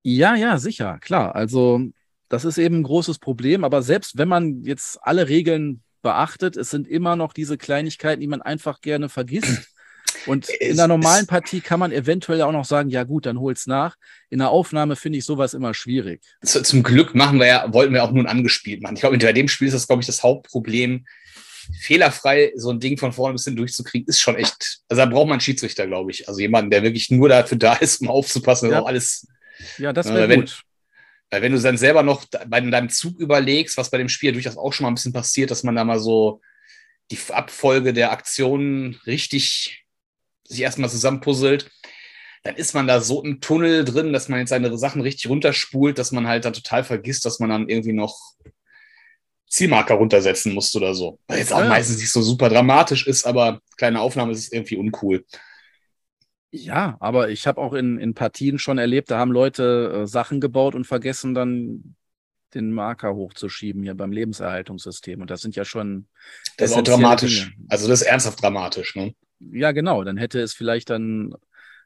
Ja, 0.03 0.35
ja, 0.35 0.57
sicher, 0.57 0.97
klar. 0.99 1.35
Also 1.35 1.81
das 2.27 2.45
ist 2.45 2.57
eben 2.57 2.79
ein 2.79 2.83
großes 2.83 3.19
Problem, 3.19 3.63
aber 3.63 3.81
selbst 3.81 4.17
wenn 4.17 4.27
man 4.27 4.63
jetzt 4.63 4.97
alle 5.01 5.29
Regeln 5.29 5.83
beachtet, 6.01 6.57
es 6.57 6.69
sind 6.69 6.87
immer 6.87 7.15
noch 7.15 7.33
diese 7.33 7.57
Kleinigkeiten, 7.57 8.21
die 8.21 8.27
man 8.27 8.41
einfach 8.41 8.81
gerne 8.81 9.09
vergisst. 9.09 9.69
Und 10.25 10.49
in 10.49 10.79
einer 10.79 10.87
normalen 10.87 11.27
Partie 11.27 11.61
kann 11.61 11.79
man 11.79 11.91
eventuell 11.91 12.41
auch 12.41 12.51
noch 12.51 12.65
sagen, 12.65 12.89
ja 12.89 13.03
gut, 13.03 13.25
dann 13.25 13.39
hol's 13.39 13.67
nach. 13.67 13.95
In 14.29 14.39
der 14.39 14.49
Aufnahme 14.49 14.95
finde 14.95 15.19
ich 15.19 15.25
sowas 15.25 15.53
immer 15.53 15.73
schwierig. 15.73 16.21
Zum 16.43 16.83
Glück 16.83 17.15
machen 17.15 17.39
wir 17.39 17.47
ja, 17.47 17.73
wollten 17.73 17.93
wir 17.93 18.03
auch 18.03 18.11
nun 18.11 18.27
angespielt 18.27 18.81
machen. 18.81 18.95
Ich 18.95 19.01
glaube, 19.01 19.17
bei 19.17 19.33
dem 19.33 19.47
Spiel 19.47 19.67
ist 19.67 19.73
das, 19.73 19.87
glaube 19.87 20.01
ich, 20.01 20.07
das 20.07 20.23
Hauptproblem. 20.23 21.05
Fehlerfrei 21.79 22.51
so 22.55 22.71
ein 22.71 22.79
Ding 22.79 22.97
von 22.97 23.13
vorne 23.13 23.33
bis 23.33 23.45
hin 23.45 23.55
durchzukriegen, 23.55 24.07
ist 24.07 24.19
schon 24.19 24.35
echt. 24.35 24.79
Also 24.89 25.01
da 25.01 25.05
braucht 25.05 25.27
man 25.27 25.33
einen 25.33 25.41
Schiedsrichter, 25.41 25.87
glaube 25.87 26.11
ich. 26.11 26.27
Also 26.27 26.39
jemanden, 26.39 26.71
der 26.71 26.83
wirklich 26.83 27.11
nur 27.11 27.29
dafür 27.29 27.57
da 27.57 27.73
ist, 27.75 28.01
um 28.01 28.09
aufzupassen, 28.09 28.71
ja. 28.71 28.81
auch 28.81 28.87
alles. 28.87 29.27
Ja, 29.77 29.93
das 29.93 30.07
wäre 30.07 30.35
gut. 30.35 30.63
Weil 31.29 31.43
wenn 31.43 31.53
du 31.53 31.59
dann 31.59 31.77
selber 31.77 32.03
noch 32.03 32.25
bei 32.47 32.59
deinem 32.59 32.89
Zug 32.89 33.17
überlegst, 33.17 33.77
was 33.77 33.89
bei 33.89 33.97
dem 33.97 34.09
Spiel 34.09 34.33
durchaus 34.33 34.57
auch 34.57 34.73
schon 34.73 34.83
mal 34.83 34.91
ein 34.91 34.95
bisschen 34.95 35.13
passiert, 35.13 35.49
dass 35.49 35.63
man 35.63 35.75
da 35.75 35.85
mal 35.85 35.99
so 35.99 36.41
die 37.09 37.17
Abfolge 37.29 37.93
der 37.93 38.11
Aktionen 38.11 38.99
richtig 39.05 39.80
sich 40.51 40.61
erstmal 40.61 40.89
zusammenpuzzelt, 40.89 41.69
dann 42.43 42.55
ist 42.55 42.73
man 42.73 42.87
da 42.87 43.01
so 43.01 43.23
im 43.23 43.39
Tunnel 43.39 43.85
drin, 43.85 44.13
dass 44.13 44.29
man 44.29 44.39
jetzt 44.39 44.49
seine 44.49 44.75
Sachen 44.77 45.01
richtig 45.01 45.29
runterspult, 45.29 45.97
dass 45.97 46.11
man 46.11 46.27
halt 46.27 46.45
dann 46.45 46.53
total 46.53 46.83
vergisst, 46.83 47.25
dass 47.25 47.39
man 47.39 47.49
dann 47.49 47.69
irgendwie 47.69 47.93
noch 47.93 48.17
Zielmarker 49.47 49.95
runtersetzen 49.95 50.53
muss 50.53 50.73
oder 50.75 50.95
so. 50.95 51.19
Weil 51.27 51.39
jetzt 51.39 51.53
auch 51.53 51.59
ja. 51.59 51.67
meistens 51.67 51.99
nicht 51.99 52.11
so 52.11 52.21
super 52.21 52.49
dramatisch 52.49 53.05
ist, 53.05 53.25
aber 53.25 53.61
kleine 53.77 54.01
Aufnahme 54.01 54.31
ist 54.31 54.53
irgendwie 54.53 54.77
uncool. 54.77 55.25
Ja, 56.51 56.97
aber 56.99 57.29
ich 57.29 57.47
habe 57.47 57.61
auch 57.61 57.73
in, 57.73 57.97
in 57.97 58.13
Partien 58.13 58.59
schon 58.59 58.77
erlebt, 58.77 59.11
da 59.11 59.19
haben 59.19 59.31
Leute 59.31 60.01
äh, 60.01 60.07
Sachen 60.07 60.41
gebaut 60.41 60.75
und 60.75 60.85
vergessen 60.85 61.33
dann 61.33 61.95
den 62.53 62.73
Marker 62.73 63.15
hochzuschieben 63.15 63.83
hier 63.83 63.95
beim 63.95 64.11
Lebenserhaltungssystem. 64.11 65.21
Und 65.21 65.29
das 65.29 65.41
sind 65.41 65.55
ja 65.55 65.63
schon. 65.63 66.07
Das 66.57 66.71
ist 66.71 66.77
auch 66.77 66.83
dramatisch. 66.83 67.51
Dinge. 67.51 67.67
Also 67.69 67.87
das 67.87 68.01
ist 68.01 68.07
ernsthaft 68.07 68.41
dramatisch, 68.41 68.95
ne? 68.95 69.15
Ja, 69.51 69.71
genau. 69.71 70.03
Dann 70.03 70.17
hätte 70.17 70.39
es 70.39 70.53
vielleicht 70.53 70.89
dann 70.89 71.33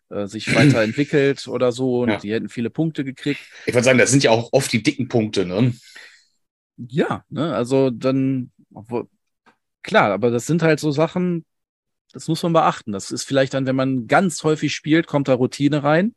äh, 0.09 0.27
sich 0.27 0.53
weiterentwickelt 0.55 1.47
oder 1.47 1.71
so 1.71 2.01
und 2.01 2.09
ja. 2.09 2.17
die 2.17 2.33
hätten 2.33 2.49
viele 2.49 2.69
Punkte 2.69 3.03
gekriegt. 3.03 3.41
Ich 3.65 3.73
würde 3.73 3.85
sagen, 3.85 3.97
das 3.97 4.11
sind 4.11 4.23
ja 4.23 4.31
auch 4.31 4.49
oft 4.51 4.71
die 4.71 4.83
dicken 4.83 5.07
Punkte, 5.07 5.45
ne? 5.45 5.73
Ja, 6.77 7.23
ne, 7.29 7.55
also 7.55 7.89
dann, 7.89 8.51
obwohl, 8.73 9.07
klar, 9.81 10.11
aber 10.11 10.29
das 10.29 10.45
sind 10.45 10.61
halt 10.61 10.79
so 10.79 10.91
Sachen, 10.91 11.45
das 12.11 12.27
muss 12.27 12.43
man 12.43 12.53
beachten. 12.53 12.91
Das 12.91 13.11
ist 13.11 13.23
vielleicht 13.23 13.53
dann, 13.53 13.65
wenn 13.65 13.75
man 13.75 14.07
ganz 14.07 14.43
häufig 14.43 14.73
spielt, 14.73 15.07
kommt 15.07 15.27
da 15.27 15.33
Routine 15.33 15.83
rein. 15.83 16.15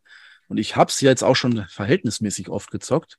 Und 0.49 0.59
ich 0.59 0.77
habe 0.77 0.91
es 0.91 1.01
jetzt 1.01 1.23
auch 1.23 1.37
schon 1.37 1.67
verhältnismäßig 1.69 2.49
oft 2.49 2.71
gezockt. 2.71 3.19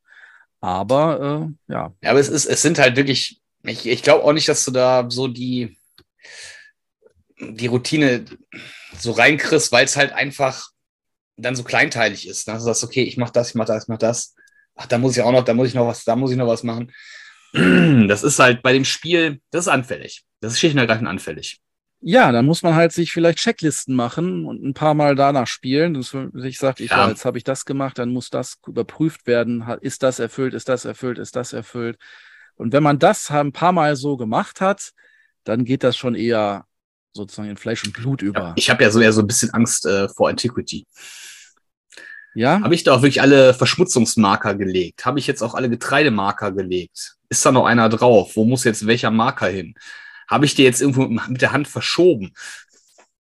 Aber 0.62 1.50
äh, 1.68 1.74
ja. 1.74 1.94
Ja, 2.02 2.12
aber 2.12 2.20
es 2.20 2.30
ist, 2.30 2.46
es 2.46 2.62
sind 2.62 2.80
halt 2.80 2.96
wirklich, 2.96 3.42
ich, 3.64 3.86
ich 3.86 4.04
glaube 4.04 4.24
auch 4.24 4.34
nicht, 4.34 4.48
dass 4.48 4.66
du 4.66 4.72
da 4.72 5.10
so 5.10 5.28
die, 5.28 5.78
die 7.40 7.68
Routine 7.68 8.26
so 8.98 9.12
reinkriegst, 9.12 9.72
weil 9.72 9.86
es 9.86 9.98
halt 9.98 10.12
einfach 10.12 10.70
dann 11.38 11.56
so 11.56 11.64
kleinteilig 11.64 12.28
ist. 12.28 12.48
Ne? 12.48 12.56
Du 12.56 12.60
sagst, 12.60 12.84
okay, 12.84 13.04
ich 13.04 13.18
mach 13.18 13.30
das, 13.30 13.50
ich 13.50 13.56
mach 13.56 13.66
das, 13.66 13.84
ich 13.84 13.90
mach 13.90 13.98
das. 13.98 14.36
Ach, 14.76 14.86
da 14.86 14.98
muss 14.98 15.18
ich 15.18 15.24
auch 15.24 15.32
noch, 15.32 15.44
da 15.44 15.54
muss 15.54 15.70
ich 15.70 15.74
noch 15.74 15.88
was, 15.88 16.04
da 16.04 16.16
muss 16.16 16.32
ich 16.32 16.38
noch 16.38 16.48
was 16.48 16.64
machen. 16.64 16.92
Das 18.08 18.24
ist 18.24 18.38
halt 18.38 18.62
bei 18.62 18.74
dem 18.74 18.86
Spiel, 18.86 19.42
das 19.50 19.66
ist 19.66 19.68
anfällig. 19.70 20.24
Das 20.40 20.54
ist 20.54 20.60
schlicht 20.60 20.76
und 20.76 20.80
ergreifend 20.80 21.08
anfällig. 21.08 21.60
Ja, 22.02 22.32
dann 22.32 22.46
muss 22.46 22.62
man 22.62 22.76
halt 22.76 22.94
sich 22.94 23.12
vielleicht 23.12 23.40
Checklisten 23.40 23.96
machen 23.96 24.46
und 24.46 24.64
ein 24.64 24.74
paar 24.74 24.94
Mal 24.94 25.16
danach 25.16 25.48
spielen. 25.48 25.96
Dass 25.96 26.16
ich 26.46 26.58
sage, 26.58 26.84
ich, 26.84 26.92
ja. 26.92 27.10
jetzt 27.10 27.26
habe 27.26 27.38
ich 27.38 27.44
das 27.44 27.66
gemacht, 27.66 27.98
dann 27.98 28.10
muss 28.12 28.30
das 28.30 28.58
überprüft 28.68 29.28
werden. 29.28 29.66
Ist 29.82 30.04
das 30.04 30.20
erfüllt, 30.20 30.54
ist 30.54 30.70
das 30.70 30.86
erfüllt, 30.86 31.18
ist 31.18 31.36
das 31.36 31.52
erfüllt? 31.52 31.98
Und 32.56 32.72
wenn 32.72 32.84
man 32.84 33.00
das 33.00 33.30
ein 33.32 33.52
paar 33.52 33.72
Mal 33.74 33.96
so 33.96 34.16
gemacht 34.16 34.62
hat, 34.62 34.92
dann 35.44 35.66
geht 35.66 35.84
das 35.84 35.98
schon 35.98 36.16
eher 36.16 36.66
sozusagen 37.20 37.50
in 37.50 37.58
Fleisch 37.58 37.84
und 37.84 37.94
Blut 37.94 38.22
über. 38.22 38.40
Ja, 38.40 38.54
ich 38.56 38.70
habe 38.70 38.84
ja 38.84 38.92
so 38.92 39.00
eher 39.00 39.14
so 39.14 39.22
ein 39.22 39.28
bisschen 39.28 39.54
Angst 39.54 39.86
äh, 39.86 40.10
vor 40.10 40.30
Antiquity. 40.30 40.86
Ja. 42.34 42.62
Habe 42.62 42.76
ich 42.76 42.84
da 42.84 42.94
auch 42.94 43.02
wirklich 43.02 43.22
alle 43.22 43.54
Verschmutzungsmarker 43.54 44.56
gelegt? 44.56 45.06
Habe 45.06 45.20
ich 45.20 45.28
jetzt 45.28 45.42
auch 45.42 45.56
alle 45.56 45.70
Getreidemarker 45.70 46.52
gelegt? 46.52 47.16
Ist 47.30 47.46
da 47.46 47.52
noch 47.52 47.66
einer 47.66 47.90
drauf? 47.90 48.36
Wo 48.36 48.46
muss 48.46 48.64
jetzt 48.64 48.88
welcher 48.88 49.12
Marker 49.12 49.48
hin? 49.48 49.76
habe 50.30 50.46
ich 50.46 50.56
dir 50.56 50.64
jetzt 50.64 50.82
irgendwo 50.82 51.08
mit 51.08 51.42
der 51.42 51.52
Hand 51.52 51.68
verschoben. 51.68 52.32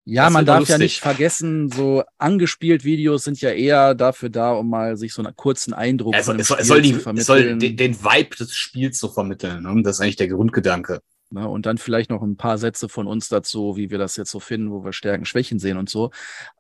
Ja, 0.07 0.25
das 0.25 0.33
man 0.35 0.45
darf 0.45 0.69
ja 0.69 0.77
nicht 0.77 1.01
vergessen, 1.01 1.71
so 1.71 2.03
angespielt 2.19 2.85
Videos 2.85 3.25
sind 3.25 3.41
ja 3.41 3.51
eher 3.51 3.95
dafür 3.95 4.29
da, 4.29 4.53
um 4.53 4.69
mal 4.69 4.97
sich 4.99 5.15
so 5.15 5.23
einen 5.23 5.35
kurzen 5.35 5.73
Eindruck 5.73 6.15
also, 6.15 6.33
es, 6.35 6.49
soll, 6.49 6.59
es 6.61 6.67
soll, 6.67 6.83
die, 6.83 6.93
es 7.17 7.27
soll 7.27 7.59
den, 7.59 7.77
den, 7.77 8.05
Vibe 8.05 8.37
des 8.37 8.55
Spiels 8.55 8.99
so 8.99 9.09
vermitteln. 9.09 9.63
Ne? 9.63 9.83
Das 9.83 9.97
ist 9.97 10.01
eigentlich 10.01 10.17
der 10.17 10.29
Grundgedanke. 10.29 11.01
Na, 11.31 11.47
und 11.47 11.67
dann 11.67 11.79
vielleicht 11.79 12.11
noch 12.11 12.23
ein 12.23 12.37
paar 12.37 12.59
Sätze 12.59 12.89
von 12.89 13.07
uns 13.07 13.29
dazu, 13.29 13.77
wie 13.77 13.91
wir 13.91 13.99
das 13.99 14.17
jetzt 14.17 14.31
so 14.31 14.41
finden, 14.41 14.71
wo 14.71 14.85
wir 14.85 14.93
Stärken, 14.93 15.25
Schwächen 15.25 15.59
sehen 15.59 15.79
und 15.79 15.89
so. 15.89 16.11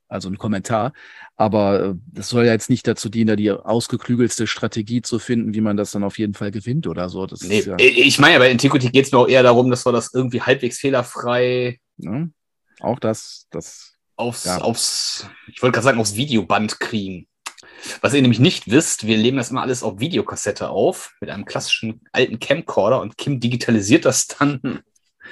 Also 0.08 0.28
ein 0.28 0.38
Kommentar. 0.38 0.92
Aber 1.36 1.80
äh, 1.82 1.94
das 2.12 2.28
soll 2.28 2.46
ja 2.46 2.52
jetzt 2.52 2.70
nicht 2.70 2.86
dazu 2.86 3.08
dienen, 3.08 3.28
da 3.28 3.36
die 3.36 3.50
ausgeklügelste 3.50 4.46
Strategie 4.46 5.02
zu 5.02 5.18
finden, 5.18 5.54
wie 5.54 5.60
man 5.60 5.76
das 5.76 5.92
dann 5.92 6.04
auf 6.04 6.18
jeden 6.18 6.34
Fall 6.34 6.50
gewinnt 6.50 6.86
oder 6.86 7.08
so. 7.08 7.26
Das 7.26 7.42
nee, 7.42 7.60
ja 7.60 7.76
ich 7.78 8.18
meine, 8.18 8.38
bei 8.38 8.50
Antiquity 8.50 8.90
geht 8.90 9.06
es 9.06 9.12
mir 9.12 9.18
auch 9.18 9.28
eher 9.28 9.42
darum, 9.42 9.70
dass 9.70 9.86
wir 9.86 9.92
das 9.92 10.12
irgendwie 10.12 10.42
halbwegs 10.42 10.78
fehlerfrei. 10.78 11.80
Ja, 11.98 12.28
auch 12.80 12.98
das, 12.98 13.46
das. 13.50 13.94
Aufs, 14.16 14.44
ja. 14.44 14.58
aufs, 14.58 15.28
ich 15.48 15.60
wollte 15.62 15.74
gerade 15.74 15.84
sagen, 15.84 16.00
aufs 16.00 16.14
Videoband 16.14 16.78
kriegen. 16.78 17.26
Was 18.00 18.14
ihr 18.14 18.22
nämlich 18.22 18.40
nicht 18.40 18.70
wisst, 18.70 19.06
wir 19.06 19.16
leben 19.16 19.36
das 19.36 19.50
immer 19.50 19.62
alles 19.62 19.82
auf 19.82 20.00
Videokassette 20.00 20.68
auf, 20.68 21.14
mit 21.20 21.30
einem 21.30 21.44
klassischen 21.44 22.00
alten 22.12 22.38
Camcorder 22.38 23.00
und 23.00 23.18
Kim 23.18 23.40
digitalisiert 23.40 24.04
das 24.04 24.26
dann. 24.26 24.82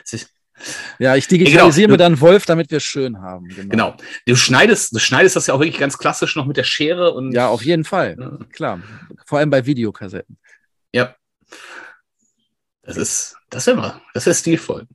Ja, 1.01 1.17
ich 1.17 1.27
digitalisiere 1.27 1.89
genau. 1.89 1.95
mir 1.95 1.97
dann 1.97 2.21
Wolf, 2.21 2.47
damit 2.47 2.71
wir 2.71 2.77
es 2.77 2.85
schön 2.85 3.21
haben. 3.21 3.49
Genau. 3.49 3.69
genau. 3.69 3.97
Du 4.27 4.37
schneidest, 4.37 4.95
du 4.95 5.01
schneidest 5.01 5.35
das 5.35 5.49
ja 5.49 5.55
auch 5.55 5.59
wirklich 5.59 5.79
ganz 5.79 5.99
klassisch 5.99 6.37
noch 6.37 6.47
mit 6.47 6.57
der 6.57 6.63
Schere 6.63 7.13
und. 7.15 7.33
Ja, 7.33 7.49
auf 7.49 7.65
jeden 7.65 7.85
Fall. 7.85 8.17
Ja. 8.17 8.39
Klar. 8.53 8.81
Vor 9.27 9.39
allem 9.41 9.51
bei 9.51 9.67
Videokassetten. 9.67 10.39
Ja. 10.93 11.17
Das 12.83 12.97
ist, 12.97 13.37
das 13.51 13.67
ist 13.67 13.73
immer, 13.73 14.01
das 14.15 14.27
ist 14.27 14.41
stilvoll. 14.41 14.87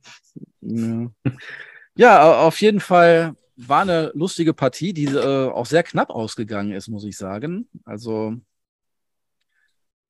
Ja. 0.60 1.10
ja, 1.96 2.40
auf 2.40 2.60
jeden 2.60 2.80
Fall 2.80 3.34
war 3.66 3.82
eine 3.82 4.12
lustige 4.14 4.54
Partie, 4.54 4.92
die 4.92 5.06
äh, 5.06 5.48
auch 5.48 5.66
sehr 5.66 5.82
knapp 5.82 6.10
ausgegangen 6.10 6.72
ist, 6.72 6.88
muss 6.88 7.04
ich 7.04 7.16
sagen. 7.16 7.68
Also 7.84 8.36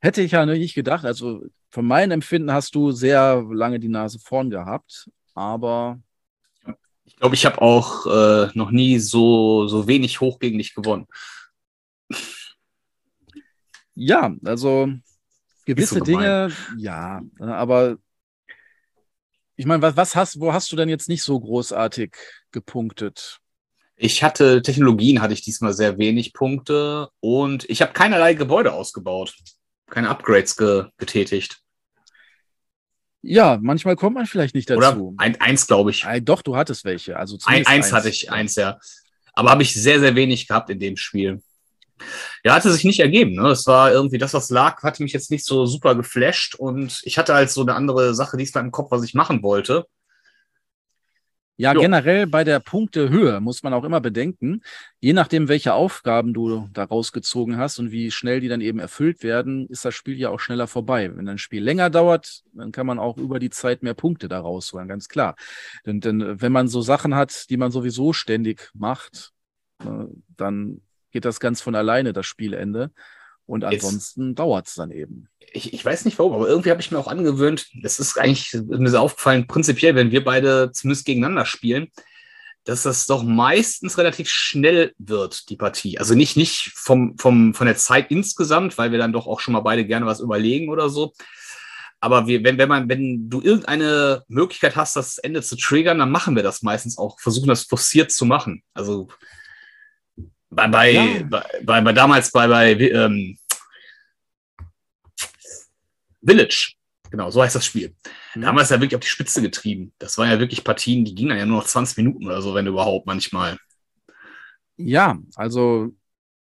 hätte 0.01 0.21
ich 0.21 0.33
ja 0.33 0.45
nicht 0.45 0.75
gedacht. 0.75 1.05
Also 1.05 1.43
von 1.71 1.87
meinem 1.87 2.13
Empfinden 2.13 2.53
hast 2.53 2.75
du 2.75 2.93
sehr 2.93 3.43
lange 3.51 3.81
die 3.81 3.89
Nase 3.89 4.19
vorn 4.19 4.51
gehabt, 4.51 5.11
aber 5.35 5.99
ich 7.05 7.17
glaube, 7.17 7.35
ich 7.35 7.47
habe 7.47 7.63
auch 7.63 8.07
äh, 8.07 8.51
noch 8.55 8.71
nie 8.71 8.99
so, 8.99 9.67
so 9.67 9.89
wenig 9.89 10.21
hoch 10.21 10.39
gegen 10.39 10.59
dich 10.59 10.75
gewonnen. 10.75 11.07
Ja, 13.95 14.35
also 14.45 14.91
gewisse 15.65 15.99
so 15.99 16.05
Dinge, 16.05 16.53
ja, 16.77 17.23
aber 17.41 17.97
ich 19.59 19.67
meine, 19.67 19.83
was, 19.83 19.97
was 19.97 20.15
hast, 20.15 20.41
wo 20.41 20.53
hast 20.53 20.71
du 20.71 20.77
denn 20.77 20.89
jetzt 20.89 21.09
nicht 21.09 21.25
so 21.25 21.39
großartig 21.39 22.15
gepunktet? 22.53 23.39
Ich 23.97 24.23
hatte 24.23 24.63
Technologien, 24.63 25.21
hatte 25.21 25.35
ich 25.35 25.43
diesmal 25.43 25.73
sehr 25.73 25.99
wenig 25.99 26.33
Punkte 26.33 27.09
und 27.19 27.69
ich 27.69 27.83
habe 27.83 27.93
keinerlei 27.93 28.35
Gebäude 28.35 28.73
ausgebaut, 28.73 29.35
keine 29.91 30.11
Upgrades 30.11 30.57
ge 30.57 30.85
getätigt. 30.97 31.59
Ja, 33.21 33.59
manchmal 33.61 33.97
kommt 33.97 34.15
man 34.15 34.27
vielleicht 34.27 34.55
nicht 34.55 34.71
dazu. 34.71 35.09
Oder 35.09 35.13
ein, 35.17 35.41
eins, 35.41 35.67
glaube 35.67 35.91
ich. 35.91 36.07
Ein, 36.07 36.25
doch, 36.25 36.43
du 36.43 36.55
hattest 36.55 36.85
welche. 36.85 37.17
Also 37.17 37.37
ein, 37.45 37.67
eins, 37.67 37.67
eins 37.67 37.93
hatte 37.93 38.11
ich, 38.11 38.31
eins, 38.31 38.55
ja. 38.55 38.79
Aber 39.33 39.51
habe 39.51 39.65
ich 39.65 39.75
sehr, 39.75 39.99
sehr 39.99 40.15
wenig 40.15 40.47
gehabt 40.47 40.71
in 40.71 40.79
dem 40.79 40.97
Spiel. 40.97 41.43
Ja, 42.45 42.55
hatte 42.55 42.73
sich 42.73 42.85
nicht 42.85 43.01
ergeben. 43.01 43.35
Ne? 43.35 43.49
Es 43.49 43.67
war 43.67 43.93
irgendwie 43.93 44.19
das, 44.19 44.35
was 44.35 44.51
lag, 44.51 44.83
hatte 44.83 45.03
mich 45.03 45.13
jetzt 45.13 45.31
nicht 45.31 45.45
so 45.45 45.67
super 45.67 45.95
geflasht 45.95 46.55
und 46.55 47.01
ich 47.05 47.19
hatte 47.19 47.35
halt 47.35 47.51
so 47.51 47.63
eine 47.63 47.75
andere 47.75 48.15
Sache 48.15 48.37
diesmal 48.37 48.65
im 48.65 48.73
Kopf, 48.73 48.91
was 48.91 49.05
ich 49.05 49.15
machen 49.15 49.43
wollte. 49.43 49.87
Ja, 51.61 51.75
jo. 51.75 51.81
generell 51.81 52.29
bei 52.29 52.45
der 52.45 52.61
Punktehöhe 52.61 53.41
muss 53.41 53.65
man 53.65 53.75
auch 53.75 53.83
immer 53.83 54.01
bedenken, 54.01 54.63
je 55.01 55.13
nachdem, 55.13 55.49
welche 55.49 55.75
Aufgaben 55.75 56.33
du 56.33 56.69
da 56.73 56.85
rausgezogen 56.85 57.57
hast 57.57 57.81
und 57.81 57.91
wie 57.91 58.13
schnell 58.13 58.39
die 58.39 58.47
dann 58.47 58.61
eben 58.61 58.79
erfüllt 58.79 59.25
werden, 59.25 59.67
ist 59.67 59.85
das 59.85 59.93
Spiel 59.93 60.17
ja 60.17 60.31
auch 60.31 60.39
schneller 60.39 60.69
vorbei. 60.69 61.11
Wenn 61.17 61.29
ein 61.29 61.37
Spiel 61.37 61.65
länger 61.65 61.91
dauert, 61.91 62.45
dann 62.53 62.71
kann 62.71 62.87
man 62.87 63.01
auch 63.01 63.17
über 63.17 63.41
die 63.41 63.51
Zeit 63.51 63.83
mehr 63.83 63.95
Punkte 63.95 64.29
da 64.29 64.39
rausholen, 64.39 64.87
ganz 64.87 65.09
klar. 65.09 65.35
Denn, 65.85 66.01
denn 66.01 66.41
wenn 66.41 66.53
man 66.53 66.69
so 66.69 66.81
Sachen 66.81 67.17
hat, 67.17 67.51
die 67.51 67.57
man 67.57 67.73
sowieso 67.73 68.13
ständig 68.13 68.71
macht, 68.73 69.33
äh, 69.81 70.05
dann 70.37 70.83
geht 71.11 71.25
das 71.25 71.41
ganz 71.41 71.61
von 71.61 71.75
alleine, 71.75 72.13
das 72.13 72.27
Spielende. 72.27 72.91
Und 73.47 73.65
ansonsten 73.65 74.35
dauert 74.35 74.69
es 74.69 74.75
dann 74.75 74.91
eben. 74.91 75.29
Ich, 75.53 75.73
ich, 75.73 75.83
weiß 75.83 76.05
nicht 76.05 76.19
warum, 76.19 76.35
aber 76.35 76.49
irgendwie 76.49 76.71
habe 76.71 76.83
ich 76.83 76.91
mir 76.91 76.99
auch 76.99 77.07
angewöhnt, 77.07 77.67
das 77.83 77.99
ist 77.99 78.19
eigentlich 78.19 78.53
mir 78.53 78.91
so 78.91 78.99
aufgefallen, 78.99 79.47
prinzipiell, 79.47 79.95
wenn 79.95 80.11
wir 80.11 80.23
beide 80.23 80.71
zumindest 80.73 81.07
gegeneinander 81.07 81.47
spielen, 81.47 81.89
dass 82.65 82.83
das 82.83 83.07
doch 83.07 83.23
meistens 83.23 83.97
relativ 83.97 84.29
schnell 84.29 84.93
wird, 84.99 85.49
die 85.49 85.57
Partie. 85.57 85.99
Also 85.99 86.15
nicht, 86.15 86.37
nicht 86.37 86.73
vom, 86.75 87.17
vom, 87.17 87.55
von 87.55 87.67
der 87.67 87.79
Zeit 87.79 88.11
insgesamt, 88.11 88.77
weil 88.77 88.93
wir 88.93 88.99
dann 88.99 89.15
doch 89.15 89.27
auch 89.27 89.41
schon 89.41 89.53
mal 89.53 89.61
beide 89.61 89.87
gerne 89.87 90.05
was 90.05 90.21
überlegen 90.21 90.69
oder 90.69 90.91
so. 90.91 91.15
Aber 92.01 92.27
wir, 92.27 92.45
wenn, 92.45 92.59
wenn 92.59 92.69
man, 92.69 92.89
wenn 92.91 93.31
du 93.31 93.41
irgendeine 93.41 94.25
Möglichkeit 94.29 94.77
hast, 94.77 94.97
das 94.97 95.17
Ende 95.17 95.41
zu 95.41 95.57
triggern, 95.57 95.99
dann 95.99 96.11
machen 96.11 96.37
wir 96.37 96.43
das 96.43 96.61
meistens 96.61 96.99
auch, 96.99 97.19
versuchen 97.19 97.49
das 97.49 97.63
forciert 97.63 98.13
zu 98.13 98.27
machen. 98.27 98.63
Also 98.75 99.09
bei, 100.51 100.69
bei, 100.69 100.91
ja. 100.91 101.23
bei, 101.25 101.45
bei, 101.63 101.81
bei, 101.81 101.93
damals 101.93 102.31
bei, 102.31 102.49
bei 102.49 102.73
ähm, 102.73 103.39
Village, 106.25 106.73
genau, 107.11 107.31
so 107.31 107.43
heißt 107.43 107.55
das 107.55 107.67
Spiel. 107.67 107.95
Mhm. 108.35 108.41
Da 108.41 108.47
haben 108.49 108.57
wir 108.57 108.63
es 108.63 108.71
ja 108.71 108.81
wirklich 108.81 108.97
auf 108.97 109.03
die 109.03 109.09
Spitze 109.09 109.43
getrieben. 109.43 109.93
Das 109.99 110.19
waren 110.19 110.31
ja 110.31 110.39
wirklich 110.39 110.65
Partien, 110.65 111.05
die 111.05 111.15
gingen 111.15 111.31
dann 111.31 111.39
ja 111.39 111.47
nur 111.47 111.59
noch 111.59 111.67
20 111.67 111.97
Minuten 111.99 112.27
oder 112.27 112.43
so, 112.43 112.55
wenn 112.55 112.67
überhaupt 112.67 113.07
manchmal. 113.07 113.59
Ja, 114.77 115.19
also 115.35 115.93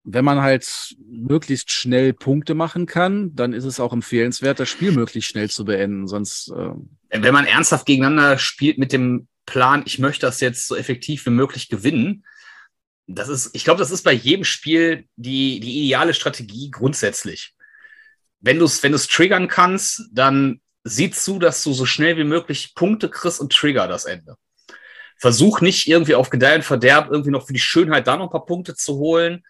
wenn 0.03 0.25
man 0.25 0.41
halt 0.41 0.95
möglichst 1.07 1.69
schnell 1.69 2.13
Punkte 2.13 2.55
machen 2.55 2.85
kann, 2.85 3.35
dann 3.35 3.53
ist 3.53 3.65
es 3.65 3.79
auch 3.79 3.93
empfehlenswert, 3.93 4.59
das 4.59 4.69
Spiel 4.69 4.91
möglichst 4.91 5.29
schnell 5.29 5.49
zu 5.49 5.65
beenden. 5.65 6.07
Sonst. 6.07 6.51
Äh 6.51 6.71
wenn 7.09 7.33
man 7.33 7.45
ernsthaft 7.45 7.85
gegeneinander 7.85 8.37
spielt 8.37 8.77
mit 8.77 8.93
dem 8.93 9.27
Plan, 9.45 9.83
ich 9.85 9.99
möchte 9.99 10.25
das 10.25 10.39
jetzt 10.39 10.67
so 10.67 10.75
effektiv 10.75 11.25
wie 11.25 11.31
möglich 11.31 11.69
gewinnen, 11.69 12.23
das 13.15 13.29
ist, 13.29 13.51
ich 13.53 13.63
glaube, 13.63 13.79
das 13.79 13.91
ist 13.91 14.03
bei 14.03 14.11
jedem 14.11 14.43
Spiel 14.43 15.05
die, 15.15 15.59
die 15.59 15.85
ideale 15.85 16.13
Strategie 16.13 16.69
grundsätzlich. 16.71 17.53
Wenn 18.39 18.59
du 18.59 18.65
es 18.65 18.81
wenn 18.83 18.95
triggern 18.95 19.47
kannst, 19.47 20.03
dann 20.11 20.61
sieh 20.83 21.11
zu, 21.11 21.39
dass 21.39 21.63
du 21.63 21.73
so 21.73 21.85
schnell 21.85 22.17
wie 22.17 22.23
möglich 22.23 22.73
Punkte 22.75 23.09
kriegst 23.09 23.39
und 23.39 23.53
trigger 23.53 23.87
das 23.87 24.05
Ende. 24.05 24.35
Versuch 25.17 25.61
nicht 25.61 25.87
irgendwie 25.87 26.15
auf 26.15 26.31
Gedeih 26.31 26.55
und 26.55 26.65
Verderb 26.65 27.09
irgendwie 27.11 27.29
noch 27.29 27.45
für 27.45 27.53
die 27.53 27.59
Schönheit 27.59 28.07
da 28.07 28.17
noch 28.17 28.25
ein 28.25 28.31
paar 28.31 28.45
Punkte 28.45 28.75
zu 28.75 28.95
holen. 28.95 29.43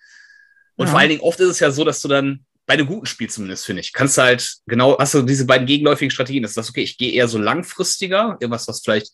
Und 0.76 0.88
ja. 0.88 0.92
vor 0.92 1.00
allen 1.00 1.10
Dingen 1.10 1.22
oft 1.22 1.40
ist 1.40 1.48
es 1.48 1.60
ja 1.60 1.72
so, 1.72 1.86
dass 1.86 2.02
du 2.02 2.10
dann 2.10 2.46
bei 2.66 2.74
einem 2.74 2.88
guten 2.88 3.06
Spiel 3.06 3.30
zumindest, 3.30 3.66
finde 3.66 3.82
ich, 3.82 3.94
kannst 3.94 4.18
du 4.18 4.22
halt 4.22 4.58
genau, 4.66 4.98
hast 4.98 5.14
du 5.14 5.22
diese 5.22 5.46
beiden 5.46 5.68
gegenläufigen 5.68 6.12
Strategien. 6.12 6.44
Das 6.44 6.52
ist 6.52 6.58
das, 6.58 6.70
okay, 6.70 6.84
ich 6.84 6.98
gehe 6.98 7.14
eher 7.14 7.28
so 7.28 7.38
langfristiger, 7.38 8.38
irgendwas, 8.40 8.68
was 8.68 8.82
vielleicht 8.82 9.12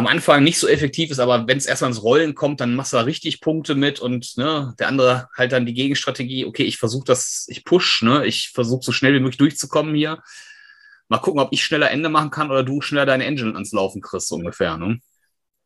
am 0.00 0.06
Anfang 0.06 0.42
nicht 0.42 0.58
so 0.58 0.66
effektiv 0.66 1.10
ist, 1.10 1.18
aber 1.18 1.46
wenn 1.46 1.58
es 1.58 1.66
erstmal 1.66 1.90
ins 1.90 2.02
Rollen 2.02 2.34
kommt, 2.34 2.60
dann 2.60 2.74
machst 2.74 2.94
du 2.94 2.96
da 2.96 3.02
richtig 3.02 3.42
Punkte 3.42 3.74
mit 3.74 4.00
und 4.00 4.38
ne, 4.38 4.74
der 4.78 4.88
andere 4.88 5.28
halt 5.36 5.52
dann 5.52 5.66
die 5.66 5.74
Gegenstrategie, 5.74 6.46
okay, 6.46 6.62
ich 6.62 6.78
versuche 6.78 7.04
das, 7.04 7.44
ich 7.48 7.64
push, 7.64 8.00
ne, 8.00 8.24
ich 8.24 8.48
versuche 8.54 8.82
so 8.82 8.92
schnell 8.92 9.12
wie 9.12 9.20
möglich 9.20 9.36
durchzukommen 9.36 9.94
hier. 9.94 10.22
Mal 11.08 11.18
gucken, 11.18 11.38
ob 11.38 11.52
ich 11.52 11.62
schneller 11.62 11.90
Ende 11.90 12.08
machen 12.08 12.30
kann 12.30 12.50
oder 12.50 12.62
du 12.62 12.80
schneller 12.80 13.04
deine 13.04 13.26
Engine 13.26 13.52
ans 13.52 13.72
Laufen 13.72 14.00
kriegst, 14.00 14.28
so 14.28 14.36
ungefähr, 14.36 14.78
ne? 14.78 15.00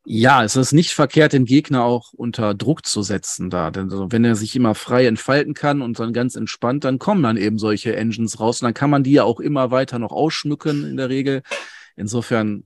Ja, 0.07 0.43
es 0.45 0.57
ist 0.57 0.73
nicht 0.73 0.93
verkehrt, 0.93 1.33
den 1.33 1.47
Gegner 1.47 1.85
auch 1.85 2.13
unter 2.13 2.55
Druck 2.55 2.85
zu 2.85 3.03
setzen 3.03 3.49
da. 3.49 3.71
Denn 3.71 3.89
so, 3.89 4.13
wenn 4.13 4.25
er 4.25 4.35
sich 4.35 4.55
immer 4.57 4.75
frei 4.75 5.07
entfalten 5.07 5.55
kann 5.55 5.81
und 5.81 5.99
dann 5.99 6.13
ganz 6.13 6.35
entspannt, 6.35 6.85
dann 6.85 6.99
kommen 6.99 7.23
dann 7.23 7.39
eben 7.39 7.59
solche 7.59 7.97
Engines 7.97 8.39
raus 8.39 8.61
und 8.61 8.67
dann 8.67 8.75
kann 8.75 8.91
man 8.91 9.03
die 9.03 9.13
ja 9.13 9.23
auch 9.25 9.41
immer 9.41 9.71
weiter 9.71 9.99
noch 9.99 10.13
ausschmücken 10.13 10.85
in 10.85 10.99
der 10.99 11.09
Regel. 11.09 11.43
Insofern, 11.97 12.65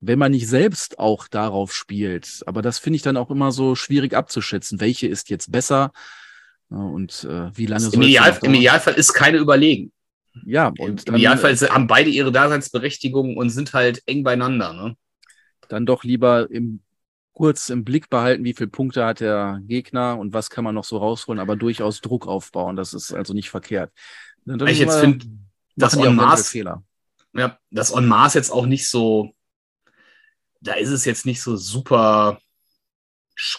wenn 0.00 0.18
man 0.18 0.32
nicht 0.32 0.48
selbst 0.48 0.98
auch 0.98 1.28
darauf 1.28 1.74
spielt, 1.74 2.42
aber 2.46 2.62
das 2.62 2.78
finde 2.78 2.96
ich 2.96 3.02
dann 3.02 3.16
auch 3.16 3.30
immer 3.30 3.52
so 3.52 3.74
schwierig 3.74 4.14
abzuschätzen, 4.14 4.80
welche 4.80 5.06
ist 5.06 5.30
jetzt 5.30 5.50
besser 5.50 5.92
und 6.68 7.24
äh, 7.24 7.56
wie 7.56 7.66
lange 7.66 7.88
Im, 7.92 8.02
Ideal, 8.02 8.38
Im 8.42 8.54
Idealfall 8.54 8.94
ist 8.94 9.12
keine 9.12 9.38
überlegen. 9.38 9.92
Ja, 10.44 10.72
und 10.78 11.08
Im, 11.08 11.14
Idealfall 11.14 11.56
haben 11.70 11.86
beide 11.86 12.10
ihre 12.10 12.30
Daseinsberechtigung 12.30 13.36
und 13.36 13.50
sind 13.50 13.72
halt 13.72 14.02
eng 14.06 14.22
beieinander. 14.22 14.72
Ne? 14.72 14.96
dann 15.68 15.86
doch 15.86 16.04
lieber 16.04 16.50
im, 16.50 16.80
kurz 17.32 17.68
im 17.68 17.84
Blick 17.84 18.08
behalten, 18.08 18.44
wie 18.44 18.54
viele 18.54 18.68
Punkte 18.68 19.04
hat 19.04 19.20
der 19.20 19.60
Gegner 19.62 20.18
und 20.18 20.32
was 20.32 20.50
kann 20.50 20.64
man 20.64 20.74
noch 20.74 20.84
so 20.84 20.98
rausholen, 20.98 21.40
aber 21.40 21.56
durchaus 21.56 22.00
Druck 22.00 22.26
aufbauen. 22.26 22.76
Das 22.76 22.94
ist 22.94 23.12
also 23.12 23.34
nicht 23.34 23.50
verkehrt. 23.50 23.92
Dann 24.44 24.64
ich 24.66 24.78
jetzt 24.78 24.98
finde, 24.98 25.26
das 25.74 25.96
On 25.96 26.14
Mars, 26.14 26.52
ja, 26.52 27.58
das 27.70 27.92
On 27.92 28.06
Mars 28.06 28.34
jetzt 28.34 28.50
auch 28.50 28.66
nicht 28.66 28.88
so, 28.88 29.34
da 30.66 30.74
ist 30.74 30.90
es 30.90 31.04
jetzt 31.04 31.26
nicht 31.26 31.42
so 31.42 31.56
super 31.56 32.38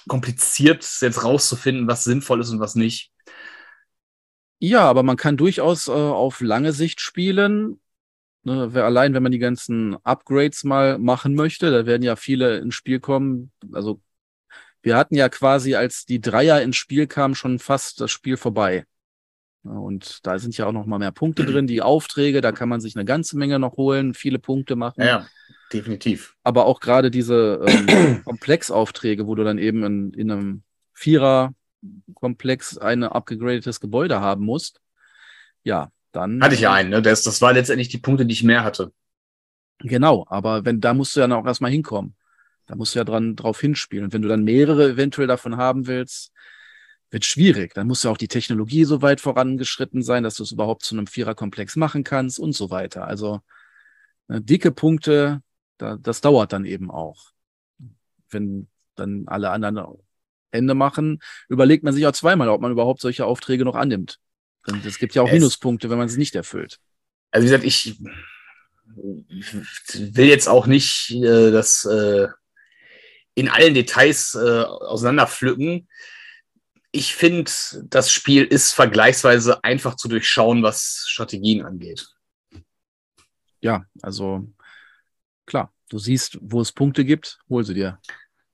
kompliziert, 0.08 0.88
jetzt 1.02 1.24
rauszufinden, 1.24 1.88
was 1.88 2.04
sinnvoll 2.04 2.42
ist 2.42 2.50
und 2.50 2.60
was 2.60 2.76
nicht. 2.76 3.12
Ja, 4.60 4.82
aber 4.82 5.04
man 5.04 5.18
kann 5.18 5.38
durchaus 5.38 5.88
äh, 5.88 5.92
auf 5.92 6.42
lange 6.42 6.74
Sicht 6.74 7.00
spielen 7.00 7.80
Ne, 8.48 8.72
allein, 8.76 9.14
wenn 9.14 9.24
man 9.24 9.34
die 9.34 9.40
ganzen 9.40 9.98
Upgrades 10.06 10.64
mal 10.64 10.98
machen 11.00 11.36
möchte, 11.36 11.70
da 11.70 11.86
werden 11.86 12.02
ja 12.02 12.16
viele 12.16 12.60
ins 12.60 12.76
Spiel 12.76 13.02
kommen. 13.02 13.52
Also 13.74 14.00
wir 14.82 14.96
hatten 14.96 15.16
ja 15.16 15.28
quasi, 15.28 15.76
als 15.76 16.06
die 16.06 16.22
Dreier 16.22 16.62
ins 16.62 16.78
Spiel 16.78 17.08
kamen, 17.08 17.36
schon 17.36 17.60
fast 17.60 18.00
das 18.00 18.10
Spiel 18.10 18.38
vorbei. 18.38 18.86
Und 19.68 20.26
da 20.26 20.40
sind 20.40 20.58
ja 20.58 20.66
auch 20.66 20.72
noch 20.72 20.86
mal 20.86 21.00
mehr 21.00 21.12
Punkte 21.12 21.46
drin. 21.46 21.68
Die 21.68 21.82
Aufträge, 21.82 22.42
da 22.42 22.52
kann 22.52 22.70
man 22.70 22.82
sich 22.82 22.96
eine 22.96 23.06
ganze 23.06 23.38
Menge 23.38 23.60
noch 23.60 23.78
holen, 23.78 24.14
viele 24.14 24.40
Punkte 24.40 24.76
machen. 24.76 25.04
Ja, 25.04 25.28
definitiv. 25.72 26.36
Aber 26.44 26.66
auch 26.66 26.80
gerade 26.80 27.12
diese 27.12 27.66
ähm, 27.68 28.22
Komplexaufträge, 28.26 29.28
wo 29.28 29.36
du 29.36 29.44
dann 29.44 29.58
eben 29.58 29.84
in, 29.84 30.14
in 30.14 30.32
einem 30.32 30.64
Vierer-Komplex 30.94 32.78
ein 32.78 33.04
abgegradetes 33.04 33.80
Gebäude 33.80 34.20
haben 34.22 34.44
musst. 34.44 34.82
Ja, 35.64 35.92
dann. 36.12 36.42
Hatte 36.42 36.56
ich 36.56 36.62
ja 36.62 36.74
einen, 36.74 36.90
ne? 36.90 37.02
Das, 37.02 37.24
das 37.24 37.42
war 37.42 37.54
letztendlich 37.54 37.90
die 37.90 38.00
Punkte, 38.00 38.26
die 38.26 38.34
ich 38.34 38.44
mehr 38.44 38.64
hatte. 38.64 38.92
Genau, 39.80 40.26
aber 40.28 40.66
wenn, 40.66 40.82
da 40.82 40.94
musst 40.94 41.16
du 41.16 41.20
ja 41.20 41.32
auch 41.36 41.46
erstmal 41.46 41.72
hinkommen. 41.72 42.16
Da 42.66 42.76
musst 42.76 42.96
du 42.96 43.00
ja 43.00 43.06
dran 43.06 43.36
drauf 43.36 43.62
hinspielen. 43.62 44.06
Und 44.06 44.14
wenn 44.14 44.22
du 44.22 44.28
dann 44.28 44.44
mehrere 44.44 44.90
eventuell 44.90 45.28
davon 45.28 45.58
haben 45.58 45.88
willst, 45.88 46.32
wird 47.10 47.26
schwierig. 47.26 47.74
Dann 47.74 47.88
muss 47.88 48.04
ja 48.04 48.12
auch 48.12 48.18
die 48.18 48.28
Technologie 48.28 48.84
so 48.84 49.02
weit 49.02 49.22
vorangeschritten 49.22 50.02
sein, 50.02 50.24
dass 50.24 50.36
du 50.36 50.44
es 50.44 50.52
überhaupt 50.52 50.84
zu 50.84 50.96
einem 50.96 51.08
Viererkomplex 51.08 51.76
machen 51.76 52.04
kannst 52.04 52.40
und 52.40 52.54
so 52.54 52.70
weiter. 52.70 53.08
Also 53.08 53.42
äh, 54.28 54.42
dicke 54.42 54.72
Punkte, 54.72 55.42
da, 55.78 55.98
das 55.98 56.22
dauert 56.22 56.54
dann 56.54 56.66
eben 56.66 56.92
auch. 56.92 57.32
Wenn 58.30 58.68
dann 58.96 59.24
alle 59.28 59.52
anderen 59.52 59.98
Ende 60.52 60.74
machen, 60.74 61.20
überlegt 61.50 61.84
man 61.84 61.94
sich 61.94 62.06
auch 62.08 62.12
zweimal, 62.12 62.50
ob 62.50 62.62
man 62.62 62.72
überhaupt 62.72 63.02
solche 63.02 63.26
Aufträge 63.26 63.64
noch 63.64 63.76
annimmt. 63.76 64.20
Und 64.66 64.86
es 64.86 65.00
gibt 65.00 65.16
ja 65.16 65.22
auch 65.22 65.28
es, 65.28 65.34
Minuspunkte, 65.34 65.90
wenn 65.90 65.98
man 65.98 66.08
es 66.08 66.18
nicht 66.18 66.36
erfüllt. 66.36 66.80
Also 67.32 67.46
wie 67.46 67.50
gesagt, 67.50 67.64
ich 67.64 68.00
will 68.96 70.26
jetzt 70.26 70.48
auch 70.48 70.66
nicht 70.66 71.12
äh, 71.12 71.52
das 71.52 71.86
äh, 71.86 72.28
in 73.36 73.50
allen 73.50 73.74
Details 73.74 74.36
äh, 74.36 74.64
auseinanderpflücken. 74.64 75.88
Ich 76.92 77.16
finde, 77.16 77.52
das 77.84 78.12
Spiel 78.12 78.44
ist 78.46 78.74
vergleichsweise 78.74 79.64
einfach 79.64 79.96
zu 79.96 80.08
durchschauen, 80.08 80.64
was 80.64 81.06
Strategien 81.08 81.66
angeht. 81.66 82.08
Ja, 83.60 83.86
also 84.02 84.48
klar, 85.46 85.74
du 85.90 86.00
siehst, 86.00 86.38
wo 86.42 86.62
es 86.62 86.72
Punkte 86.72 87.04
gibt, 87.06 87.40
hol 87.50 87.64
sie 87.64 87.74
dir. 87.74 88.00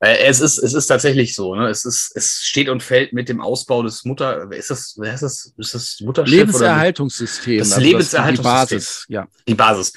Äh, 0.04 0.26
es 0.26 0.42
ist, 0.42 0.58
es 0.58 0.74
ist 0.74 0.88
tatsächlich 0.88 1.34
so. 1.34 1.56
Ne? 1.56 1.70
Es, 1.70 1.86
ist, 1.86 2.12
es 2.16 2.42
steht 2.42 2.68
und 2.68 2.84
fällt 2.84 3.14
mit 3.14 3.30
dem 3.30 3.40
Ausbau 3.40 3.84
des 3.84 4.04
Mutter. 4.04 4.52
Ist 4.52 4.70
das, 4.70 4.96
wer 4.98 5.14
ist 5.14 5.24
das? 5.24 5.54
Ist 5.58 5.76
das 5.76 6.02
Mutterschiff? 6.02 6.40
Lebenserhaltungssystem. 6.40 7.60
Das 7.60 7.72
also 7.72 7.86
Lebenserhaltungssystem. 7.86 8.68
Die 8.68 8.76
Basis, 8.76 9.06
ja. 9.08 9.28
Die 9.48 9.56
Basis. 9.56 9.94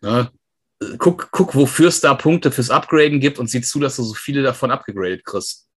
Ne? 0.00 0.30
Guck, 0.96 1.30
guck, 1.30 1.54
wofür 1.54 1.88
es 1.88 2.00
da 2.00 2.14
Punkte 2.14 2.50
fürs 2.50 2.70
Upgraden 2.70 3.20
gibt 3.20 3.38
und 3.38 3.50
sieh 3.50 3.60
zu, 3.60 3.80
dass 3.80 3.96
du 3.96 4.02
so 4.02 4.14
viele 4.14 4.42
davon 4.42 4.70
abgegradet 4.70 5.26
kriegst. 5.26 5.68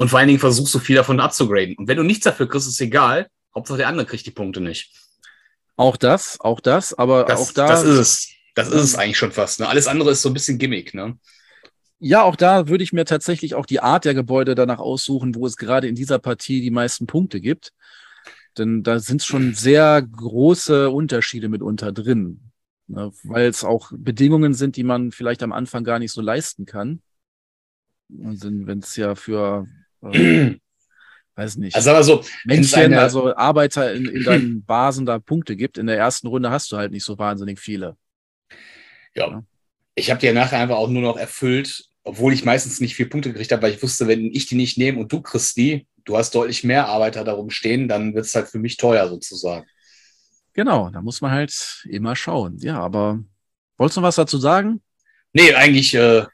Und 0.00 0.08
vor 0.08 0.18
allen 0.18 0.28
Dingen 0.28 0.40
versuchst 0.40 0.72
so 0.72 0.78
viel 0.78 0.96
davon 0.96 1.20
abzugraden. 1.20 1.76
Und 1.76 1.86
wenn 1.86 1.98
du 1.98 2.02
nichts 2.02 2.24
dafür 2.24 2.48
kriegst, 2.48 2.66
ist 2.66 2.80
egal. 2.80 3.28
Hauptsache 3.54 3.76
der 3.76 3.88
andere 3.88 4.06
kriegt 4.06 4.24
die 4.24 4.30
Punkte 4.30 4.62
nicht. 4.62 4.94
Auch 5.76 5.98
das, 5.98 6.40
auch 6.40 6.60
das, 6.60 6.94
aber 6.94 7.24
das, 7.24 7.38
auch 7.38 7.52
da. 7.52 7.66
Das 7.66 7.84
ist 7.84 7.98
es. 7.98 8.28
Das 8.54 8.68
ist 8.68 8.82
es 8.82 8.94
eigentlich 8.94 9.18
schon 9.18 9.30
fast. 9.30 9.60
Ne? 9.60 9.68
Alles 9.68 9.86
andere 9.86 10.10
ist 10.12 10.22
so 10.22 10.30
ein 10.30 10.32
bisschen 10.32 10.56
Gimmick, 10.56 10.94
ne? 10.94 11.18
Ja, 11.98 12.22
auch 12.22 12.36
da 12.36 12.66
würde 12.66 12.82
ich 12.82 12.94
mir 12.94 13.04
tatsächlich 13.04 13.54
auch 13.54 13.66
die 13.66 13.80
Art 13.80 14.06
der 14.06 14.14
Gebäude 14.14 14.54
danach 14.54 14.78
aussuchen, 14.78 15.34
wo 15.34 15.44
es 15.44 15.58
gerade 15.58 15.86
in 15.86 15.94
dieser 15.94 16.18
Partie 16.18 16.62
die 16.62 16.70
meisten 16.70 17.06
Punkte 17.06 17.42
gibt. 17.42 17.74
Denn 18.56 18.82
da 18.82 19.00
sind 19.00 19.22
schon 19.22 19.52
sehr 19.52 20.00
große 20.00 20.88
Unterschiede 20.88 21.50
mitunter 21.50 21.92
drin. 21.92 22.40
Ne, 22.86 23.12
weil 23.22 23.48
es 23.48 23.64
auch 23.64 23.92
Bedingungen 23.94 24.54
sind, 24.54 24.76
die 24.76 24.82
man 24.82 25.12
vielleicht 25.12 25.42
am 25.42 25.52
Anfang 25.52 25.84
gar 25.84 25.98
nicht 25.98 26.12
so 26.12 26.22
leisten 26.22 26.64
kann. 26.64 27.02
Wenn 28.08 28.78
es 28.78 28.96
ja 28.96 29.14
für, 29.14 29.66
äh, 30.02 30.56
weiß 31.36 31.56
nicht, 31.56 31.74
also, 31.74 31.90
aber 31.90 32.02
so, 32.02 32.24
Männchen, 32.44 32.84
eine... 32.84 33.00
also 33.00 33.34
Arbeiter 33.34 33.92
in, 33.92 34.06
in 34.06 34.24
deinen 34.24 34.64
Basen 34.66 35.06
da 35.06 35.18
Punkte 35.18 35.56
gibt. 35.56 35.78
In 35.78 35.86
der 35.86 35.98
ersten 35.98 36.26
Runde 36.26 36.50
hast 36.50 36.70
du 36.72 36.76
halt 36.76 36.92
nicht 36.92 37.04
so 37.04 37.18
wahnsinnig 37.18 37.58
viele. 37.58 37.96
Ja. 39.14 39.28
ja. 39.28 39.42
Ich 39.94 40.10
habe 40.10 40.20
die 40.20 40.26
ja 40.26 40.32
nachher 40.32 40.58
einfach 40.58 40.76
auch 40.76 40.88
nur 40.88 41.02
noch 41.02 41.16
erfüllt, 41.16 41.84
obwohl 42.04 42.32
ich 42.32 42.44
meistens 42.44 42.80
nicht 42.80 42.94
vier 42.94 43.08
Punkte 43.08 43.32
gekriegt 43.32 43.52
habe, 43.52 43.62
weil 43.62 43.74
ich 43.74 43.82
wusste, 43.82 44.08
wenn 44.08 44.26
ich 44.26 44.46
die 44.46 44.54
nicht 44.54 44.78
nehme 44.78 44.98
und 44.98 45.12
du 45.12 45.20
kriegst 45.20 45.56
die, 45.56 45.86
du 46.04 46.16
hast 46.16 46.34
deutlich 46.34 46.64
mehr 46.64 46.86
Arbeiter 46.86 47.24
darum 47.24 47.50
stehen, 47.50 47.88
dann 47.88 48.14
wird 48.14 48.26
es 48.26 48.34
halt 48.34 48.48
für 48.48 48.58
mich 48.58 48.76
teuer 48.76 49.08
sozusagen. 49.08 49.66
Genau, 50.52 50.90
da 50.90 51.00
muss 51.00 51.20
man 51.20 51.30
halt 51.30 51.84
immer 51.88 52.16
schauen. 52.16 52.58
Ja, 52.58 52.80
aber 52.80 53.22
wolltest 53.76 53.96
du 53.96 54.00
noch 54.00 54.08
was 54.08 54.16
dazu 54.16 54.38
sagen? 54.38 54.82
Nee, 55.32 55.54
eigentlich. 55.54 55.94
Äh, 55.94 56.26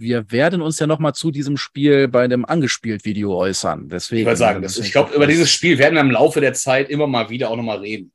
wir 0.00 0.32
werden 0.32 0.62
uns 0.62 0.78
ja 0.78 0.86
noch 0.86 0.98
mal 0.98 1.12
zu 1.12 1.30
diesem 1.30 1.58
Spiel 1.58 2.08
bei 2.08 2.26
dem 2.26 2.46
angespielt-Video 2.46 3.36
äußern. 3.36 3.88
Deswegen. 3.88 4.20
Ich 4.20 4.26
wollte 4.26 4.38
sagen, 4.38 4.62
das, 4.62 4.78
ich 4.78 4.92
glaube, 4.92 5.14
über 5.14 5.26
dieses 5.26 5.50
Spiel 5.50 5.78
werden 5.78 5.94
wir 5.94 6.00
im 6.00 6.10
Laufe 6.10 6.40
der 6.40 6.54
Zeit 6.54 6.88
immer 6.88 7.06
mal 7.06 7.28
wieder 7.28 7.50
auch 7.50 7.56
noch 7.56 7.62
mal 7.62 7.78
reden. 7.78 8.10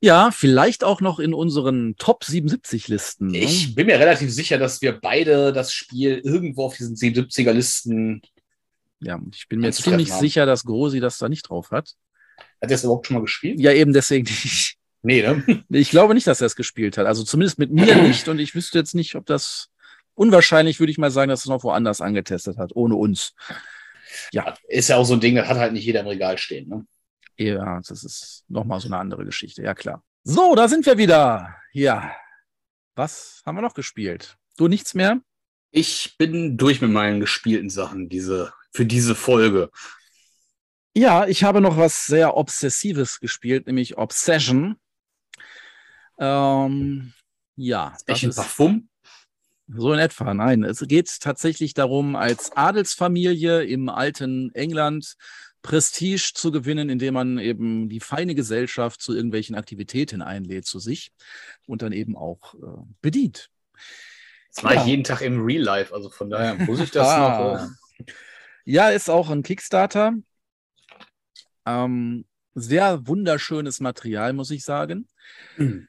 Ja, 0.00 0.30
vielleicht 0.30 0.84
auch 0.84 1.00
noch 1.00 1.18
in 1.18 1.34
unseren 1.34 1.96
Top 1.96 2.24
77 2.24 2.88
Listen. 2.88 3.28
Ne? 3.28 3.38
Ich 3.38 3.74
bin 3.74 3.86
mir 3.86 3.98
relativ 3.98 4.32
sicher, 4.32 4.58
dass 4.58 4.80
wir 4.80 4.92
beide 4.92 5.52
das 5.52 5.72
Spiel 5.72 6.20
irgendwo 6.24 6.64
auf 6.64 6.76
diesen 6.76 6.96
77er 6.96 7.52
Listen. 7.52 8.22
Ja, 9.00 9.20
ich 9.34 9.48
bin 9.48 9.60
mir 9.60 9.72
ziemlich 9.72 10.10
haben. 10.10 10.20
sicher, 10.20 10.46
dass 10.46 10.64
Grosi 10.64 11.00
das 11.00 11.18
da 11.18 11.28
nicht 11.28 11.48
drauf 11.48 11.70
hat. 11.70 11.92
Hat 12.62 12.70
er 12.70 12.74
es 12.74 12.84
überhaupt 12.84 13.06
schon 13.06 13.14
mal 13.16 13.20
gespielt? 13.20 13.60
Ja, 13.60 13.72
eben 13.72 13.92
deswegen 13.92 14.24
nicht. 14.24 14.76
Nee, 15.02 15.22
ne? 15.22 15.64
Ich 15.68 15.90
glaube 15.90 16.14
nicht, 16.14 16.26
dass 16.26 16.40
er 16.40 16.46
es 16.46 16.56
gespielt 16.56 16.96
hat. 16.96 17.06
Also 17.06 17.22
zumindest 17.22 17.58
mit 17.58 17.70
mir 17.70 17.96
nicht. 18.02 18.28
Und 18.28 18.38
ich 18.38 18.54
wüsste 18.54 18.78
jetzt 18.78 18.94
nicht, 18.94 19.14
ob 19.14 19.26
das 19.26 19.68
unwahrscheinlich, 20.16 20.80
würde 20.80 20.90
ich 20.90 20.98
mal 20.98 21.10
sagen, 21.10 21.28
dass 21.28 21.40
es 21.40 21.46
noch 21.46 21.62
woanders 21.62 22.00
angetestet 22.00 22.58
hat, 22.58 22.74
ohne 22.74 22.96
uns. 22.96 23.34
Ja. 24.32 24.54
Ist 24.66 24.88
ja 24.88 24.96
auch 24.96 25.04
so 25.04 25.14
ein 25.14 25.20
Ding, 25.20 25.36
das 25.36 25.46
hat 25.46 25.58
halt 25.58 25.72
nicht 25.72 25.84
jeder 25.84 26.00
im 26.00 26.06
Regal 26.08 26.38
stehen. 26.38 26.68
Ne? 26.68 26.86
Ja, 27.36 27.80
das 27.86 28.02
ist 28.02 28.44
nochmal 28.48 28.80
so 28.80 28.88
eine 28.88 28.98
andere 28.98 29.24
Geschichte. 29.24 29.62
Ja, 29.62 29.74
klar. 29.74 30.02
So, 30.24 30.54
da 30.54 30.68
sind 30.68 30.86
wir 30.86 30.98
wieder. 30.98 31.54
Ja. 31.72 32.12
Was 32.94 33.42
haben 33.44 33.56
wir 33.56 33.62
noch 33.62 33.74
gespielt? 33.74 34.36
Du 34.56 34.68
nichts 34.68 34.94
mehr? 34.94 35.20
Ich 35.70 36.16
bin 36.16 36.56
durch 36.56 36.80
mit 36.80 36.90
meinen 36.90 37.20
gespielten 37.20 37.68
Sachen 37.68 38.08
diese, 38.08 38.52
für 38.72 38.86
diese 38.86 39.14
Folge. 39.14 39.70
Ja, 40.94 41.26
ich 41.26 41.44
habe 41.44 41.60
noch 41.60 41.76
was 41.76 42.06
sehr 42.06 42.38
Obsessives 42.38 43.20
gespielt, 43.20 43.66
nämlich 43.66 43.98
Obsession. 43.98 44.76
Ähm, 46.18 47.12
ja. 47.56 47.94
Echt 48.06 48.24
ein 48.24 48.34
Parfum? 48.34 48.88
So 49.68 49.92
in 49.92 49.98
etwa, 49.98 50.32
nein. 50.32 50.62
Es 50.62 50.80
geht 50.86 51.20
tatsächlich 51.20 51.74
darum, 51.74 52.14
als 52.14 52.56
Adelsfamilie 52.56 53.64
im 53.64 53.88
alten 53.88 54.54
England 54.54 55.16
Prestige 55.62 56.32
zu 56.34 56.52
gewinnen, 56.52 56.88
indem 56.88 57.14
man 57.14 57.38
eben 57.38 57.88
die 57.88 57.98
feine 57.98 58.36
Gesellschaft 58.36 59.02
zu 59.02 59.12
irgendwelchen 59.12 59.56
Aktivitäten 59.56 60.22
einlädt 60.22 60.64
zu 60.66 60.78
sich 60.78 61.10
und 61.66 61.82
dann 61.82 61.90
eben 61.90 62.16
auch 62.16 62.54
äh, 62.54 62.82
bedient. 63.00 63.50
Das 64.54 64.62
war 64.62 64.74
ja. 64.74 64.80
ich 64.82 64.86
jeden 64.86 65.02
Tag 65.02 65.22
im 65.22 65.44
Real 65.44 65.62
Life, 65.62 65.92
also 65.92 66.08
von 66.08 66.30
daher 66.30 66.54
muss 66.66 66.80
ich 66.80 66.92
das 66.92 67.08
ah. 67.08 67.28
noch. 67.28 68.06
Äh... 68.06 68.12
Ja, 68.64 68.90
ist 68.90 69.10
auch 69.10 69.30
ein 69.30 69.42
Kickstarter. 69.42 70.14
Ähm, 71.66 72.24
sehr 72.54 73.06
wunderschönes 73.06 73.80
Material, 73.80 74.32
muss 74.32 74.52
ich 74.52 74.64
sagen. 74.64 75.08
Mhm. 75.56 75.88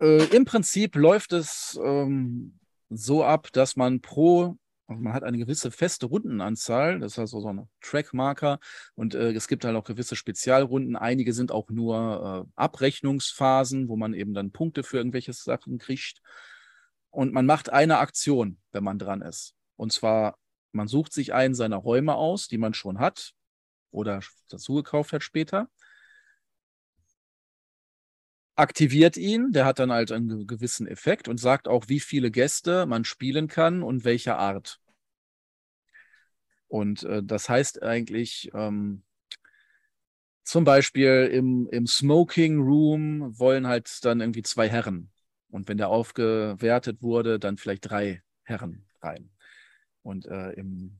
Äh, 0.00 0.24
Im 0.34 0.44
Prinzip 0.44 0.94
läuft 0.96 1.32
es 1.32 1.78
ähm, 1.82 2.58
so 2.88 3.24
ab, 3.24 3.48
dass 3.52 3.76
man 3.76 4.00
pro, 4.00 4.56
also 4.86 5.02
man 5.02 5.12
hat 5.12 5.24
eine 5.24 5.38
gewisse 5.38 5.70
feste 5.70 6.06
Rundenanzahl, 6.06 7.00
das 7.00 7.12
ist 7.12 7.18
also 7.18 7.40
so 7.40 7.48
ein 7.48 7.68
Trackmarker 7.80 8.60
und 8.94 9.14
äh, 9.14 9.32
es 9.32 9.48
gibt 9.48 9.64
halt 9.64 9.76
auch 9.76 9.84
gewisse 9.84 10.16
Spezialrunden. 10.16 10.96
Einige 10.96 11.32
sind 11.32 11.52
auch 11.52 11.68
nur 11.68 12.46
äh, 12.46 12.52
Abrechnungsphasen, 12.56 13.88
wo 13.88 13.96
man 13.96 14.14
eben 14.14 14.34
dann 14.34 14.52
Punkte 14.52 14.82
für 14.82 14.98
irgendwelche 14.98 15.32
Sachen 15.32 15.78
kriegt. 15.78 16.22
Und 17.10 17.32
man 17.32 17.46
macht 17.46 17.70
eine 17.70 17.98
Aktion, 17.98 18.58
wenn 18.72 18.84
man 18.84 18.98
dran 18.98 19.22
ist. 19.22 19.54
Und 19.76 19.92
zwar, 19.92 20.38
man 20.72 20.88
sucht 20.88 21.12
sich 21.12 21.34
einen 21.34 21.54
seiner 21.54 21.76
Räume 21.76 22.14
aus, 22.14 22.48
die 22.48 22.58
man 22.58 22.74
schon 22.74 22.98
hat 22.98 23.32
oder 23.90 24.20
dazu 24.48 24.74
gekauft 24.74 25.12
hat 25.12 25.22
später 25.22 25.68
aktiviert 28.58 29.16
ihn, 29.16 29.52
der 29.52 29.64
hat 29.64 29.78
dann 29.78 29.92
halt 29.92 30.10
einen 30.10 30.46
gewissen 30.46 30.86
Effekt 30.86 31.28
und 31.28 31.38
sagt 31.38 31.68
auch, 31.68 31.88
wie 31.88 32.00
viele 32.00 32.30
Gäste 32.30 32.86
man 32.86 33.04
spielen 33.04 33.46
kann 33.46 33.82
und 33.82 34.04
welcher 34.04 34.38
Art. 34.38 34.80
Und 36.66 37.04
äh, 37.04 37.22
das 37.22 37.48
heißt 37.48 37.82
eigentlich, 37.82 38.50
ähm, 38.54 39.04
zum 40.42 40.64
Beispiel 40.64 41.30
im, 41.32 41.68
im 41.70 41.86
Smoking 41.86 42.60
Room 42.60 43.38
wollen 43.38 43.66
halt 43.66 44.04
dann 44.04 44.20
irgendwie 44.20 44.42
zwei 44.42 44.68
Herren. 44.68 45.10
Und 45.50 45.68
wenn 45.68 45.78
der 45.78 45.88
aufgewertet 45.88 47.02
wurde, 47.02 47.38
dann 47.38 47.58
vielleicht 47.58 47.88
drei 47.88 48.22
Herren 48.42 48.86
rein. 49.00 49.30
Und 50.02 50.26
äh, 50.26 50.52
im, 50.52 50.98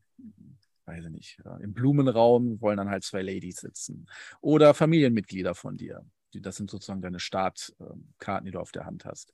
weiß 0.86 1.04
ich 1.06 1.10
nicht, 1.10 1.38
äh, 1.44 1.62
im 1.62 1.74
Blumenraum 1.74 2.60
wollen 2.60 2.76
dann 2.76 2.90
halt 2.90 3.04
zwei 3.04 3.22
Ladies 3.22 3.56
sitzen. 3.56 4.06
Oder 4.40 4.74
Familienmitglieder 4.74 5.54
von 5.54 5.76
dir. 5.76 6.04
Die, 6.34 6.40
das 6.40 6.56
sind 6.56 6.70
sozusagen 6.70 7.00
deine 7.00 7.20
Startkarten, 7.20 8.44
die 8.44 8.52
du 8.52 8.60
auf 8.60 8.72
der 8.72 8.84
Hand 8.86 9.04
hast. 9.04 9.32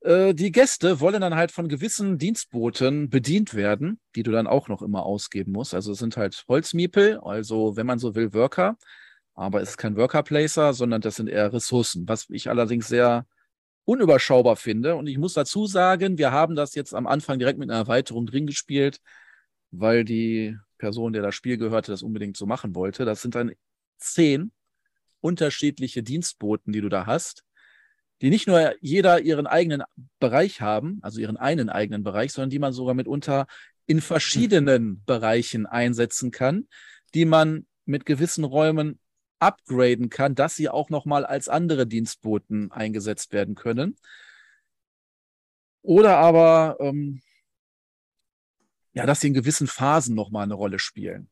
Äh, 0.00 0.34
die 0.34 0.52
Gäste 0.52 1.00
wollen 1.00 1.20
dann 1.20 1.34
halt 1.34 1.52
von 1.52 1.68
gewissen 1.68 2.18
Dienstboten 2.18 3.10
bedient 3.10 3.54
werden, 3.54 4.00
die 4.16 4.22
du 4.22 4.30
dann 4.30 4.46
auch 4.46 4.68
noch 4.68 4.82
immer 4.82 5.04
ausgeben 5.04 5.52
musst. 5.52 5.74
Also 5.74 5.92
es 5.92 5.98
sind 5.98 6.16
halt 6.16 6.44
Holzmiepel, 6.48 7.18
also 7.20 7.76
wenn 7.76 7.86
man 7.86 7.98
so 7.98 8.14
will, 8.14 8.32
Worker. 8.32 8.76
Aber 9.34 9.62
es 9.62 9.70
ist 9.70 9.76
kein 9.78 9.96
Worker-Placer, 9.96 10.74
sondern 10.74 11.00
das 11.00 11.16
sind 11.16 11.28
eher 11.28 11.52
Ressourcen, 11.52 12.08
was 12.08 12.28
ich 12.30 12.48
allerdings 12.48 12.88
sehr 12.88 13.26
unüberschaubar 13.84 14.56
finde. 14.56 14.96
Und 14.96 15.06
ich 15.06 15.18
muss 15.18 15.34
dazu 15.34 15.66
sagen, 15.66 16.18
wir 16.18 16.32
haben 16.32 16.56
das 16.56 16.74
jetzt 16.74 16.94
am 16.94 17.06
Anfang 17.06 17.38
direkt 17.38 17.58
mit 17.58 17.70
einer 17.70 17.78
Erweiterung 17.78 18.26
drin 18.26 18.46
gespielt, 18.46 19.00
weil 19.70 20.04
die 20.04 20.56
Person, 20.78 21.12
der 21.12 21.22
das 21.22 21.34
Spiel 21.34 21.58
gehörte, 21.58 21.92
das 21.92 22.02
unbedingt 22.02 22.36
so 22.36 22.46
machen 22.46 22.74
wollte. 22.74 23.04
Das 23.04 23.22
sind 23.22 23.34
dann 23.34 23.52
zehn 23.98 24.52
unterschiedliche 25.20 26.02
Dienstboten, 26.02 26.72
die 26.72 26.80
du 26.80 26.88
da 26.88 27.06
hast, 27.06 27.44
die 28.20 28.30
nicht 28.30 28.46
nur 28.46 28.74
jeder 28.80 29.20
ihren 29.20 29.46
eigenen 29.46 29.82
Bereich 30.18 30.60
haben, 30.60 30.98
also 31.02 31.20
ihren 31.20 31.36
einen 31.36 31.70
eigenen 31.70 32.02
Bereich, 32.02 32.32
sondern 32.32 32.50
die 32.50 32.58
man 32.58 32.72
sogar 32.72 32.94
mitunter 32.94 33.46
in 33.86 34.00
verschiedenen 34.00 35.02
Bereichen 35.04 35.66
einsetzen 35.66 36.30
kann, 36.30 36.68
die 37.14 37.24
man 37.24 37.66
mit 37.86 38.06
gewissen 38.06 38.44
Räumen 38.44 39.00
upgraden 39.40 40.10
kann, 40.10 40.34
dass 40.34 40.54
sie 40.54 40.68
auch 40.68 40.90
nochmal 40.90 41.24
als 41.24 41.48
andere 41.48 41.86
Dienstboten 41.86 42.70
eingesetzt 42.70 43.32
werden 43.32 43.54
können. 43.54 43.96
Oder 45.82 46.18
aber, 46.18 46.76
ähm, 46.80 47.22
ja, 48.92 49.06
dass 49.06 49.20
sie 49.20 49.28
in 49.28 49.34
gewissen 49.34 49.66
Phasen 49.66 50.14
nochmal 50.14 50.44
eine 50.44 50.54
Rolle 50.54 50.78
spielen. 50.78 51.30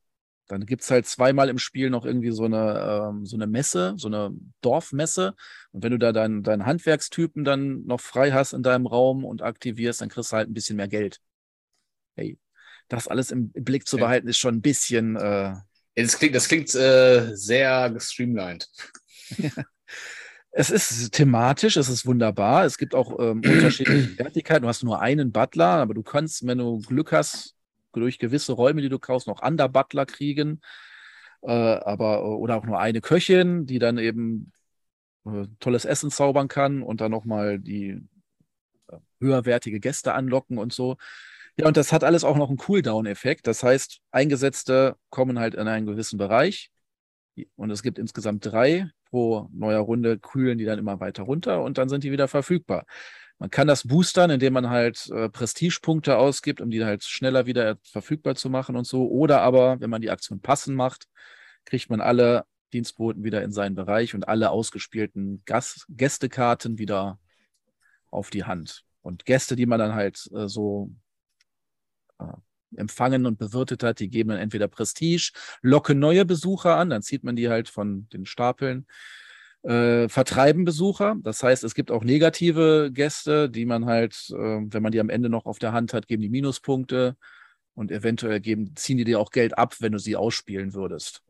Dann 0.49 0.65
gibt 0.67 0.83
es 0.83 0.91
halt 0.91 1.07
zweimal 1.07 1.49
im 1.49 1.59
Spiel 1.59 1.91
noch 1.91 2.05
irgendwie 2.05 2.31
so 2.33 2.45
eine, 2.45 3.11
ähm, 3.11 3.27
so 3.27 3.37
eine 3.37 3.47
Messe, 3.47 3.95
so 3.97 4.09
eine 4.09 4.31
Dorfmesse. 4.63 5.35
Und 5.73 5.85
wenn 5.85 5.93
du 5.93 5.99
da 5.99 6.13
deinen 6.13 6.43
dein 6.43 6.65
Handwerkstypen 6.65 7.45
dann 7.45 7.85
noch 7.85 8.01
frei 8.01 8.33
hast 8.33 8.55
in 8.55 8.63
deinem 8.63 8.87
Raum 8.87 9.25
und 9.25 9.43
aktivierst, 9.43 10.01
dann 10.01 10.09
kriegst 10.09 10.33
du 10.33 10.37
halt 10.37 10.49
ein 10.49 10.55
bisschen 10.55 10.77
mehr 10.77 10.89
Geld. 10.89 11.21
Hey, 12.17 12.39
das 12.89 13.09
alles 13.09 13.31
im 13.31 13.51
Blick 13.53 13.87
zu 13.87 13.99
behalten, 13.99 14.29
ist 14.29 14.39
schon 14.39 14.57
ein 14.57 14.63
bisschen. 14.63 15.17
Äh, 15.17 15.55
das 15.95 16.19
klingt, 16.19 16.35
das 16.35 16.49
klingt 16.49 16.75
äh, 16.75 17.37
sehr 17.37 17.91
gestreamlined. 17.91 18.69
Es 20.51 20.71
ist 20.71 21.13
thematisch, 21.13 21.77
es 21.77 21.89
ist 21.89 22.07
wunderbar. 22.07 22.65
Es 22.65 22.79
gibt 22.79 22.95
auch 22.95 23.19
ähm, 23.21 23.43
unterschiedliche 23.45 24.09
Fertigkeiten. 24.09 24.63
Du 24.63 24.69
hast 24.69 24.83
nur 24.83 25.01
einen 25.01 25.31
Butler, 25.31 25.67
aber 25.67 25.95
du 25.95 26.03
kannst, 26.03 26.47
wenn 26.47 26.59
du 26.59 26.81
Glück 26.81 27.13
hast, 27.13 27.55
durch 27.93 28.19
gewisse 28.19 28.53
Räume, 28.53 28.83
die 28.83 28.89
du 28.89 28.99
kaufst, 28.99 29.27
noch 29.29 29.43
Under-Butler 29.43 30.07
kriegen. 30.07 30.61
Äh, 31.43 31.53
aber, 31.53 32.39
oder 32.39 32.57
auch 32.57 32.65
nur 32.65 32.81
eine 32.81 33.01
Köchin, 33.01 33.67
die 33.67 33.79
dann 33.79 33.99
eben 33.99 34.53
äh, 35.27 35.47
tolles 35.61 35.85
Essen 35.85 36.11
zaubern 36.11 36.49
kann 36.49 36.83
und 36.83 37.01
dann 37.01 37.11
nochmal 37.11 37.59
die 37.59 38.01
äh, 38.89 38.97
höherwertige 39.21 39.81
Gäste 39.81 40.15
anlocken 40.15 40.59
und 40.59 40.73
so. 40.73 40.97
Ja, 41.57 41.67
und 41.67 41.77
das 41.77 41.93
hat 41.93 42.05
alles 42.05 42.25
auch 42.25 42.37
noch 42.37 42.49
einen 42.49 42.59
Cooldown-Effekt. 42.59 43.47
Das 43.47 43.63
heißt, 43.63 44.01
Eingesetzte 44.13 44.97
kommen 45.11 45.39
halt 45.39 45.55
in 45.55 45.67
einen 45.67 45.87
gewissen 45.87 46.19
Bereich 46.19 46.71
und 47.57 47.71
es 47.71 47.83
gibt 47.83 47.99
insgesamt 47.99 48.47
drei 48.47 48.91
pro 49.11 49.49
neuer 49.53 49.81
Runde, 49.81 50.19
kühlen 50.19 50.59
die 50.59 50.65
dann 50.65 50.79
immer 50.79 51.01
weiter 51.01 51.25
runter 51.25 51.63
und 51.63 51.79
dann 51.79 51.89
sind 51.89 52.05
die 52.05 52.13
wieder 52.13 52.29
verfügbar. 52.29 52.85
Man 53.39 53.51
kann 53.51 53.69
das 53.69 53.87
boostern, 53.87 54.31
indem 54.31 54.53
man 54.53 54.69
halt 54.69 55.09
äh, 55.11 55.29
Prestigepunkte 55.29 56.19
ausgibt, 56.19 56.61
um 56.61 56.71
die 56.71 56.85
halt 56.85 57.05
schneller 57.05 57.47
wieder 57.47 57.79
verfügbar 57.85 58.35
zu 58.35 58.51
machen 58.51 58.75
und 58.75 58.85
so. 58.85 59.09
Oder 59.09 59.43
aber, 59.43 59.81
wenn 59.81 59.91
man 59.91 60.03
die 60.03 60.11
Aktion 60.11 60.41
passend 60.41 60.77
macht, 60.77 61.07
kriegt 61.65 61.89
man 61.89 62.01
alle 62.01 62.45
Dienstboten 62.73 63.23
wieder 63.23 63.43
in 63.43 63.53
seinen 63.53 63.77
Bereich 63.77 64.15
und 64.15 64.27
alle 64.27 64.51
ausgespielten 64.51 65.43
Gast 65.45 65.87
Gästekarten 65.89 66.79
wieder 66.79 67.19
auf 68.11 68.31
die 68.31 68.45
Hand. 68.45 68.85
Und 69.03 69.25
Gäste, 69.25 69.55
die 69.55 69.67
man 69.67 69.79
dann 69.79 69.95
halt 69.95 70.29
äh, 70.35 70.49
so 70.49 70.91
äh, 72.19 72.25
empfangen 72.77 73.25
und 73.25 73.39
bewirtet 73.39 73.83
hat, 73.83 74.01
die 74.01 74.09
geben 74.09 74.31
dann 74.31 74.39
entweder 74.39 74.69
Prestige, 74.69 75.33
locken 75.63 75.99
neue 75.99 76.25
Besucher 76.25 76.77
an, 76.77 76.91
dann 76.91 77.03
zieht 77.03 77.25
man 77.25 77.37
die 77.37 77.49
halt 77.49 77.69
von 77.69 78.09
den 78.11 78.27
Stapeln 78.27 78.87
äh, 79.69 80.09
vertreiben 80.09 80.65
Besucher. 80.65 81.17
Das 81.23 81.43
heißt, 81.43 81.63
es 81.63 81.75
gibt 81.75 81.91
auch 81.91 82.03
negative 82.03 82.91
Gäste, 82.91 83.51
die 83.51 83.67
man 83.67 83.85
halt, 83.85 84.31
äh, 84.31 84.35
wenn 84.35 84.83
man 84.83 84.93
die 84.93 85.01
am 85.01 85.11
Ende 85.11 85.29
noch 85.29 85.45
auf 85.45 85.59
der 85.59 85.73
Hand 85.73 85.93
hat, 85.93 86.09
geben 86.09 86.23
die 86.23 86.31
Minuspunkte 86.31 87.17
und 87.75 87.93
eventuell 87.93 88.41
geben, 88.41 88.75
ziehen 88.77 88.97
die 88.97 89.05
dir 89.05 89.21
auch 89.21 89.31
Geld 89.31 89.59
ab, 89.59 89.77
wenn 89.81 89.93
du 89.93 89.99
sie 89.99 90.17
ausspielen 90.17 90.73
würdest. 90.73 91.23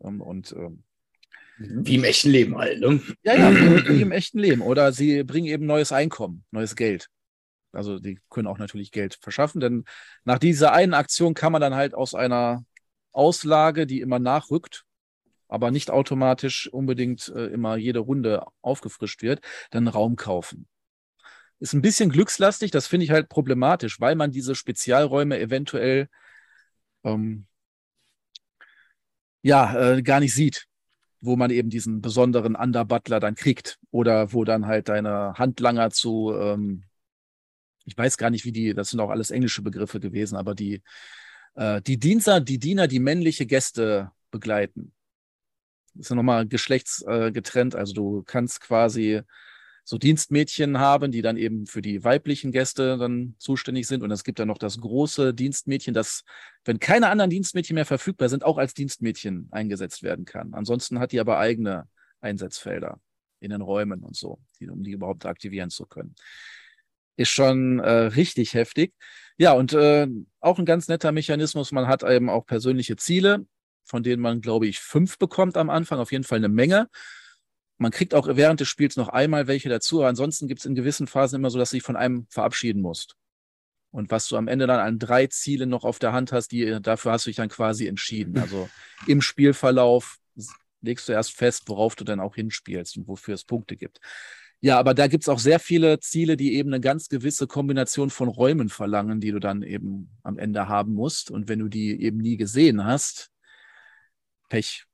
Ähm, 0.00 0.20
und 0.20 0.52
ähm, 0.52 0.84
wie 1.58 1.96
im 1.96 2.04
echten 2.04 2.30
Leben 2.30 2.56
halt, 2.56 2.80
ne? 2.80 3.00
Ja, 3.24 3.34
ja, 3.34 3.50
wie 3.88 4.02
im 4.02 4.12
echten 4.12 4.38
Leben. 4.38 4.60
Oder 4.60 4.92
sie 4.92 5.24
bringen 5.24 5.48
eben 5.48 5.66
neues 5.66 5.90
Einkommen, 5.90 6.44
neues 6.52 6.76
Geld. 6.76 7.08
Also 7.72 7.98
die 7.98 8.20
können 8.30 8.46
auch 8.46 8.58
natürlich 8.58 8.92
Geld 8.92 9.18
verschaffen, 9.20 9.60
denn 9.60 9.84
nach 10.24 10.38
dieser 10.38 10.72
einen 10.72 10.94
Aktion 10.94 11.34
kann 11.34 11.52
man 11.52 11.60
dann 11.60 11.74
halt 11.74 11.94
aus 11.94 12.14
einer 12.14 12.64
Auslage, 13.12 13.86
die 13.86 14.00
immer 14.00 14.18
nachrückt, 14.18 14.84
aber 15.48 15.70
nicht 15.70 15.90
automatisch 15.90 16.68
unbedingt 16.72 17.28
äh, 17.28 17.46
immer 17.46 17.76
jede 17.76 18.00
Runde 18.00 18.44
aufgefrischt 18.62 19.22
wird, 19.22 19.40
dann 19.70 19.88
Raum 19.88 20.16
kaufen. 20.16 20.66
Ist 21.58 21.72
ein 21.72 21.82
bisschen 21.82 22.10
glückslastig, 22.10 22.70
das 22.70 22.86
finde 22.86 23.04
ich 23.04 23.10
halt 23.10 23.28
problematisch, 23.28 24.00
weil 24.00 24.14
man 24.14 24.30
diese 24.30 24.54
Spezialräume 24.54 25.38
eventuell 25.38 26.08
ähm, 27.04 27.46
ja 29.42 29.94
äh, 29.94 30.02
gar 30.02 30.20
nicht 30.20 30.34
sieht, 30.34 30.66
wo 31.20 31.36
man 31.36 31.50
eben 31.50 31.70
diesen 31.70 32.02
besonderen 32.02 32.56
Underbutler 32.56 33.20
dann 33.20 33.36
kriegt 33.36 33.78
oder 33.90 34.32
wo 34.32 34.44
dann 34.44 34.66
halt 34.66 34.88
deine 34.88 35.34
Handlanger 35.38 35.90
zu 35.90 36.34
ähm, 36.38 36.84
ich 37.86 37.96
weiß 37.96 38.18
gar 38.18 38.30
nicht, 38.30 38.44
wie 38.44 38.52
die, 38.52 38.74
das 38.74 38.90
sind 38.90 39.00
auch 39.00 39.10
alles 39.10 39.30
englische 39.30 39.62
Begriffe 39.62 40.00
gewesen, 40.00 40.36
aber 40.36 40.54
die, 40.54 40.82
äh, 41.54 41.80
die 41.80 41.98
Diener, 41.98 42.40
die 42.40 42.58
Diener, 42.58 42.88
die 42.88 42.98
männliche 42.98 43.46
Gäste 43.46 44.10
begleiten. 44.30 44.92
Ist 45.98 46.10
ja 46.10 46.16
nochmal 46.16 46.46
geschlechtsgetrennt. 46.46 47.74
Äh, 47.74 47.78
also 47.78 47.92
du 47.94 48.22
kannst 48.24 48.60
quasi 48.60 49.22
so 49.84 49.98
Dienstmädchen 49.98 50.78
haben, 50.78 51.12
die 51.12 51.22
dann 51.22 51.36
eben 51.36 51.66
für 51.66 51.80
die 51.80 52.02
weiblichen 52.02 52.50
Gäste 52.50 52.98
dann 52.98 53.36
zuständig 53.38 53.86
sind. 53.86 54.02
Und 54.02 54.10
es 54.10 54.24
gibt 54.24 54.38
dann 54.40 54.48
noch 54.48 54.58
das 54.58 54.80
große 54.80 55.32
Dienstmädchen, 55.32 55.94
das, 55.94 56.24
wenn 56.64 56.80
keine 56.80 57.08
anderen 57.08 57.30
Dienstmädchen 57.30 57.74
mehr 57.74 57.86
verfügbar 57.86 58.28
sind, 58.28 58.44
auch 58.44 58.58
als 58.58 58.74
Dienstmädchen 58.74 59.48
eingesetzt 59.52 60.02
werden 60.02 60.24
kann. 60.24 60.54
Ansonsten 60.54 60.98
hat 60.98 61.12
die 61.12 61.20
aber 61.20 61.38
eigene 61.38 61.88
Einsatzfelder 62.20 63.00
in 63.38 63.50
den 63.50 63.60
Räumen 63.60 64.02
und 64.02 64.16
so, 64.16 64.40
die, 64.58 64.68
um 64.68 64.82
die 64.82 64.92
überhaupt 64.92 65.24
aktivieren 65.24 65.70
zu 65.70 65.86
können 65.86 66.16
ist 67.16 67.30
schon 67.30 67.78
äh, 67.80 67.90
richtig 67.90 68.54
heftig. 68.54 68.94
Ja, 69.38 69.52
und 69.52 69.72
äh, 69.72 70.06
auch 70.40 70.58
ein 70.58 70.64
ganz 70.64 70.88
netter 70.88 71.12
Mechanismus. 71.12 71.72
Man 71.72 71.88
hat 71.88 72.02
eben 72.02 72.30
auch 72.30 72.46
persönliche 72.46 72.96
Ziele, 72.96 73.46
von 73.86 74.02
denen 74.02 74.20
man, 74.20 74.40
glaube 74.40 74.66
ich, 74.66 74.80
fünf 74.80 75.18
bekommt 75.18 75.56
am 75.56 75.70
Anfang, 75.70 75.98
auf 75.98 76.12
jeden 76.12 76.24
Fall 76.24 76.38
eine 76.38 76.48
Menge. 76.48 76.88
Man 77.78 77.92
kriegt 77.92 78.14
auch 78.14 78.26
während 78.30 78.60
des 78.60 78.68
Spiels 78.68 78.96
noch 78.96 79.08
einmal 79.08 79.46
welche 79.46 79.68
dazu, 79.68 80.00
aber 80.00 80.08
ansonsten 80.08 80.48
gibt 80.48 80.60
es 80.60 80.66
in 80.66 80.74
gewissen 80.74 81.06
Phasen 81.06 81.36
immer 81.36 81.50
so, 81.50 81.58
dass 81.58 81.70
du 81.70 81.76
dich 81.76 81.84
von 81.84 81.96
einem 81.96 82.26
verabschieden 82.30 82.82
musst. 82.82 83.16
Und 83.90 84.10
was 84.10 84.28
du 84.28 84.36
am 84.36 84.48
Ende 84.48 84.66
dann 84.66 84.80
an 84.80 84.98
drei 84.98 85.26
Zielen 85.26 85.70
noch 85.70 85.84
auf 85.84 85.98
der 85.98 86.12
Hand 86.12 86.32
hast, 86.32 86.48
die, 86.48 86.78
dafür 86.82 87.12
hast 87.12 87.26
du 87.26 87.30
dich 87.30 87.36
dann 87.36 87.48
quasi 87.48 87.86
entschieden. 87.86 88.38
Also 88.38 88.68
im 89.06 89.22
Spielverlauf 89.22 90.18
legst 90.82 91.08
du 91.08 91.12
erst 91.12 91.32
fest, 91.32 91.64
worauf 91.66 91.94
du 91.96 92.04
dann 92.04 92.20
auch 92.20 92.34
hinspielst 92.34 92.96
und 92.96 93.08
wofür 93.08 93.34
es 93.34 93.44
Punkte 93.44 93.76
gibt. 93.76 94.00
Ja, 94.60 94.78
aber 94.78 94.94
da 94.94 95.06
gibt 95.06 95.24
es 95.24 95.28
auch 95.28 95.38
sehr 95.38 95.60
viele 95.60 96.00
Ziele, 96.00 96.36
die 96.36 96.54
eben 96.54 96.70
eine 96.70 96.80
ganz 96.80 97.08
gewisse 97.08 97.46
Kombination 97.46 98.10
von 98.10 98.28
Räumen 98.28 98.68
verlangen, 98.68 99.20
die 99.20 99.30
du 99.30 99.38
dann 99.38 99.62
eben 99.62 100.10
am 100.22 100.38
Ende 100.38 100.68
haben 100.68 100.94
musst. 100.94 101.30
Und 101.30 101.48
wenn 101.48 101.58
du 101.58 101.68
die 101.68 102.02
eben 102.02 102.18
nie 102.18 102.36
gesehen 102.36 102.84
hast, 102.84 103.30
Pech. 104.48 104.84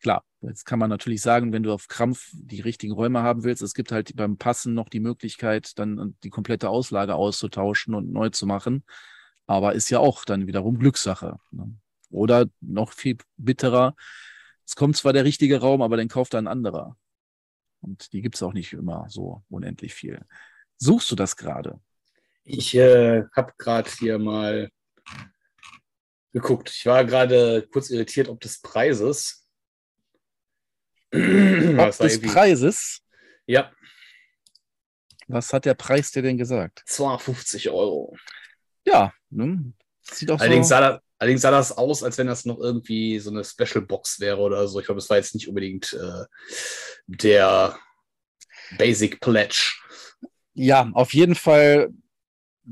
Klar, 0.00 0.24
jetzt 0.40 0.64
kann 0.64 0.78
man 0.78 0.88
natürlich 0.88 1.20
sagen, 1.20 1.52
wenn 1.52 1.62
du 1.62 1.72
auf 1.72 1.88
Krampf 1.88 2.30
die 2.32 2.60
richtigen 2.60 2.92
Räume 2.92 3.22
haben 3.22 3.44
willst, 3.44 3.62
es 3.62 3.74
gibt 3.74 3.92
halt 3.92 4.16
beim 4.16 4.38
Passen 4.38 4.74
noch 4.74 4.88
die 4.88 5.00
Möglichkeit, 5.00 5.78
dann 5.78 6.16
die 6.24 6.30
komplette 6.30 6.70
Auslage 6.70 7.14
auszutauschen 7.14 7.94
und 7.94 8.12
neu 8.12 8.30
zu 8.30 8.46
machen. 8.46 8.84
Aber 9.46 9.74
ist 9.74 9.90
ja 9.90 9.98
auch 9.98 10.24
dann 10.24 10.46
wiederum 10.46 10.78
Glückssache. 10.78 11.38
Ne? 11.50 11.74
Oder 12.10 12.46
noch 12.60 12.92
viel 12.92 13.18
bitterer, 13.36 13.94
es 14.70 14.76
kommt 14.76 14.96
zwar 14.96 15.12
der 15.12 15.24
richtige 15.24 15.60
Raum, 15.60 15.82
aber 15.82 15.96
den 15.96 16.06
kauft 16.06 16.32
ein 16.36 16.46
anderer. 16.46 16.96
Und 17.80 18.12
die 18.12 18.22
gibt 18.22 18.36
es 18.36 18.42
auch 18.44 18.52
nicht 18.52 18.72
immer 18.72 19.06
so 19.08 19.42
unendlich 19.48 19.94
viel. 19.94 20.24
Suchst 20.76 21.10
du 21.10 21.16
das 21.16 21.34
gerade? 21.34 21.80
Ich 22.44 22.76
äh, 22.76 23.24
habe 23.34 23.52
gerade 23.58 23.90
hier 23.90 24.20
mal 24.20 24.70
geguckt. 26.32 26.70
Ich 26.70 26.86
war 26.86 27.04
gerade 27.04 27.66
kurz 27.72 27.90
irritiert, 27.90 28.28
ob 28.28 28.40
des 28.40 28.60
Preises. 28.60 29.46
ob 31.12 31.98
des 31.98 32.20
Preises? 32.20 33.00
Ja. 33.46 33.72
Was 35.28 35.52
hat 35.52 35.64
der 35.64 35.74
Preis 35.74 36.10
dir 36.10 36.22
denn 36.22 36.38
gesagt? 36.38 36.82
250 36.86 37.70
Euro. 37.70 38.16
Ja, 38.84 39.12
ne? 39.30 39.72
sieht 40.02 40.30
auch 40.30 40.40
allerdings, 40.40 40.68
so. 40.68 40.70
Sah 40.70 40.80
das, 40.80 41.00
allerdings 41.18 41.40
sah 41.42 41.50
das 41.50 41.76
aus, 41.76 42.02
als 42.02 42.18
wenn 42.18 42.26
das 42.26 42.44
noch 42.44 42.58
irgendwie 42.58 43.18
so 43.18 43.30
eine 43.30 43.44
Special 43.44 43.84
Box 43.84 44.20
wäre 44.20 44.38
oder 44.38 44.66
so. 44.66 44.80
Ich 44.80 44.86
glaube, 44.86 44.98
es 44.98 45.08
war 45.08 45.16
jetzt 45.16 45.34
nicht 45.34 45.48
unbedingt 45.48 45.92
äh, 45.92 46.24
der 47.06 47.78
Basic 48.78 49.20
Pledge. 49.20 49.76
Ja, 50.54 50.90
auf 50.94 51.14
jeden 51.14 51.34
Fall 51.34 51.90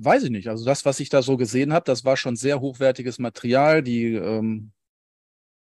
weiß 0.04 0.24
ich 0.24 0.30
nicht. 0.30 0.48
Also 0.48 0.64
das, 0.64 0.84
was 0.84 1.00
ich 1.00 1.08
da 1.08 1.22
so 1.22 1.36
gesehen 1.36 1.72
habe, 1.72 1.84
das 1.84 2.04
war 2.04 2.16
schon 2.16 2.36
sehr 2.36 2.60
hochwertiges 2.60 3.18
Material. 3.18 3.82
Die, 3.82 4.14
ähm, 4.14 4.72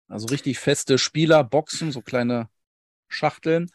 also 0.07 0.27
richtig 0.27 0.59
feste 0.59 0.97
Spielerboxen, 0.97 1.91
so 1.91 2.01
kleine 2.01 2.49
Schachteln. 3.07 3.69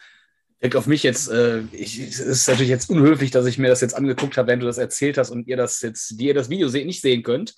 Wirkt 0.60 0.76
auf 0.76 0.86
mich 0.86 1.02
jetzt, 1.02 1.28
äh, 1.28 1.62
ich, 1.72 1.98
es 1.98 2.20
ist 2.20 2.48
natürlich 2.48 2.70
jetzt 2.70 2.88
unhöflich, 2.88 3.30
dass 3.30 3.46
ich 3.46 3.58
mir 3.58 3.68
das 3.68 3.80
jetzt 3.80 3.94
angeguckt 3.94 4.36
habe, 4.36 4.48
wenn 4.48 4.60
du 4.60 4.66
das 4.66 4.78
erzählt 4.78 5.18
hast 5.18 5.30
und 5.30 5.46
ihr 5.46 5.56
das 5.56 5.82
jetzt, 5.82 6.18
die 6.18 6.26
ihr 6.26 6.34
das 6.34 6.48
Video 6.48 6.68
se 6.68 6.84
nicht 6.84 7.00
sehen 7.00 7.22
könnt. 7.22 7.54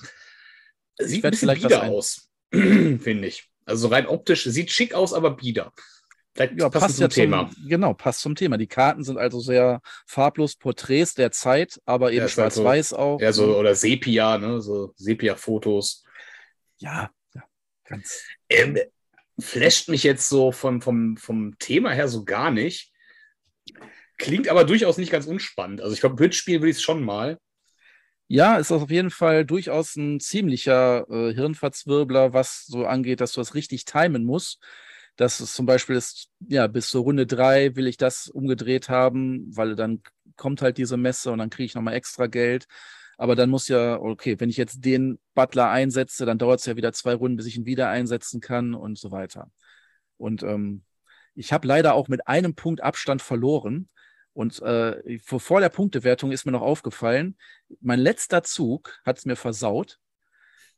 Sieht 0.98 1.24
ein 1.24 1.30
bisschen 1.30 1.54
bieder 1.54 1.84
aus, 1.84 2.28
finde 2.50 3.26
ich. 3.26 3.48
Also 3.64 3.88
rein 3.88 4.06
optisch 4.06 4.44
sieht 4.44 4.70
schick 4.70 4.94
aus, 4.94 5.12
aber 5.12 5.36
bieder. 5.36 5.72
Vielleicht 6.36 6.60
ja, 6.60 6.68
passt 6.68 6.96
zum 6.96 7.02
ja 7.02 7.08
Thema. 7.08 7.50
Zum, 7.50 7.68
genau, 7.68 7.94
passt 7.94 8.20
zum 8.20 8.34
Thema. 8.34 8.58
Die 8.58 8.66
Karten 8.66 9.02
sind 9.02 9.16
also 9.16 9.40
sehr 9.40 9.80
farblos 10.06 10.56
Porträts 10.56 11.14
der 11.14 11.30
Zeit, 11.30 11.80
aber 11.86 12.12
eben 12.12 12.20
ja, 12.20 12.28
schwarz-weiß 12.28 12.90
so, 12.90 12.96
auch. 12.96 13.20
Ja, 13.20 13.32
so, 13.32 13.56
oder 13.56 13.74
Sepia, 13.74 14.36
ne? 14.36 14.60
So 14.60 14.92
Sepia-Fotos. 14.96 16.04
Ja, 16.76 17.10
ja, 17.34 17.42
ganz. 17.84 18.22
Ähm, 18.50 18.78
flasht 19.40 19.88
mich 19.88 20.02
jetzt 20.02 20.28
so 20.28 20.52
vom, 20.52 20.82
vom, 20.82 21.16
vom 21.16 21.58
Thema 21.58 21.90
her 21.90 22.06
so 22.06 22.24
gar 22.24 22.50
nicht. 22.50 22.92
Klingt 24.18 24.48
aber 24.48 24.64
durchaus 24.64 24.98
nicht 24.98 25.10
ganz 25.10 25.26
unspannend. 25.26 25.80
Also 25.80 25.94
ich 25.94 26.00
glaube, 26.00 26.16
Bridge-Spiel 26.16 26.60
will 26.60 26.68
ich 26.68 26.76
es 26.76 26.82
schon 26.82 27.02
mal. 27.02 27.38
Ja, 28.28 28.56
ist 28.58 28.72
auf 28.72 28.90
jeden 28.90 29.10
Fall 29.10 29.46
durchaus 29.46 29.96
ein 29.96 30.20
ziemlicher 30.20 31.06
äh, 31.08 31.32
Hirnverzwirbler, 31.32 32.34
was 32.34 32.66
so 32.66 32.84
angeht, 32.84 33.22
dass 33.22 33.32
du 33.32 33.40
das 33.40 33.54
richtig 33.54 33.86
timen 33.86 34.24
musst. 34.24 34.60
Das 35.16 35.40
ist 35.40 35.54
zum 35.54 35.66
Beispiel 35.66 35.96
ist, 35.96 36.28
ja, 36.46 36.66
bis 36.66 36.88
zur 36.88 37.02
Runde 37.02 37.26
drei 37.26 37.74
will 37.74 37.86
ich 37.86 37.96
das 37.96 38.28
umgedreht 38.28 38.88
haben, 38.88 39.46
weil 39.56 39.74
dann 39.74 40.02
kommt 40.36 40.62
halt 40.62 40.78
diese 40.78 40.96
Messe 40.96 41.32
und 41.32 41.38
dann 41.38 41.50
kriege 41.50 41.66
ich 41.66 41.74
nochmal 41.74 41.94
extra 41.94 42.26
Geld. 42.26 42.66
Aber 43.18 43.34
dann 43.34 43.48
muss 43.48 43.68
ja, 43.68 43.98
okay, 43.98 44.38
wenn 44.38 44.50
ich 44.50 44.58
jetzt 44.58 44.84
den 44.84 45.18
Butler 45.34 45.70
einsetze, 45.70 46.26
dann 46.26 46.38
dauert 46.38 46.60
es 46.60 46.66
ja 46.66 46.76
wieder 46.76 46.92
zwei 46.92 47.14
Runden, 47.14 47.36
bis 47.38 47.46
ich 47.46 47.56
ihn 47.56 47.64
wieder 47.64 47.88
einsetzen 47.88 48.40
kann 48.40 48.74
und 48.74 48.98
so 48.98 49.10
weiter. 49.10 49.50
Und 50.18 50.42
ähm, 50.42 50.84
ich 51.34 51.52
habe 51.52 51.66
leider 51.66 51.94
auch 51.94 52.08
mit 52.08 52.26
einem 52.28 52.54
Punkt 52.54 52.82
Abstand 52.82 53.22
verloren. 53.22 53.88
Und 54.34 54.60
äh, 54.60 55.18
vor 55.24 55.60
der 55.60 55.70
Punktewertung 55.70 56.30
ist 56.30 56.44
mir 56.44 56.52
noch 56.52 56.60
aufgefallen, 56.60 57.38
mein 57.80 58.00
letzter 58.00 58.42
Zug 58.42 59.00
hat 59.04 59.16
es 59.16 59.24
mir 59.24 59.36
versaut. 59.36 59.98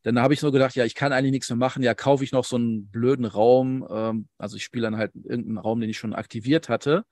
Dann 0.03 0.19
habe 0.21 0.35
ich 0.35 0.41
so 0.41 0.53
gedacht, 0.53 0.75
ja, 0.77 0.85
ich 0.85 0.95
kann 0.95 1.13
eigentlich 1.13 1.33
nichts 1.33 1.49
mehr 1.49 1.57
machen. 1.57 1.83
Ja, 1.83 1.95
kaufe 1.95 2.25
ich 2.25 2.33
noch 2.33 2.45
so 2.45 2.57
einen 2.57 2.89
blöden 2.89 3.25
Raum. 3.25 3.87
Ähm, 3.91 4.29
also 4.39 4.57
ich 4.57 4.65
spiele 4.65 4.83
dann 4.83 4.97
halt 4.97 5.13
irgendeinen 5.15 5.59
Raum, 5.59 5.81
den 5.81 5.91
ich 5.91 5.99
schon 5.99 6.15
aktiviert 6.15 6.69
hatte. 6.69 7.05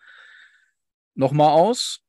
Nochmal 1.15 1.51
aus, 1.51 2.03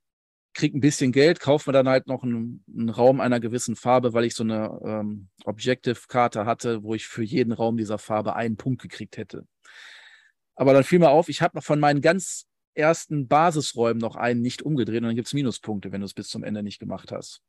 kriege 0.53 0.77
ein 0.77 0.81
bisschen 0.81 1.11
Geld, 1.11 1.39
kaufe 1.39 1.69
mir 1.69 1.73
dann 1.73 1.87
halt 1.87 2.07
noch 2.07 2.23
einen, 2.23 2.63
einen, 2.67 2.89
Raum 2.89 3.21
einer 3.21 3.39
gewissen 3.39 3.75
Farbe, 3.75 4.13
weil 4.13 4.25
ich 4.25 4.35
so 4.35 4.43
eine 4.43 4.79
ähm, 4.83 5.29
Objective-Karte 5.45 6.45
hatte, 6.45 6.83
wo 6.83 6.93
ich 6.93 7.07
für 7.07 7.23
jeden 7.23 7.53
Raum 7.53 7.77
dieser 7.77 7.97
Farbe 7.97 8.35
einen 8.35 8.57
Punkt 8.57 8.81
gekriegt 8.81 9.17
hätte. 9.17 9.45
Aber 10.55 10.73
dann 10.73 10.83
fiel 10.83 10.99
mir 10.99 11.09
auf, 11.09 11.29
ich 11.29 11.41
habe 11.41 11.55
noch 11.55 11.63
von 11.63 11.79
meinen 11.79 12.01
ganz 12.01 12.47
ersten 12.73 13.27
Basisräumen 13.27 13.99
noch 13.99 14.15
einen 14.15 14.41
nicht 14.41 14.61
umgedreht 14.61 14.97
und 14.97 15.07
dann 15.07 15.15
gibt 15.15 15.27
es 15.27 15.33
Minuspunkte, 15.33 15.91
wenn 15.91 16.01
du 16.01 16.05
es 16.05 16.13
bis 16.13 16.27
zum 16.27 16.43
Ende 16.43 16.63
nicht 16.63 16.79
gemacht 16.79 17.11
hast. 17.11 17.41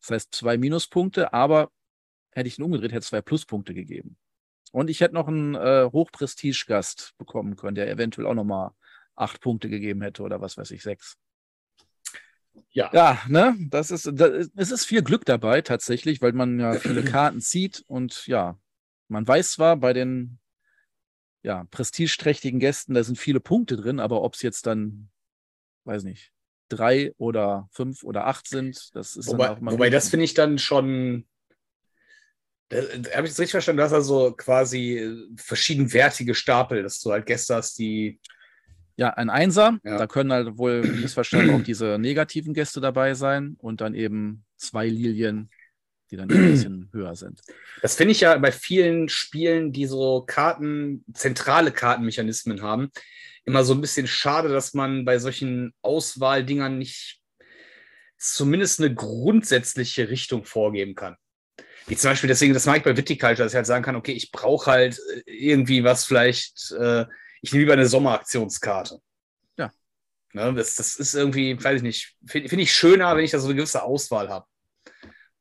Das 0.00 0.10
heißt 0.10 0.34
zwei 0.34 0.58
Minuspunkte, 0.58 1.32
aber 1.32 1.70
hätte 2.36 2.48
ich 2.48 2.58
ihn 2.58 2.64
umgedreht, 2.64 2.92
hätte 2.92 3.00
es 3.00 3.08
zwei 3.08 3.22
Pluspunkte 3.22 3.74
gegeben. 3.74 4.16
Und 4.72 4.90
ich 4.90 5.00
hätte 5.00 5.14
noch 5.14 5.28
einen 5.28 5.54
äh, 5.54 5.88
Hochprestige-Gast 5.90 7.14
bekommen 7.18 7.56
können, 7.56 7.74
der 7.74 7.90
eventuell 7.90 8.26
auch 8.26 8.34
nochmal 8.34 8.72
acht 9.14 9.40
Punkte 9.40 9.68
gegeben 9.70 10.02
hätte 10.02 10.22
oder 10.22 10.40
was 10.40 10.56
weiß 10.56 10.70
ich, 10.72 10.82
sechs. 10.82 11.16
Ja. 12.70 12.90
Ja, 12.92 13.22
ne, 13.28 13.56
das 13.70 13.90
ist, 13.90 14.10
das, 14.12 14.50
es 14.54 14.70
ist 14.70 14.84
viel 14.84 15.02
Glück 15.02 15.24
dabei 15.24 15.62
tatsächlich, 15.62 16.20
weil 16.20 16.32
man 16.32 16.60
ja 16.60 16.74
viele 16.74 17.02
Karten 17.04 17.40
zieht 17.40 17.84
und 17.86 18.26
ja, 18.26 18.58
man 19.08 19.26
weiß 19.26 19.52
zwar 19.52 19.76
bei 19.76 19.92
den 19.92 20.38
ja, 21.42 21.64
prestigeträchtigen 21.70 22.60
Gästen, 22.60 22.94
da 22.94 23.04
sind 23.04 23.18
viele 23.18 23.40
Punkte 23.40 23.76
drin, 23.76 24.00
aber 24.00 24.22
ob 24.22 24.34
es 24.34 24.42
jetzt 24.42 24.66
dann, 24.66 25.10
weiß 25.84 26.02
nicht, 26.02 26.32
drei 26.68 27.12
oder 27.18 27.68
fünf 27.70 28.02
oder 28.02 28.26
acht 28.26 28.48
sind, 28.48 28.94
das 28.94 29.16
ist 29.16 29.28
wobei, 29.28 29.46
dann 29.46 29.56
auch 29.56 29.60
mal. 29.60 29.72
Wobei, 29.72 29.90
das 29.90 30.08
finde 30.08 30.24
ich 30.24 30.34
dann 30.34 30.58
schon 30.58 31.26
habe 32.72 33.26
ich 33.26 33.32
es 33.32 33.38
richtig 33.38 33.52
verstanden, 33.52 33.78
dass 33.78 33.92
also 33.92 34.32
quasi 34.32 34.98
äh, 34.98 35.26
verschiedenwertige 35.36 36.34
Stapel, 36.34 36.82
dass 36.82 37.00
du 37.00 37.12
halt 37.12 37.26
Gäste 37.26 37.54
hast, 37.54 37.78
die. 37.78 38.20
Ja, 38.96 39.10
ein 39.10 39.28
Einser, 39.28 39.78
ja. 39.84 39.98
da 39.98 40.06
können 40.06 40.32
halt 40.32 40.56
wohl, 40.56 40.82
wie 40.82 41.00
ich 41.00 41.04
es 41.04 41.14
verstanden 41.14 41.50
auch 41.54 41.62
diese 41.62 41.98
negativen 41.98 42.54
Gäste 42.54 42.80
dabei 42.80 43.12
sein 43.12 43.54
und 43.58 43.82
dann 43.82 43.94
eben 43.94 44.44
zwei 44.56 44.88
Lilien 44.88 45.50
die 46.10 46.16
dann 46.16 46.30
ein 46.30 46.50
bisschen 46.50 46.88
höher 46.92 47.14
sind. 47.14 47.40
Das 47.82 47.96
finde 47.96 48.12
ich 48.12 48.20
ja 48.20 48.36
bei 48.38 48.52
vielen 48.52 49.08
Spielen, 49.08 49.72
die 49.72 49.86
so 49.86 50.22
Karten, 50.26 51.04
zentrale 51.12 51.72
Kartenmechanismen 51.72 52.62
haben, 52.62 52.90
immer 53.44 53.64
so 53.64 53.74
ein 53.74 53.80
bisschen 53.80 54.06
schade, 54.06 54.48
dass 54.48 54.74
man 54.74 55.04
bei 55.04 55.18
solchen 55.18 55.72
Auswahldingern 55.82 56.78
nicht 56.78 57.20
zumindest 58.18 58.80
eine 58.80 58.94
grundsätzliche 58.94 60.08
Richtung 60.08 60.44
vorgeben 60.44 60.94
kann. 60.94 61.16
Wie 61.86 61.96
zum 61.96 62.10
Beispiel, 62.10 62.28
deswegen, 62.28 62.52
das 62.52 62.66
mag 62.66 62.78
ich 62.78 62.82
bei 62.82 62.96
Viticulture, 62.96 63.44
dass 63.44 63.52
ich 63.52 63.56
halt 63.56 63.66
sagen 63.66 63.84
kann, 63.84 63.96
okay, 63.96 64.12
ich 64.12 64.32
brauche 64.32 64.70
halt 64.70 64.98
äh, 64.98 65.30
irgendwie 65.30 65.84
was 65.84 66.04
vielleicht, 66.04 66.72
äh, 66.72 67.06
ich 67.42 67.52
nehme 67.52 67.62
lieber 67.62 67.74
eine 67.74 67.86
Sommeraktionskarte. 67.86 69.00
Ja. 69.56 69.70
Ne, 70.32 70.54
das, 70.54 70.74
das 70.74 70.96
ist 70.96 71.14
irgendwie, 71.14 71.62
weiß 71.62 71.76
ich 71.76 71.82
nicht, 71.82 72.16
finde 72.26 72.48
find 72.48 72.62
ich 72.62 72.72
schöner, 72.72 73.16
wenn 73.16 73.24
ich 73.24 73.30
da 73.30 73.38
so 73.38 73.46
eine 73.46 73.56
gewisse 73.56 73.82
Auswahl 73.82 74.28
habe. 74.28 74.46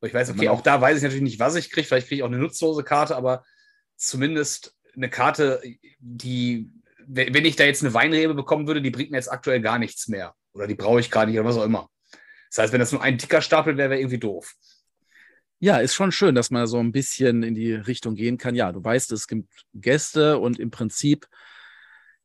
Ich 0.02 0.14
weiß, 0.14 0.30
okay, 0.30 0.50
auch 0.50 0.62
da 0.62 0.80
weiß 0.80 0.98
ich 0.98 1.04
natürlich 1.04 1.24
nicht, 1.24 1.40
was 1.40 1.56
ich 1.56 1.72
kriege. 1.72 1.88
Vielleicht 1.88 2.08
kriege 2.08 2.20
ich 2.20 2.24
auch 2.24 2.28
eine 2.28 2.38
nutzlose 2.38 2.84
Karte, 2.84 3.16
aber 3.16 3.44
zumindest 3.96 4.76
eine 4.96 5.10
Karte, 5.10 5.64
die, 6.00 6.70
wenn 7.08 7.46
ich 7.46 7.56
da 7.56 7.64
jetzt 7.64 7.84
eine 7.84 7.94
Weinrebe 7.96 8.36
bekommen 8.36 8.68
würde, 8.68 8.84
die 8.84 8.92
bringt 8.92 9.10
mir 9.10 9.18
jetzt 9.18 9.32
aktuell 9.32 9.62
gar 9.62 9.80
nichts 9.80 10.08
mehr. 10.08 10.36
Oder 10.54 10.68
die 10.68 10.76
brauche 10.76 11.00
ich 11.00 11.10
gar 11.10 11.26
nicht 11.26 11.40
oder 11.40 11.48
was 11.48 11.58
auch 11.58 11.66
immer. 11.66 11.90
Das 12.50 12.60
heißt, 12.60 12.74
wenn 12.74 12.80
das 12.80 12.92
nur 12.92 13.02
ein 13.02 13.18
dicker 13.18 13.42
Stapel 13.42 13.78
wäre, 13.78 13.90
wäre 13.90 14.00
irgendwie 14.00 14.20
doof. 14.20 14.54
Ja, 15.60 15.78
ist 15.78 15.96
schon 15.96 16.12
schön, 16.12 16.36
dass 16.36 16.52
man 16.52 16.68
so 16.68 16.80
ein 16.80 16.92
bisschen 16.92 17.42
in 17.42 17.56
die 17.56 17.74
Richtung 17.74 18.16
gehen 18.16 18.38
kann. 18.38 18.56
Ja, 18.56 18.72
du 18.72 18.84
weißt, 18.84 19.12
es 19.14 19.28
gibt 19.28 19.50
Gäste 19.74 20.38
und 20.38 20.60
im 20.60 20.70
Prinzip, 20.70 21.28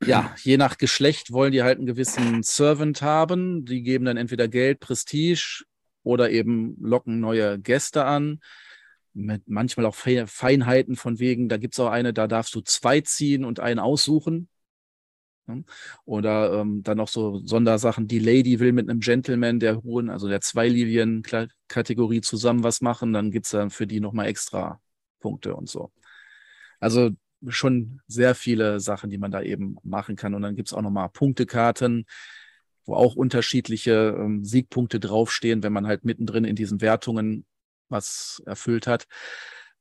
ja, 0.05 0.35
je 0.43 0.57
nach 0.57 0.79
Geschlecht 0.79 1.33
wollen 1.33 1.53
die 1.53 1.63
halt 1.63 1.79
einen 1.79 1.87
gewissen 1.87 2.43
Servant 2.43 3.03
haben. 3.03 3.65
Die 3.65 3.83
geben 3.83 4.05
dann 4.05 4.17
entweder 4.17 4.49
Geld, 4.49 4.81
Prestige 4.81 5.63
oder 6.03 6.31
eben 6.31 6.77
locken 6.81 7.21
neue 7.21 7.59
Gäste 7.59 8.05
an. 8.05 8.41
Mit 9.13 9.43
manchmal 9.47 9.87
auch 9.87 9.95
Feinheiten 9.95 10.97
von 10.97 11.19
wegen, 11.19 11.49
da 11.49 11.57
gibt 11.57 11.75
es 11.75 11.81
auch 11.81 11.91
eine, 11.91 12.13
da 12.13 12.27
darfst 12.27 12.55
du 12.55 12.61
zwei 12.61 13.01
ziehen 13.01 13.45
und 13.45 13.61
einen 13.61 13.81
aussuchen. 13.81 14.49
Oder 16.05 16.61
ähm, 16.61 16.83
dann 16.83 16.99
noch 16.99 17.09
so 17.09 17.41
Sondersachen, 17.45 18.07
die 18.07 18.19
Lady 18.19 18.61
will 18.61 18.73
mit 18.73 18.89
einem 18.89 19.01
Gentleman 19.01 19.61
der 19.61 19.83
hohen, 19.83 20.11
also 20.11 20.29
der 20.29 20.41
zwei 20.41 20.69
Lilien-Kategorie 20.69 22.21
zusammen 22.21 22.63
was 22.63 22.81
machen, 22.81 23.13
dann 23.13 23.31
gibt 23.31 23.47
es 23.47 23.53
dann 23.53 23.71
für 23.71 23.87
die 23.87 24.01
nochmal 24.01 24.27
extra 24.27 24.81
Punkte 25.21 25.55
und 25.55 25.69
so. 25.69 25.93
Also 26.81 27.11
schon 27.49 28.01
sehr 28.07 28.35
viele 28.35 28.81
Sachen, 28.81 29.11
die 29.11 29.19
man 29.19 29.31
da 29.31 29.43
eben 29.43 29.77
machen 29.83 30.17
kann. 30.17 30.35
Und 30.35 30.43
dann 30.43 30.57
gibt 30.57 30.69
es 30.69 30.75
auch 30.75 30.83
nochmal 30.83 31.09
Punktekarten, 31.09 32.05
wo 32.85 32.95
auch 32.95 33.17
unterschiedliche 33.17 34.17
ähm, 34.19 34.45
Siegpunkte 34.45 35.01
draufstehen, 35.01 35.63
wenn 35.63 35.73
man 35.73 35.87
halt 35.87 36.05
mittendrin 36.05 36.45
in 36.45 36.57
diesen 36.57 36.81
Wertungen 36.81 37.45
was 37.89 38.43
erfüllt 38.47 38.87
hat. 38.87 39.07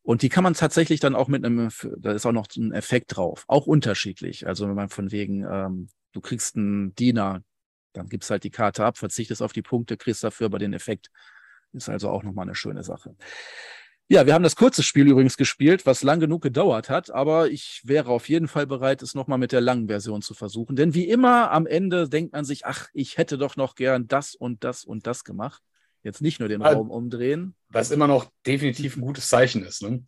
Und 0.10 0.24
die 0.24 0.30
kann 0.30 0.44
man 0.44 0.56
tatsächlich 0.56 1.00
dann 1.00 1.14
auch 1.14 1.28
mit 1.28 1.46
einem, 1.46 1.70
da 2.00 2.14
ist 2.14 2.26
auch 2.26 2.32
noch 2.32 2.48
ein 2.58 2.72
Effekt 2.72 3.16
drauf, 3.16 3.44
auch 3.48 3.68
unterschiedlich. 3.68 4.48
Also 4.48 4.68
wenn 4.68 4.74
man 4.74 4.90
von 4.90 5.12
wegen, 5.12 5.46
ähm, 5.48 5.88
du 6.14 6.20
kriegst 6.20 6.56
einen 6.56 6.96
Diener, 6.96 7.44
dann 7.94 8.10
gibst 8.10 8.32
halt 8.32 8.44
die 8.44 8.50
Karte 8.50 8.84
ab, 8.84 8.98
verzichtest 8.98 9.44
auf 9.44 9.54
die 9.54 9.62
Punkte, 9.62 9.98
kriegst 9.98 10.24
dafür 10.24 10.48
aber 10.48 10.58
den 10.58 10.74
Effekt. 10.74 11.12
Ist 11.74 11.90
also 11.90 12.10
auch 12.10 12.24
nochmal 12.24 12.48
eine 12.48 12.56
schöne 12.56 12.82
Sache. 12.82 13.16
Ja, 14.08 14.26
wir 14.26 14.34
haben 14.34 14.42
das 14.42 14.56
kurze 14.56 14.82
Spiel 14.82 15.08
übrigens 15.08 15.38
gespielt, 15.38 15.86
was 15.86 16.02
lang 16.02 16.20
genug 16.20 16.42
gedauert 16.42 16.90
hat, 16.90 17.12
aber 17.12 17.52
ich 17.52 17.84
wäre 17.84 18.10
auf 18.10 18.30
jeden 18.30 18.48
Fall 18.48 18.66
bereit, 18.66 19.04
es 19.04 19.14
nochmal 19.14 19.38
mit 19.38 19.52
der 19.52 19.62
langen 19.62 19.90
Version 19.90 20.24
zu 20.24 20.34
versuchen. 20.34 20.76
Denn 20.76 20.96
wie 20.96 21.08
immer 21.08 21.52
am 21.52 21.68
Ende 21.68 22.10
denkt 22.10 22.34
man 22.34 22.46
sich, 22.46 22.66
ach, 22.66 22.88
ich 22.94 23.20
hätte 23.20 23.38
doch 23.38 23.58
noch 23.58 23.76
gern 23.76 24.08
das 24.08 24.34
und 24.34 24.64
das 24.64 24.86
und 24.86 25.06
das 25.06 25.24
gemacht. 25.24 25.62
Jetzt 26.04 26.22
nicht 26.22 26.40
nur 26.40 26.50
den 26.50 26.62
also, 26.62 26.78
Raum 26.78 26.92
umdrehen. 26.92 27.56
Was 27.70 27.92
immer 27.92 28.08
noch 28.08 28.32
definitiv 28.46 28.96
ein 28.96 29.02
gutes 29.02 29.28
Zeichen 29.28 29.64
ist. 29.64 29.82
Ne? 29.82 30.04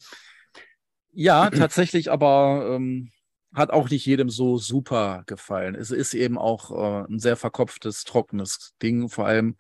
Ja, 1.14 1.50
tatsächlich, 1.50 2.10
aber 2.12 2.76
ähm, 2.76 3.12
hat 3.54 3.72
auch 3.72 3.90
nicht 3.90 4.06
jedem 4.06 4.30
so 4.30 4.58
super 4.58 5.24
gefallen. 5.26 5.76
Es 5.76 5.92
ist 5.92 6.14
eben 6.14 6.38
auch 6.38 6.72
äh, 6.72 7.12
ein 7.12 7.20
sehr 7.20 7.36
verkopftes, 7.36 8.04
trockenes 8.06 8.74
Ding. 8.82 9.10
Vor 9.10 9.26
allem 9.26 9.58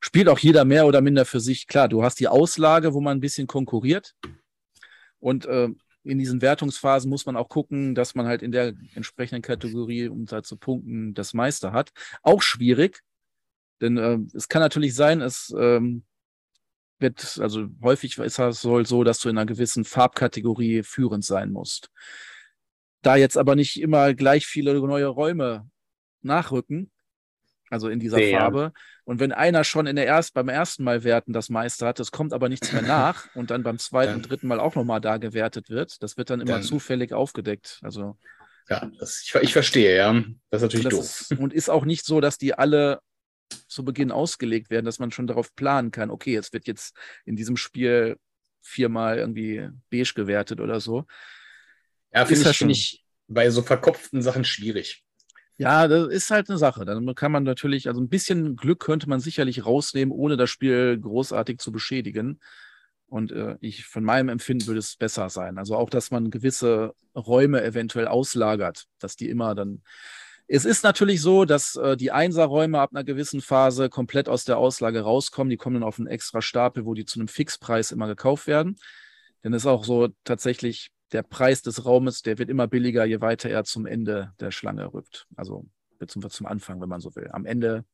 spielt 0.00 0.28
auch 0.28 0.40
jeder 0.40 0.64
mehr 0.64 0.86
oder 0.86 1.00
minder 1.00 1.24
für 1.24 1.40
sich. 1.40 1.68
Klar, 1.68 1.88
du 1.88 2.02
hast 2.02 2.18
die 2.18 2.28
Auslage, 2.28 2.94
wo 2.94 3.00
man 3.00 3.18
ein 3.18 3.20
bisschen 3.20 3.46
konkurriert. 3.46 4.14
Und 5.20 5.46
äh, 5.46 5.68
in 6.04 6.18
diesen 6.18 6.42
Wertungsphasen 6.42 7.08
muss 7.08 7.26
man 7.26 7.36
auch 7.36 7.48
gucken, 7.48 7.94
dass 7.94 8.16
man 8.16 8.26
halt 8.26 8.42
in 8.42 8.50
der 8.50 8.74
entsprechenden 8.94 9.42
Kategorie, 9.42 10.08
um 10.08 10.26
da 10.26 10.42
zu 10.42 10.56
punkten, 10.56 11.14
das 11.14 11.32
Meister 11.32 11.72
hat. 11.72 11.92
Auch 12.22 12.42
schwierig, 12.42 13.02
denn 13.82 13.98
äh, 13.98 14.18
es 14.34 14.48
kann 14.48 14.62
natürlich 14.62 14.94
sein, 14.94 15.20
es 15.20 15.52
ähm, 15.58 16.04
wird, 17.02 17.38
also 17.40 17.66
häufig 17.82 18.16
ist 18.16 18.38
es 18.38 18.64
wohl 18.64 18.86
so, 18.86 19.04
dass 19.04 19.18
du 19.18 19.28
in 19.28 19.36
einer 19.36 19.44
gewissen 19.44 19.84
Farbkategorie 19.84 20.82
führend 20.82 21.24
sein 21.24 21.50
musst. 21.50 21.90
Da 23.02 23.16
jetzt 23.16 23.36
aber 23.36 23.56
nicht 23.56 23.80
immer 23.80 24.14
gleich 24.14 24.46
viele 24.46 24.72
neue 24.74 25.06
Räume 25.06 25.68
nachrücken, 26.22 26.90
also 27.68 27.88
in 27.88 27.98
dieser 27.98 28.18
Sehr. 28.18 28.38
Farbe. 28.38 28.72
Und 29.04 29.18
wenn 29.18 29.32
einer 29.32 29.64
schon 29.64 29.86
in 29.86 29.96
der 29.96 30.06
erst, 30.06 30.34
beim 30.34 30.48
ersten 30.48 30.84
Mal 30.84 31.02
werten 31.02 31.32
das 31.32 31.48
Meister 31.48 31.88
hat, 31.88 31.98
das 31.98 32.12
kommt 32.12 32.32
aber 32.32 32.48
nichts 32.48 32.72
mehr 32.72 32.82
nach 32.82 33.26
und 33.34 33.50
dann 33.50 33.64
beim 33.64 33.78
zweiten, 33.78 34.12
dann, 34.12 34.22
dritten 34.22 34.46
Mal 34.46 34.60
auch 34.60 34.76
nochmal 34.76 35.00
da 35.00 35.16
gewertet 35.16 35.68
wird, 35.68 36.00
das 36.02 36.16
wird 36.16 36.30
dann 36.30 36.40
immer 36.40 36.52
dann, 36.52 36.62
zufällig 36.62 37.12
aufgedeckt. 37.12 37.80
Also 37.82 38.16
ja, 38.68 38.88
das, 39.00 39.22
ich, 39.24 39.34
ich, 39.34 39.52
verstehe, 39.52 39.96
ja. 39.96 40.12
Das 40.50 40.62
ist 40.62 40.62
natürlich 40.62 40.84
das 40.84 40.94
doof. 40.94 41.20
Ist, 41.32 41.40
und 41.40 41.52
ist 41.52 41.68
auch 41.68 41.84
nicht 41.84 42.04
so, 42.04 42.20
dass 42.20 42.38
die 42.38 42.54
alle 42.54 43.00
zu 43.68 43.84
Beginn 43.84 44.10
ausgelegt 44.10 44.70
werden, 44.70 44.86
dass 44.86 44.98
man 44.98 45.10
schon 45.10 45.26
darauf 45.26 45.54
planen 45.54 45.90
kann, 45.90 46.10
okay, 46.10 46.36
es 46.36 46.52
wird 46.52 46.66
jetzt 46.66 46.96
in 47.24 47.36
diesem 47.36 47.56
Spiel 47.56 48.16
viermal 48.60 49.18
irgendwie 49.18 49.68
beige 49.90 50.12
gewertet 50.14 50.60
oder 50.60 50.80
so. 50.80 51.04
Ja, 52.12 52.24
finde 52.26 52.50
ich, 52.50 52.58
find 52.58 52.70
ich 52.70 53.04
bei 53.28 53.50
so 53.50 53.62
verkopften 53.62 54.22
Sachen 54.22 54.44
schwierig. 54.44 55.04
Ja, 55.58 55.86
das 55.86 56.08
ist 56.08 56.30
halt 56.30 56.48
eine 56.48 56.58
Sache. 56.58 56.84
Dann 56.84 57.14
kann 57.14 57.32
man 57.32 57.44
natürlich, 57.44 57.88
also 57.88 58.00
ein 58.00 58.08
bisschen 58.08 58.56
Glück 58.56 58.80
könnte 58.80 59.08
man 59.08 59.20
sicherlich 59.20 59.64
rausnehmen, 59.64 60.12
ohne 60.12 60.36
das 60.36 60.50
Spiel 60.50 60.98
großartig 60.98 61.58
zu 61.58 61.72
beschädigen. 61.72 62.40
Und 63.06 63.30
äh, 63.32 63.56
ich 63.60 63.84
von 63.84 64.02
meinem 64.02 64.30
Empfinden 64.30 64.66
würde 64.66 64.80
es 64.80 64.96
besser 64.96 65.28
sein. 65.28 65.58
Also 65.58 65.76
auch, 65.76 65.90
dass 65.90 66.10
man 66.10 66.30
gewisse 66.30 66.94
Räume 67.14 67.62
eventuell 67.62 68.08
auslagert, 68.08 68.86
dass 68.98 69.16
die 69.16 69.28
immer 69.28 69.54
dann 69.54 69.82
es 70.48 70.64
ist 70.64 70.84
natürlich 70.84 71.20
so, 71.20 71.44
dass 71.44 71.76
äh, 71.76 71.96
die 71.96 72.10
Einserräume 72.10 72.80
ab 72.80 72.90
einer 72.92 73.04
gewissen 73.04 73.40
Phase 73.40 73.88
komplett 73.88 74.28
aus 74.28 74.44
der 74.44 74.58
Auslage 74.58 75.00
rauskommen. 75.00 75.50
Die 75.50 75.56
kommen 75.56 75.74
dann 75.74 75.82
auf 75.82 75.98
einen 75.98 76.08
extra 76.08 76.42
Stapel, 76.42 76.84
wo 76.84 76.94
die 76.94 77.04
zu 77.04 77.18
einem 77.18 77.28
Fixpreis 77.28 77.92
immer 77.92 78.06
gekauft 78.06 78.46
werden. 78.46 78.76
Denn 79.44 79.54
es 79.54 79.62
ist 79.62 79.66
auch 79.66 79.84
so 79.84 80.08
tatsächlich, 80.24 80.90
der 81.12 81.22
Preis 81.22 81.62
des 81.62 81.84
Raumes, 81.84 82.22
der 82.22 82.38
wird 82.38 82.48
immer 82.48 82.66
billiger, 82.66 83.04
je 83.04 83.20
weiter 83.20 83.50
er 83.50 83.64
zum 83.64 83.86
Ende 83.86 84.32
der 84.40 84.50
Schlange 84.50 84.92
rückt. 84.92 85.26
Also 85.36 85.66
zum, 86.06 86.28
zum 86.28 86.46
Anfang, 86.46 86.80
wenn 86.80 86.88
man 86.88 87.00
so 87.00 87.14
will. 87.14 87.28
Am 87.32 87.44
Ende 87.44 87.84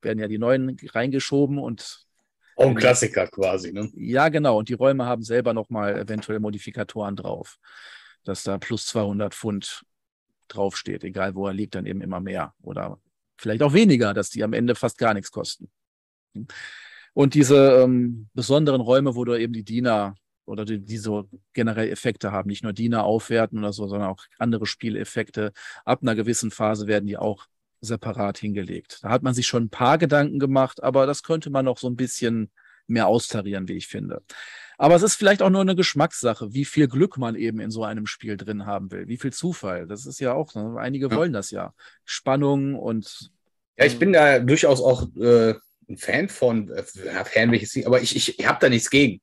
werden 0.00 0.18
ja 0.18 0.28
die 0.28 0.38
neuen 0.38 0.76
reingeschoben 0.92 1.58
und 1.58 2.06
Oh, 2.54 2.66
ein 2.66 2.74
Klassiker 2.74 3.26
quasi, 3.28 3.72
ne? 3.72 3.90
Ja, 3.94 4.28
genau. 4.28 4.58
Und 4.58 4.68
die 4.68 4.74
Räume 4.74 5.06
haben 5.06 5.22
selber 5.22 5.54
nochmal 5.54 5.98
eventuell 5.98 6.38
Modifikatoren 6.38 7.16
drauf, 7.16 7.58
dass 8.24 8.42
da 8.42 8.58
plus 8.58 8.86
200 8.86 9.34
Pfund 9.34 9.84
draufsteht, 10.54 11.04
egal 11.04 11.34
wo 11.34 11.46
er 11.46 11.54
liegt, 11.54 11.74
dann 11.74 11.86
eben 11.86 12.00
immer 12.00 12.20
mehr 12.20 12.54
oder 12.62 12.98
vielleicht 13.36 13.62
auch 13.62 13.72
weniger, 13.72 14.14
dass 14.14 14.30
die 14.30 14.44
am 14.44 14.52
Ende 14.52 14.74
fast 14.74 14.98
gar 14.98 15.14
nichts 15.14 15.30
kosten. 15.30 15.70
Und 17.14 17.34
diese 17.34 17.82
ähm, 17.82 18.28
besonderen 18.32 18.80
Räume, 18.80 19.14
wo 19.14 19.24
du 19.24 19.38
eben 19.38 19.52
die 19.52 19.64
Diener 19.64 20.14
oder 20.46 20.64
die, 20.64 20.80
die 20.80 20.98
so 20.98 21.28
generell 21.52 21.90
Effekte 21.90 22.32
haben, 22.32 22.48
nicht 22.48 22.64
nur 22.64 22.72
Diener 22.72 23.04
aufwerten 23.04 23.58
oder 23.58 23.72
so, 23.72 23.86
sondern 23.86 24.08
auch 24.08 24.24
andere 24.38 24.66
Spieleffekte. 24.66 25.52
Ab 25.84 26.00
einer 26.02 26.14
gewissen 26.14 26.50
Phase 26.50 26.86
werden 26.86 27.06
die 27.06 27.16
auch 27.16 27.46
separat 27.80 28.38
hingelegt. 28.38 29.00
Da 29.02 29.10
hat 29.10 29.22
man 29.22 29.34
sich 29.34 29.46
schon 29.46 29.64
ein 29.64 29.70
paar 29.70 29.98
Gedanken 29.98 30.38
gemacht, 30.38 30.82
aber 30.82 31.06
das 31.06 31.22
könnte 31.22 31.50
man 31.50 31.64
noch 31.64 31.78
so 31.78 31.88
ein 31.88 31.96
bisschen 31.96 32.50
mehr 32.92 33.08
austarieren, 33.08 33.68
wie 33.68 33.74
ich 33.74 33.88
finde. 33.88 34.22
Aber 34.78 34.96
es 34.96 35.02
ist 35.02 35.14
vielleicht 35.14 35.42
auch 35.42 35.50
nur 35.50 35.60
eine 35.60 35.76
Geschmackssache, 35.76 36.54
wie 36.54 36.64
viel 36.64 36.88
Glück 36.88 37.16
man 37.16 37.36
eben 37.36 37.60
in 37.60 37.70
so 37.70 37.84
einem 37.84 38.06
Spiel 38.06 38.36
drin 38.36 38.66
haben 38.66 38.90
will, 38.90 39.06
wie 39.06 39.16
viel 39.16 39.32
Zufall. 39.32 39.86
Das 39.86 40.06
ist 40.06 40.20
ja 40.20 40.32
auch, 40.32 40.54
ne? 40.54 40.76
einige 40.78 41.08
ja. 41.08 41.16
wollen 41.16 41.32
das 41.32 41.50
ja. 41.50 41.74
Spannung 42.04 42.74
und. 42.74 43.30
Ja, 43.76 43.84
ich 43.84 43.98
bin 43.98 44.12
da 44.12 44.38
durchaus 44.38 44.80
auch 44.80 45.06
äh, 45.16 45.54
ein 45.88 45.96
Fan 45.96 46.28
von, 46.28 46.70
äh, 46.70 46.82
Fan 46.82 47.50
nicht, 47.50 47.86
aber 47.86 48.02
ich, 48.02 48.16
ich, 48.16 48.38
ich 48.38 48.46
habe 48.46 48.58
da 48.60 48.68
nichts 48.68 48.90
gegen. 48.90 49.20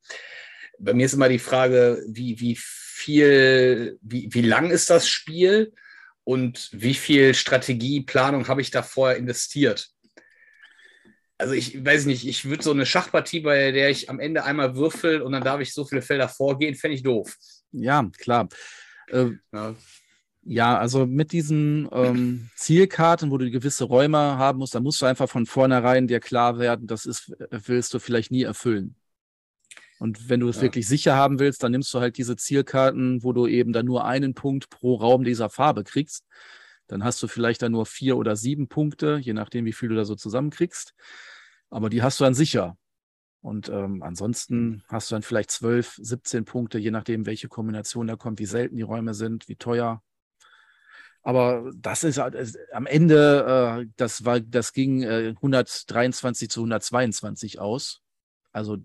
Bei 0.77 0.93
mir 0.93 1.05
ist 1.05 1.13
immer 1.13 1.29
die 1.29 1.39
Frage, 1.39 2.03
wie, 2.07 2.39
wie 2.39 2.57
viel, 2.57 3.99
wie, 4.01 4.29
wie 4.31 4.41
lang 4.41 4.71
ist 4.71 4.89
das 4.89 5.09
Spiel 5.09 5.73
und 6.23 6.69
wie 6.71 6.93
viel 6.93 7.33
Strategieplanung 7.33 8.47
habe 8.47 8.61
ich 8.61 8.71
da 8.71 8.81
vorher 8.81 9.17
investiert? 9.17 9.89
Also 11.39 11.53
ich 11.53 11.83
weiß 11.83 12.05
nicht, 12.05 12.27
ich 12.27 12.45
würde 12.45 12.61
so 12.61 12.71
eine 12.71 12.85
Schachpartie, 12.85 13.39
bei 13.39 13.71
der 13.71 13.89
ich 13.89 14.09
am 14.09 14.19
Ende 14.19 14.43
einmal 14.43 14.75
würfel 14.75 15.21
und 15.21 15.31
dann 15.31 15.43
darf 15.43 15.61
ich 15.61 15.73
so 15.73 15.85
viele 15.85 16.01
Felder 16.01 16.27
vorgehen, 16.27 16.75
fände 16.75 16.95
ich 16.95 17.03
doof. 17.03 17.35
Ja, 17.71 18.07
klar. 18.19 18.49
Äh, 19.07 19.31
ja. 19.53 19.75
ja. 20.43 20.77
also 20.77 21.05
mit 21.05 21.31
diesen 21.31 21.87
ähm, 21.93 22.49
Zielkarten, 22.55 23.31
wo 23.31 23.37
du 23.37 23.49
gewisse 23.49 23.85
Räume 23.85 24.17
haben 24.17 24.59
musst, 24.59 24.75
da 24.75 24.81
musst 24.81 25.01
du 25.01 25.05
einfach 25.05 25.29
von 25.29 25.45
vornherein 25.45 26.07
dir 26.07 26.19
klar 26.19 26.59
werden, 26.59 26.87
das 26.87 27.05
ist, 27.05 27.31
willst 27.49 27.93
du 27.93 27.99
vielleicht 27.99 28.31
nie 28.31 28.43
erfüllen. 28.43 28.95
Und 29.99 30.29
wenn 30.29 30.41
du 30.41 30.49
es 30.49 30.57
Ja. 30.57 30.63
wirklich 30.63 30.87
sicher 30.87 31.15
haben 31.15 31.39
willst, 31.39 31.63
dann 31.63 31.71
nimmst 31.71 31.93
du 31.93 31.99
halt 31.99 32.17
diese 32.17 32.35
Zielkarten, 32.35 33.23
wo 33.23 33.31
du 33.31 33.47
eben 33.47 33.71
dann 33.71 33.85
nur 33.85 34.05
einen 34.05 34.33
Punkt 34.33 34.69
pro 34.69 34.95
Raum 34.95 35.23
dieser 35.23 35.49
Farbe 35.49 35.85
kriegst. 35.85 36.25
Dann 36.89 37.03
hast 37.03 37.23
du 37.23 37.27
vielleicht 37.27 37.61
dann 37.61 37.71
nur 37.71 37.85
vier 37.85 38.17
oder 38.17 38.35
sieben 38.35 38.67
Punkte, 38.67 39.17
je 39.21 39.33
nachdem, 39.33 39.65
wie 39.65 39.73
viel 39.73 39.89
du 39.89 39.95
da 39.95 40.05
so 40.05 40.15
zusammenkriegst. 40.15 40.93
Aber 41.69 41.89
die 41.89 42.03
hast 42.03 42.19
du 42.19 42.25
dann 42.25 42.33
sicher. 42.33 42.77
Und 43.41 43.69
ähm, 43.69 44.03
ansonsten 44.03 44.83
hast 44.89 45.11
du 45.11 45.15
dann 45.15 45.21
vielleicht 45.21 45.51
12, 45.51 45.97
17 46.01 46.45
Punkte, 46.45 46.79
je 46.79 46.91
nachdem, 46.91 47.25
welche 47.25 47.47
Kombination 47.47 48.07
da 48.07 48.17
kommt, 48.17 48.39
wie 48.39 48.45
selten 48.45 48.75
die 48.75 48.81
Räume 48.81 49.13
sind, 49.13 49.47
wie 49.47 49.55
teuer. 49.55 50.03
Aber 51.21 51.71
das 51.75 52.03
ist 52.03 52.17
halt, 52.17 52.35
es- 52.35 52.57
am 52.71 52.85
Ende, 52.85 53.81
äh, 53.83 53.91
das 53.97 54.25
war, 54.25 54.39
das 54.39 54.73
ging 54.73 55.03
äh, 55.03 55.35
123 55.41 56.49
zu 56.49 56.61
122 56.61 57.59
aus. 57.59 58.01
Also 58.51 58.77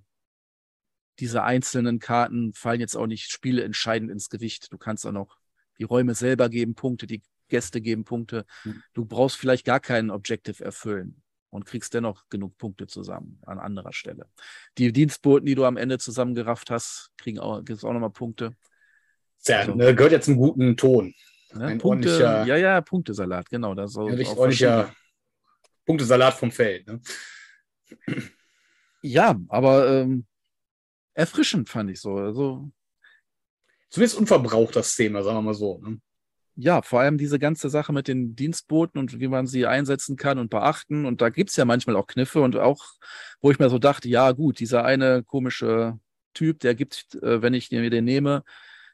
diese 1.20 1.42
einzelnen 1.44 2.00
Karten 2.00 2.52
fallen 2.54 2.80
jetzt 2.80 2.96
auch 2.96 3.06
nicht 3.06 3.30
spieleentscheidend 3.30 4.10
ins 4.10 4.28
Gewicht. 4.30 4.72
Du 4.72 4.78
kannst 4.78 5.06
auch 5.06 5.12
noch 5.12 5.36
die 5.78 5.84
Räume 5.84 6.14
selber 6.14 6.48
geben 6.48 6.74
Punkte, 6.74 7.06
die 7.06 7.22
Gäste 7.48 7.80
geben 7.80 8.04
Punkte. 8.04 8.44
Hm. 8.62 8.82
Du 8.92 9.04
brauchst 9.04 9.36
vielleicht 9.36 9.64
gar 9.64 9.80
keinen 9.80 10.10
Objective 10.10 10.64
erfüllen 10.64 11.22
und 11.50 11.66
kriegst 11.66 11.94
dennoch 11.94 12.28
genug 12.30 12.58
Punkte 12.58 12.86
zusammen 12.86 13.38
an 13.46 13.58
anderer 13.58 13.92
Stelle. 13.92 14.26
Die 14.78 14.92
Dienstboten, 14.92 15.46
die 15.46 15.54
du 15.54 15.64
am 15.64 15.76
Ende 15.76 15.98
zusammengerafft 15.98 16.70
hast, 16.70 17.10
kriegen 17.16 17.38
auch, 17.38 17.64
gibt's 17.64 17.84
auch 17.84 17.92
nochmal 17.92 18.10
Punkte. 18.10 18.56
Ja, 19.46 19.58
Also- 19.58 19.74
ne, 19.74 19.94
gehört 19.94 20.12
ja 20.12 20.20
zum 20.20 20.36
guten 20.36 20.76
Ton. 20.76 21.14
Ne? 21.52 21.66
Ein 21.66 21.78
Punkte, 21.78 22.18
ja, 22.18 22.56
ja, 22.56 22.80
Punktesalat, 22.80 23.48
genau. 23.48 23.74
Das 23.74 23.96
richtig 23.96 24.28
auch 24.28 24.36
ordentlicher 24.38 24.94
Punktesalat 25.86 26.34
vom 26.34 26.50
Feld. 26.50 26.86
Ne? 26.86 27.00
Ja, 29.02 29.38
aber 29.48 29.88
ähm, 29.88 30.26
erfrischend 31.12 31.68
fand 31.68 31.90
ich 31.90 32.00
so. 32.00 32.16
Also 32.16 32.70
Zumindest 33.90 34.18
unverbraucht 34.18 34.74
das 34.74 34.96
Thema, 34.96 35.22
sagen 35.22 35.36
wir 35.36 35.42
mal 35.42 35.54
so. 35.54 35.78
Ne? 35.78 36.00
Ja, 36.56 36.82
vor 36.82 37.00
allem 37.00 37.18
diese 37.18 37.38
ganze 37.38 37.68
Sache 37.68 37.92
mit 37.92 38.08
den 38.08 38.36
Dienstboten 38.36 38.98
und 38.98 39.18
wie 39.20 39.28
man 39.28 39.46
sie 39.46 39.66
einsetzen 39.66 40.16
kann 40.16 40.38
und 40.38 40.50
beachten. 40.50 41.04
Und 41.04 41.20
da 41.20 41.28
gibt's 41.30 41.56
ja 41.56 41.64
manchmal 41.64 41.96
auch 41.96 42.06
Kniffe 42.06 42.40
und 42.40 42.56
auch, 42.56 42.84
wo 43.40 43.50
ich 43.50 43.58
mir 43.58 43.70
so 43.70 43.78
dachte, 43.78 44.08
ja 44.08 44.32
gut, 44.32 44.60
dieser 44.60 44.84
eine 44.84 45.22
komische 45.24 45.98
Typ, 46.34 46.60
der 46.60 46.74
gibt, 46.74 47.14
äh, 47.16 47.42
wenn 47.42 47.54
ich 47.54 47.70
mir 47.70 47.90
den 47.90 48.04
nehme, 48.04 48.44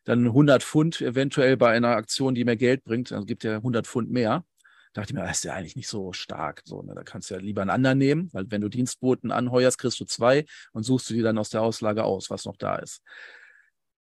dann 0.05 0.27
100 0.27 0.63
Pfund 0.63 1.01
eventuell 1.01 1.57
bei 1.57 1.71
einer 1.71 1.97
Aktion, 1.97 2.35
die 2.35 2.45
mir 2.45 2.57
Geld 2.57 2.85
bringt, 2.85 3.11
dann 3.11 3.27
gibt 3.27 3.45
er 3.45 3.57
100 3.57 3.87
Pfund 3.87 4.11
mehr. 4.11 4.45
Da 4.93 5.03
dachte 5.03 5.13
ich 5.13 5.15
mir, 5.15 5.27
das 5.27 5.39
ist 5.39 5.45
ja 5.45 5.55
eigentlich 5.55 5.77
nicht 5.77 5.89
so 5.89 6.13
stark. 6.13 6.63
So, 6.65 6.83
ne? 6.83 6.95
Da 6.95 7.05
kannst 7.05 7.31
du 7.31 7.35
ja 7.35 7.41
lieber 7.41 7.61
einen 7.63 7.71
anderen 7.71 7.99
nehmen, 7.99 8.29
weil 8.33 8.51
wenn 8.51 8.61
du 8.61 8.69
Dienstboten 8.69 9.31
anheuerst, 9.31 9.79
kriegst 9.79 10.01
du 10.01 10.05
zwei 10.05 10.47
und 10.73 10.83
suchst 10.83 11.11
du 11.11 11.15
die 11.15 11.23
dann 11.23 11.39
aus 11.39 11.51
der 11.51 11.63
Auslage 11.63 12.05
aus, 12.05 12.31
was 12.31 12.45
noch 12.45 12.57
da 12.57 12.77
ist. 12.77 13.03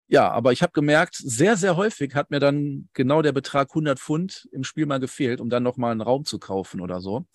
Ja, 0.08 0.30
aber 0.30 0.52
ich 0.52 0.62
habe 0.62 0.72
gemerkt, 0.72 1.16
sehr, 1.16 1.56
sehr 1.56 1.76
häufig 1.76 2.14
hat 2.14 2.30
mir 2.30 2.38
dann 2.38 2.88
genau 2.92 3.22
der 3.22 3.32
Betrag 3.32 3.70
100 3.70 3.98
Pfund 3.98 4.48
im 4.52 4.62
Spiel 4.62 4.86
mal 4.86 5.00
gefehlt, 5.00 5.40
um 5.40 5.50
dann 5.50 5.64
nochmal 5.64 5.90
einen 5.90 6.00
Raum 6.00 6.24
zu 6.24 6.38
kaufen 6.38 6.80
oder 6.80 7.00
so. 7.00 7.26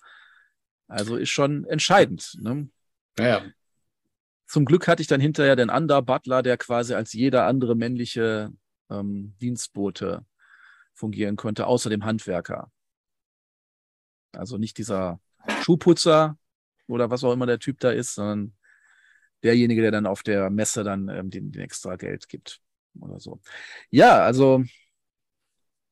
Also 0.88 1.16
ist 1.16 1.30
schon 1.30 1.64
entscheidend. 1.66 2.36
Ne? 2.40 2.68
Naja, 3.18 3.44
Zum 4.46 4.64
Glück 4.64 4.88
hatte 4.88 5.02
ich 5.02 5.08
dann 5.08 5.20
hinterher 5.20 5.56
den 5.56 5.70
Under 5.70 6.00
Butler, 6.02 6.42
der 6.42 6.56
quasi 6.56 6.94
als 6.94 7.12
jeder 7.12 7.46
andere 7.46 7.74
männliche 7.74 8.52
ähm, 8.90 9.34
Dienstbote 9.40 10.24
fungieren 10.94 11.36
konnte, 11.36 11.66
außer 11.66 11.90
dem 11.90 12.04
Handwerker. 12.04 12.70
Also 14.32 14.56
nicht 14.56 14.78
dieser 14.78 15.20
Schuhputzer 15.62 16.38
oder 16.86 17.10
was 17.10 17.24
auch 17.24 17.32
immer 17.32 17.46
der 17.46 17.58
Typ 17.58 17.80
da 17.80 17.90
ist, 17.90 18.14
sondern 18.14 18.54
derjenige, 19.42 19.82
der 19.82 19.90
dann 19.90 20.06
auf 20.06 20.22
der 20.22 20.50
Messe 20.50 20.84
dann 20.84 21.08
ähm, 21.08 21.30
den, 21.30 21.52
den 21.52 21.62
extra 21.62 21.96
Geld 21.96 22.28
gibt 22.28 22.60
oder 23.00 23.20
so. 23.20 23.40
Ja, 23.90 24.22
also 24.24 24.64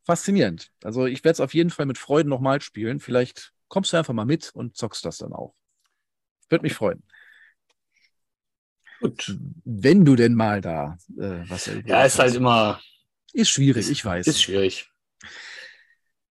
faszinierend. 0.04 0.70
Also 0.82 1.06
ich 1.06 1.24
werde 1.24 1.34
es 1.34 1.40
auf 1.40 1.54
jeden 1.54 1.70
Fall 1.70 1.86
mit 1.86 1.98
Freuden 1.98 2.28
nochmal 2.28 2.60
spielen. 2.60 3.00
Vielleicht 3.00 3.52
kommst 3.68 3.92
du 3.92 3.96
einfach 3.96 4.14
mal 4.14 4.24
mit 4.24 4.50
und 4.54 4.76
zockst 4.76 5.04
das 5.04 5.18
dann 5.18 5.32
auch. 5.32 5.54
Würde 6.50 6.62
mich 6.64 6.74
freuen. 6.74 7.02
gut. 9.00 9.38
Wenn 9.64 10.04
du 10.04 10.16
denn 10.16 10.34
mal 10.34 10.60
da 10.60 10.96
äh, 11.18 11.42
was 11.48 11.70
Ja, 11.86 12.04
ist 12.04 12.18
halt 12.18 12.34
immer 12.34 12.80
Ist 13.32 13.50
schwierig, 13.50 13.90
ich 13.90 14.04
weiß. 14.04 14.26
ist 14.26 14.42
schwierig. 14.42 14.88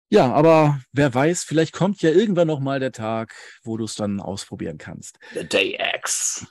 ja, 0.09 0.31
aber 0.31 0.79
wer 0.91 1.13
weiß, 1.13 1.43
vielleicht 1.43 1.73
kommt 1.73 2.01
ja 2.01 2.11
irgendwann 2.11 2.47
noch 2.47 2.59
mal 2.59 2.79
der 2.79 2.91
Tag, 2.91 3.35
wo 3.63 3.77
du 3.77 3.85
es 3.85 3.95
dann 3.95 4.19
ausprobieren 4.21 4.77
kannst. 4.77 5.17
The 5.33 5.43
Day 5.43 5.77
X. 5.95 6.45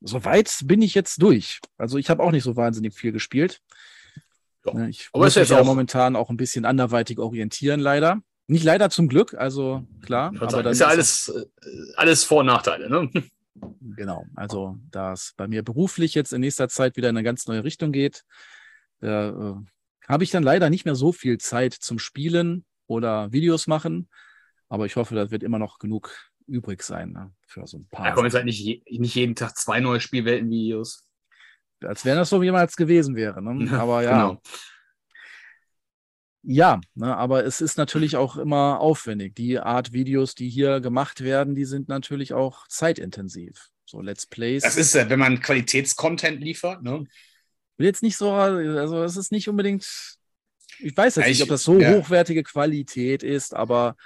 Soweit 0.00 0.60
bin 0.64 0.82
ich 0.82 0.94
jetzt 0.94 1.22
durch. 1.22 1.60
Also 1.78 1.98
ich 1.98 2.10
habe 2.10 2.22
auch 2.22 2.30
nicht 2.30 2.44
so 2.44 2.56
wahnsinnig 2.56 2.94
viel 2.94 3.12
gespielt. 3.12 3.60
Ja. 4.64 4.74
Ne, 4.74 4.90
Ich 4.90 5.08
Aber 5.12 5.24
muss 5.24 5.36
mich 5.36 5.48
ja 5.48 5.60
auch- 5.60 5.64
momentan 5.64 6.16
auch 6.16 6.28
ein 6.30 6.36
bisschen 6.36 6.64
anderweitig 6.64 7.18
orientieren, 7.18 7.80
leider. 7.80 8.20
Nicht 8.48 8.64
leider 8.64 8.90
zum 8.90 9.08
Glück, 9.08 9.34
also 9.34 9.84
klar. 10.02 10.32
Aber 10.38 10.62
dann 10.62 10.72
ist 10.72 10.80
ja 10.80 10.86
alles, 10.86 11.28
äh, 11.28 11.46
alles 11.96 12.22
Vor- 12.24 12.40
und 12.40 12.46
Nachteile. 12.46 12.88
Ne? 12.88 13.10
Genau, 13.80 14.24
also 14.36 14.76
da 14.90 15.14
es 15.14 15.32
bei 15.36 15.48
mir 15.48 15.62
beruflich 15.64 16.14
jetzt 16.14 16.32
in 16.32 16.42
nächster 16.42 16.68
Zeit 16.68 16.96
wieder 16.96 17.08
in 17.08 17.16
eine 17.16 17.24
ganz 17.24 17.46
neue 17.46 17.64
Richtung 17.64 17.90
geht, 17.90 18.24
äh, 19.00 19.32
habe 20.06 20.22
ich 20.24 20.30
dann 20.30 20.42
leider 20.42 20.68
nicht 20.70 20.84
mehr 20.84 20.94
so 20.94 21.10
viel 21.10 21.38
Zeit 21.38 21.72
zum 21.72 21.98
Spielen 21.98 22.64
oder 22.86 23.32
Videos 23.32 23.66
machen. 23.66 24.08
Aber 24.68 24.84
ich 24.86 24.94
hoffe, 24.96 25.14
da 25.14 25.30
wird 25.30 25.42
immer 25.42 25.58
noch 25.58 25.78
genug 25.78 26.12
übrig 26.46 26.82
sein 26.82 27.12
ne, 27.12 27.32
für 27.46 27.66
so 27.66 27.78
ein 27.78 27.88
paar. 27.90 28.06
Da 28.06 28.12
kommen 28.12 28.26
jetzt 28.26 28.34
halt 28.34 28.44
nicht, 28.44 28.60
je, 28.60 28.82
nicht 28.98 29.14
jeden 29.14 29.34
Tag 29.34 29.56
zwei 29.56 29.80
neue 29.80 30.00
Spielwelten-Videos. 30.00 31.06
als 31.82 32.04
wenn 32.04 32.16
das 32.16 32.30
so 32.30 32.42
jemals 32.42 32.76
gewesen 32.76 33.16
wäre. 33.16 33.42
Ne? 33.42 33.70
Aber 33.80 34.02
ja, 34.02 34.10
Genau. 34.28 34.42
ja, 36.48 36.80
ne, 36.94 37.16
aber 37.16 37.44
es 37.44 37.60
ist 37.60 37.76
natürlich 37.76 38.16
auch 38.16 38.36
immer 38.36 38.78
aufwendig. 38.80 39.34
Die 39.34 39.58
Art 39.58 39.92
Videos, 39.92 40.34
die 40.36 40.48
hier 40.48 40.80
gemacht 40.80 41.22
werden, 41.22 41.54
die 41.56 41.64
sind 41.64 41.88
natürlich 41.88 42.32
auch 42.34 42.68
zeitintensiv. 42.68 43.68
So 43.84 44.00
Let's 44.00 44.26
Plays. 44.26 44.62
Das 44.62 44.76
ist, 44.76 44.94
äh, 44.94 45.08
wenn 45.10 45.18
man 45.18 45.40
Qualitätscontent 45.40 46.40
liefert. 46.40 46.82
Ne? 46.82 47.04
will 47.78 47.86
jetzt 47.86 48.02
nicht 48.02 48.16
so, 48.16 48.32
also 48.32 49.02
es 49.02 49.16
ist 49.18 49.32
nicht 49.32 49.48
unbedingt, 49.50 49.84
ich 50.78 50.96
weiß 50.96 51.16
jetzt 51.16 51.24
Ja, 51.24 51.28
nicht, 51.28 51.38
ich- 51.38 51.42
ob 51.42 51.48
das 51.50 51.62
so 51.62 51.78
ja. 51.78 51.90
hochwertige 51.94 52.42
Qualität 52.42 53.22
ist, 53.22 53.54
aber 53.54 53.96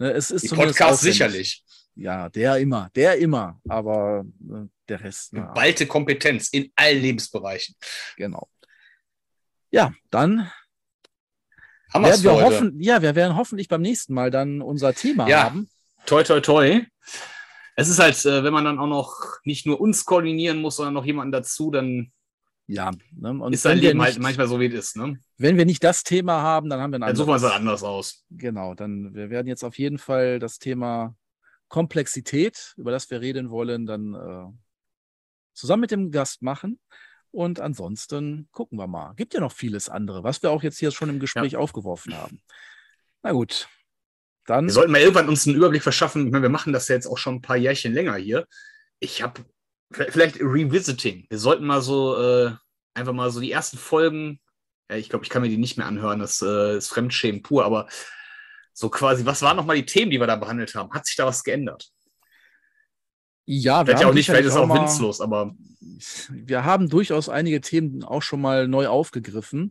ne, 0.00 0.10
es 0.12 0.30
ist 0.30 0.52
aufwendig. 0.52 0.98
sicherlich. 0.98 1.64
Ja, 1.94 2.28
der 2.28 2.56
immer, 2.58 2.90
der 2.94 3.18
immer, 3.18 3.60
aber 3.68 4.24
äh, 4.50 4.66
der 4.88 5.00
Rest, 5.02 5.32
na, 5.32 5.46
Geballte 5.46 5.86
Kompetenz 5.86 6.48
in 6.48 6.72
allen 6.74 7.00
Lebensbereichen. 7.00 7.74
genau. 8.16 8.48
Ja, 9.70 9.92
dann 10.10 10.50
Haben 11.92 12.04
werden 12.04 12.22
wir 12.24 12.32
heute. 12.32 12.44
hoffen, 12.46 12.80
ja, 12.80 13.02
wir 13.02 13.14
werden 13.14 13.36
hoffentlich 13.36 13.68
beim 13.68 13.82
nächsten 13.82 14.14
Mal 14.14 14.30
dann 14.30 14.62
unser 14.62 14.94
Thema 14.94 15.28
Ja. 15.28 15.44
haben. 15.44 15.68
Toi, 16.06 16.22
toi, 16.24 16.40
toi. 16.40 16.84
Es 17.76 17.88
ist 17.88 17.98
halt, 17.98 18.16
äh, 18.24 18.42
wenn 18.42 18.52
man 18.52 18.64
dann 18.64 18.78
auch 18.78 18.86
noch 18.88 19.14
nicht 19.44 19.66
nur 19.66 19.80
uns 19.80 20.04
koordinieren 20.04 20.58
muss, 20.60 20.76
sondern 20.76 20.94
noch 20.94 21.04
jemanden 21.04 21.32
dazu, 21.32 21.70
dann 21.70 22.12
Ja, 22.72 22.92
ne, 23.16 23.30
und 23.30 23.52
ist 23.52 23.64
wenn 23.64 23.80
wir, 23.80 23.88
Leben 23.88 24.00
halt 24.00 24.14
nicht, 24.14 24.22
manchmal 24.22 24.46
so, 24.46 24.60
wie 24.60 24.66
es 24.66 24.74
ist. 24.74 24.96
Ne? 24.96 25.18
wenn 25.38 25.56
wir 25.56 25.66
nicht 25.66 25.82
das 25.82 26.04
Thema 26.04 26.40
haben, 26.40 26.70
dann 26.70 26.80
haben 26.80 26.92
wir 26.92 26.98
ein 26.98 27.00
Dann 27.00 27.16
suchen 27.16 27.30
wir 27.30 27.34
es 27.34 27.42
anderes. 27.42 27.52
halt 27.52 27.60
anders 27.62 27.82
aus. 27.82 28.24
Genau, 28.30 28.74
dann 28.74 29.12
wir 29.12 29.28
werden 29.28 29.48
jetzt 29.48 29.64
auf 29.64 29.76
jeden 29.76 29.98
Fall 29.98 30.38
das 30.38 30.60
Thema 30.60 31.16
Komplexität, 31.66 32.74
über 32.76 32.92
das 32.92 33.10
wir 33.10 33.20
reden 33.20 33.50
wollen, 33.50 33.86
dann 33.86 34.14
äh, 34.14 34.52
zusammen 35.52 35.80
mit 35.80 35.90
dem 35.90 36.12
Gast 36.12 36.42
machen. 36.42 36.78
Und 37.32 37.58
ansonsten 37.58 38.48
gucken 38.52 38.78
wir 38.78 38.86
mal. 38.86 39.14
Gibt 39.14 39.34
ja 39.34 39.40
noch 39.40 39.52
vieles 39.52 39.88
andere, 39.88 40.22
was 40.22 40.40
wir 40.42 40.52
auch 40.52 40.62
jetzt 40.62 40.78
hier 40.78 40.92
schon 40.92 41.08
im 41.08 41.18
Gespräch 41.18 41.56
aufgeworfen 41.56 42.16
haben. 42.16 42.40
Na 43.22 43.32
gut, 43.32 43.68
dann 44.46 44.66
Wir 44.66 44.72
sollten 44.72 44.92
mal 44.92 45.00
irgendwann 45.00 45.28
uns 45.28 45.44
einen 45.46 45.56
Überblick 45.56 45.82
verschaffen. 45.82 46.26
Ich 46.26 46.32
meine, 46.32 46.42
wir 46.42 46.50
machen 46.50 46.72
das 46.72 46.86
ja 46.86 46.94
jetzt 46.94 47.06
auch 47.08 47.18
schon 47.18 47.36
ein 47.36 47.42
paar 47.42 47.56
Jährchen 47.56 47.94
länger 47.94 48.14
hier. 48.14 48.46
Ich 49.00 49.22
habe 49.22 49.44
vielleicht 49.92 50.40
Revisiting. 50.40 51.26
Wir 51.28 51.38
sollten 51.38 51.66
mal 51.66 51.82
so 51.82 52.16
äh, 52.20 52.52
einfach 52.94 53.12
mal 53.12 53.30
so 53.30 53.40
die 53.40 53.52
ersten 53.52 53.78
Folgen. 53.78 54.40
Ja, 54.90 54.96
ich 54.96 55.08
glaube, 55.08 55.24
ich 55.24 55.30
kann 55.30 55.42
mir 55.42 55.48
die 55.48 55.56
nicht 55.56 55.76
mehr 55.76 55.86
anhören. 55.86 56.18
Das 56.18 56.42
äh, 56.42 56.76
ist 56.76 56.88
Fremdschämen 56.88 57.42
pur. 57.42 57.64
Aber 57.64 57.88
so 58.72 58.88
quasi, 58.88 59.26
was 59.26 59.42
waren 59.42 59.56
noch 59.56 59.66
mal 59.66 59.76
die 59.76 59.86
Themen, 59.86 60.10
die 60.10 60.20
wir 60.20 60.26
da 60.26 60.36
behandelt 60.36 60.74
haben? 60.74 60.92
Hat 60.92 61.06
sich 61.06 61.16
da 61.16 61.26
was 61.26 61.42
geändert? 61.44 61.90
ja, 63.46 63.80
wir 63.80 63.86
Vielleicht 63.86 64.00
ja 64.00 64.04
haben 64.06 64.10
auch 64.10 64.14
nicht, 64.14 64.26
vielleicht 64.26 64.46
ist 64.46 64.54
auch 64.56 64.66
mal- 64.66 64.80
winzlos, 64.80 65.20
aber 65.20 65.54
wir 66.30 66.64
haben 66.64 66.88
durchaus 66.88 67.28
einige 67.28 67.60
Themen 67.60 68.04
auch 68.04 68.22
schon 68.22 68.40
mal 68.40 68.68
neu 68.68 68.86
aufgegriffen, 68.86 69.70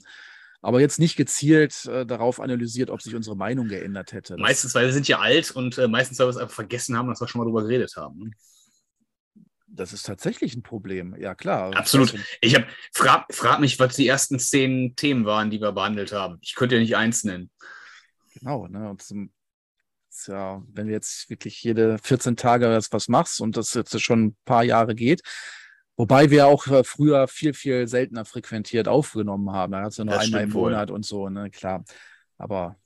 aber 0.61 0.81
jetzt 0.81 0.99
nicht 0.99 1.15
gezielt 1.15 1.85
äh, 1.85 2.05
darauf 2.05 2.41
analysiert, 2.41 2.89
ob 2.89 3.01
sich 3.01 3.15
unsere 3.15 3.37
Meinung 3.37 3.69
geändert 3.69 4.11
hätte. 4.11 4.35
Meistens, 4.37 4.75
weil 4.75 4.87
wir 4.87 4.93
sind 4.93 5.07
ja 5.07 5.19
alt 5.19 5.51
und 5.51 5.77
äh, 5.77 5.87
meistens, 5.87 6.19
weil 6.19 6.27
wir 6.27 6.31
es 6.31 6.37
einfach 6.37 6.55
vergessen 6.55 6.97
haben, 6.97 7.07
dass 7.07 7.21
wir 7.21 7.27
schon 7.29 7.39
mal 7.39 7.45
drüber 7.45 7.61
geredet 7.61 7.93
haben. 7.95 8.33
Das 9.71 9.93
ist 9.93 10.05
tatsächlich 10.05 10.55
ein 10.55 10.63
Problem. 10.63 11.15
Ja, 11.19 11.35
klar. 11.35 11.75
Absolut. 11.75 12.15
Ich 12.41 12.55
habe 12.55 12.65
frag, 12.93 13.33
frag 13.33 13.59
mich, 13.59 13.79
was 13.79 13.95
die 13.95 14.07
ersten 14.07 14.39
zehn 14.39 14.95
Themen 14.95 15.25
waren, 15.25 15.49
die 15.49 15.61
wir 15.61 15.71
behandelt 15.71 16.11
haben. 16.11 16.37
Ich 16.41 16.55
könnte 16.55 16.75
ja 16.75 16.81
nicht 16.81 16.95
eins 16.95 17.23
nennen. 17.23 17.49
Genau, 18.33 18.67
ne? 18.67 18.89
Und 18.89 19.01
zum, 19.01 19.31
ja, 20.27 20.63
wenn 20.73 20.87
du 20.87 20.93
jetzt 20.93 21.29
wirklich 21.29 21.63
jede 21.63 21.97
14 21.99 22.35
Tage 22.35 22.79
was, 22.91 23.07
machst 23.07 23.41
und 23.41 23.57
das 23.57 23.73
jetzt 23.73 23.99
schon 24.01 24.25
ein 24.25 24.37
paar 24.45 24.63
Jahre 24.63 24.95
geht, 24.95 25.21
Wobei 25.99 26.29
wir 26.29 26.47
auch 26.47 26.65
äh, 26.67 26.85
früher 26.85 27.27
viel, 27.27 27.53
viel 27.53 27.85
seltener 27.85 28.23
frequentiert 28.23 28.87
aufgenommen 28.87 29.51
haben. 29.51 29.73
Da 29.73 29.85
es 29.85 29.97
ja 29.97 30.05
nur 30.05 30.13
Das 30.13 30.23
einmal 30.23 30.43
im 30.43 30.53
wohl. 30.53 30.71
Monat 30.71 30.91
und 30.91 31.05
so, 31.05 31.27
ne, 31.27 31.49
klar. 31.49 31.83
Aber 32.37 32.77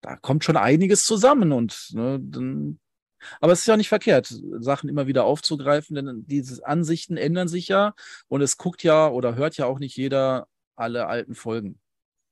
da 0.00 0.16
kommt 0.16 0.42
schon 0.42 0.56
einiges 0.56 1.04
zusammen 1.04 1.52
und 1.52 1.90
ne, 1.92 2.18
dann, 2.20 2.80
aber 3.40 3.52
es 3.52 3.60
ist 3.60 3.66
ja 3.66 3.76
nicht 3.76 3.88
verkehrt, 3.88 4.34
Sachen 4.58 4.88
immer 4.88 5.06
wieder 5.06 5.24
aufzugreifen, 5.24 5.94
denn 5.96 6.24
diese 6.26 6.66
Ansichten 6.66 7.16
ändern 7.16 7.48
sich 7.48 7.68
ja 7.68 7.94
und 8.28 8.40
es 8.40 8.56
guckt 8.56 8.82
ja 8.82 9.08
oder 9.08 9.34
hört 9.34 9.56
ja 9.56 9.66
auch 9.66 9.78
nicht 9.78 9.96
jeder 9.96 10.46
alle 10.76 11.06
alten 11.06 11.34
Folgen. 11.34 11.78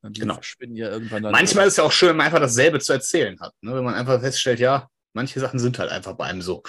Die 0.02 0.20
Genau. 0.20 0.34
verschwinden 0.34 0.76
ja 0.76 0.90
irgendwann 0.90 1.22
dann. 1.22 1.32
Manchmal 1.32 1.66
ist 1.66 1.72
es 1.74 1.76
ja 1.78 1.84
auch 1.84 1.92
schön, 1.92 2.10
wenn 2.10 2.16
man 2.18 2.26
einfach 2.26 2.40
dasselbe 2.40 2.78
zu 2.78 2.92
erzählen 2.92 3.40
hat. 3.40 3.54
Ne? 3.62 3.74
Wenn 3.74 3.84
man 3.84 3.94
einfach 3.94 4.20
feststellt, 4.20 4.60
ja, 4.60 4.88
manche 5.14 5.40
Sachen 5.40 5.58
sind 5.58 5.78
halt 5.78 5.90
einfach 5.90 6.12
bei 6.14 6.26
einem 6.26 6.42
so. 6.42 6.62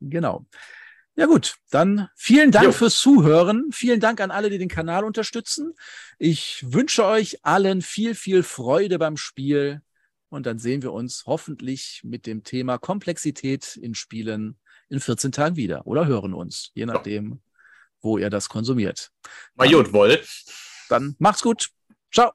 Genau. 0.00 0.46
Ja 1.14 1.26
gut, 1.26 1.56
dann 1.70 2.08
vielen 2.16 2.52
Dank 2.52 2.66
Jo. 2.66 2.72
fürs 2.72 2.98
Zuhören. 2.98 3.68
Vielen 3.72 4.00
Dank 4.00 4.20
an 4.20 4.30
alle, 4.30 4.48
die 4.48 4.58
den 4.58 4.68
Kanal 4.68 5.04
unterstützen. 5.04 5.74
Ich 6.18 6.64
wünsche 6.66 7.04
euch 7.04 7.44
allen 7.44 7.82
viel, 7.82 8.14
viel 8.14 8.42
Freude 8.42 8.98
beim 8.98 9.16
Spiel. 9.16 9.82
Und 10.32 10.46
dann 10.46 10.58
sehen 10.58 10.80
wir 10.80 10.94
uns 10.94 11.24
hoffentlich 11.26 12.00
mit 12.04 12.24
dem 12.24 12.42
Thema 12.42 12.78
Komplexität 12.78 13.76
in 13.76 13.94
Spielen 13.94 14.58
in 14.88 14.98
14 14.98 15.30
Tagen 15.30 15.56
wieder 15.56 15.86
oder 15.86 16.06
hören 16.06 16.32
uns, 16.32 16.70
je 16.72 16.86
nachdem, 16.86 17.42
wo 18.00 18.16
ihr 18.16 18.30
das 18.30 18.48
konsumiert. 18.48 19.10
Mal 19.56 19.70
gut, 19.70 19.92
woll. 19.92 20.18
Dann 20.88 21.16
macht's 21.18 21.42
gut. 21.42 21.68
Ciao. 22.10 22.32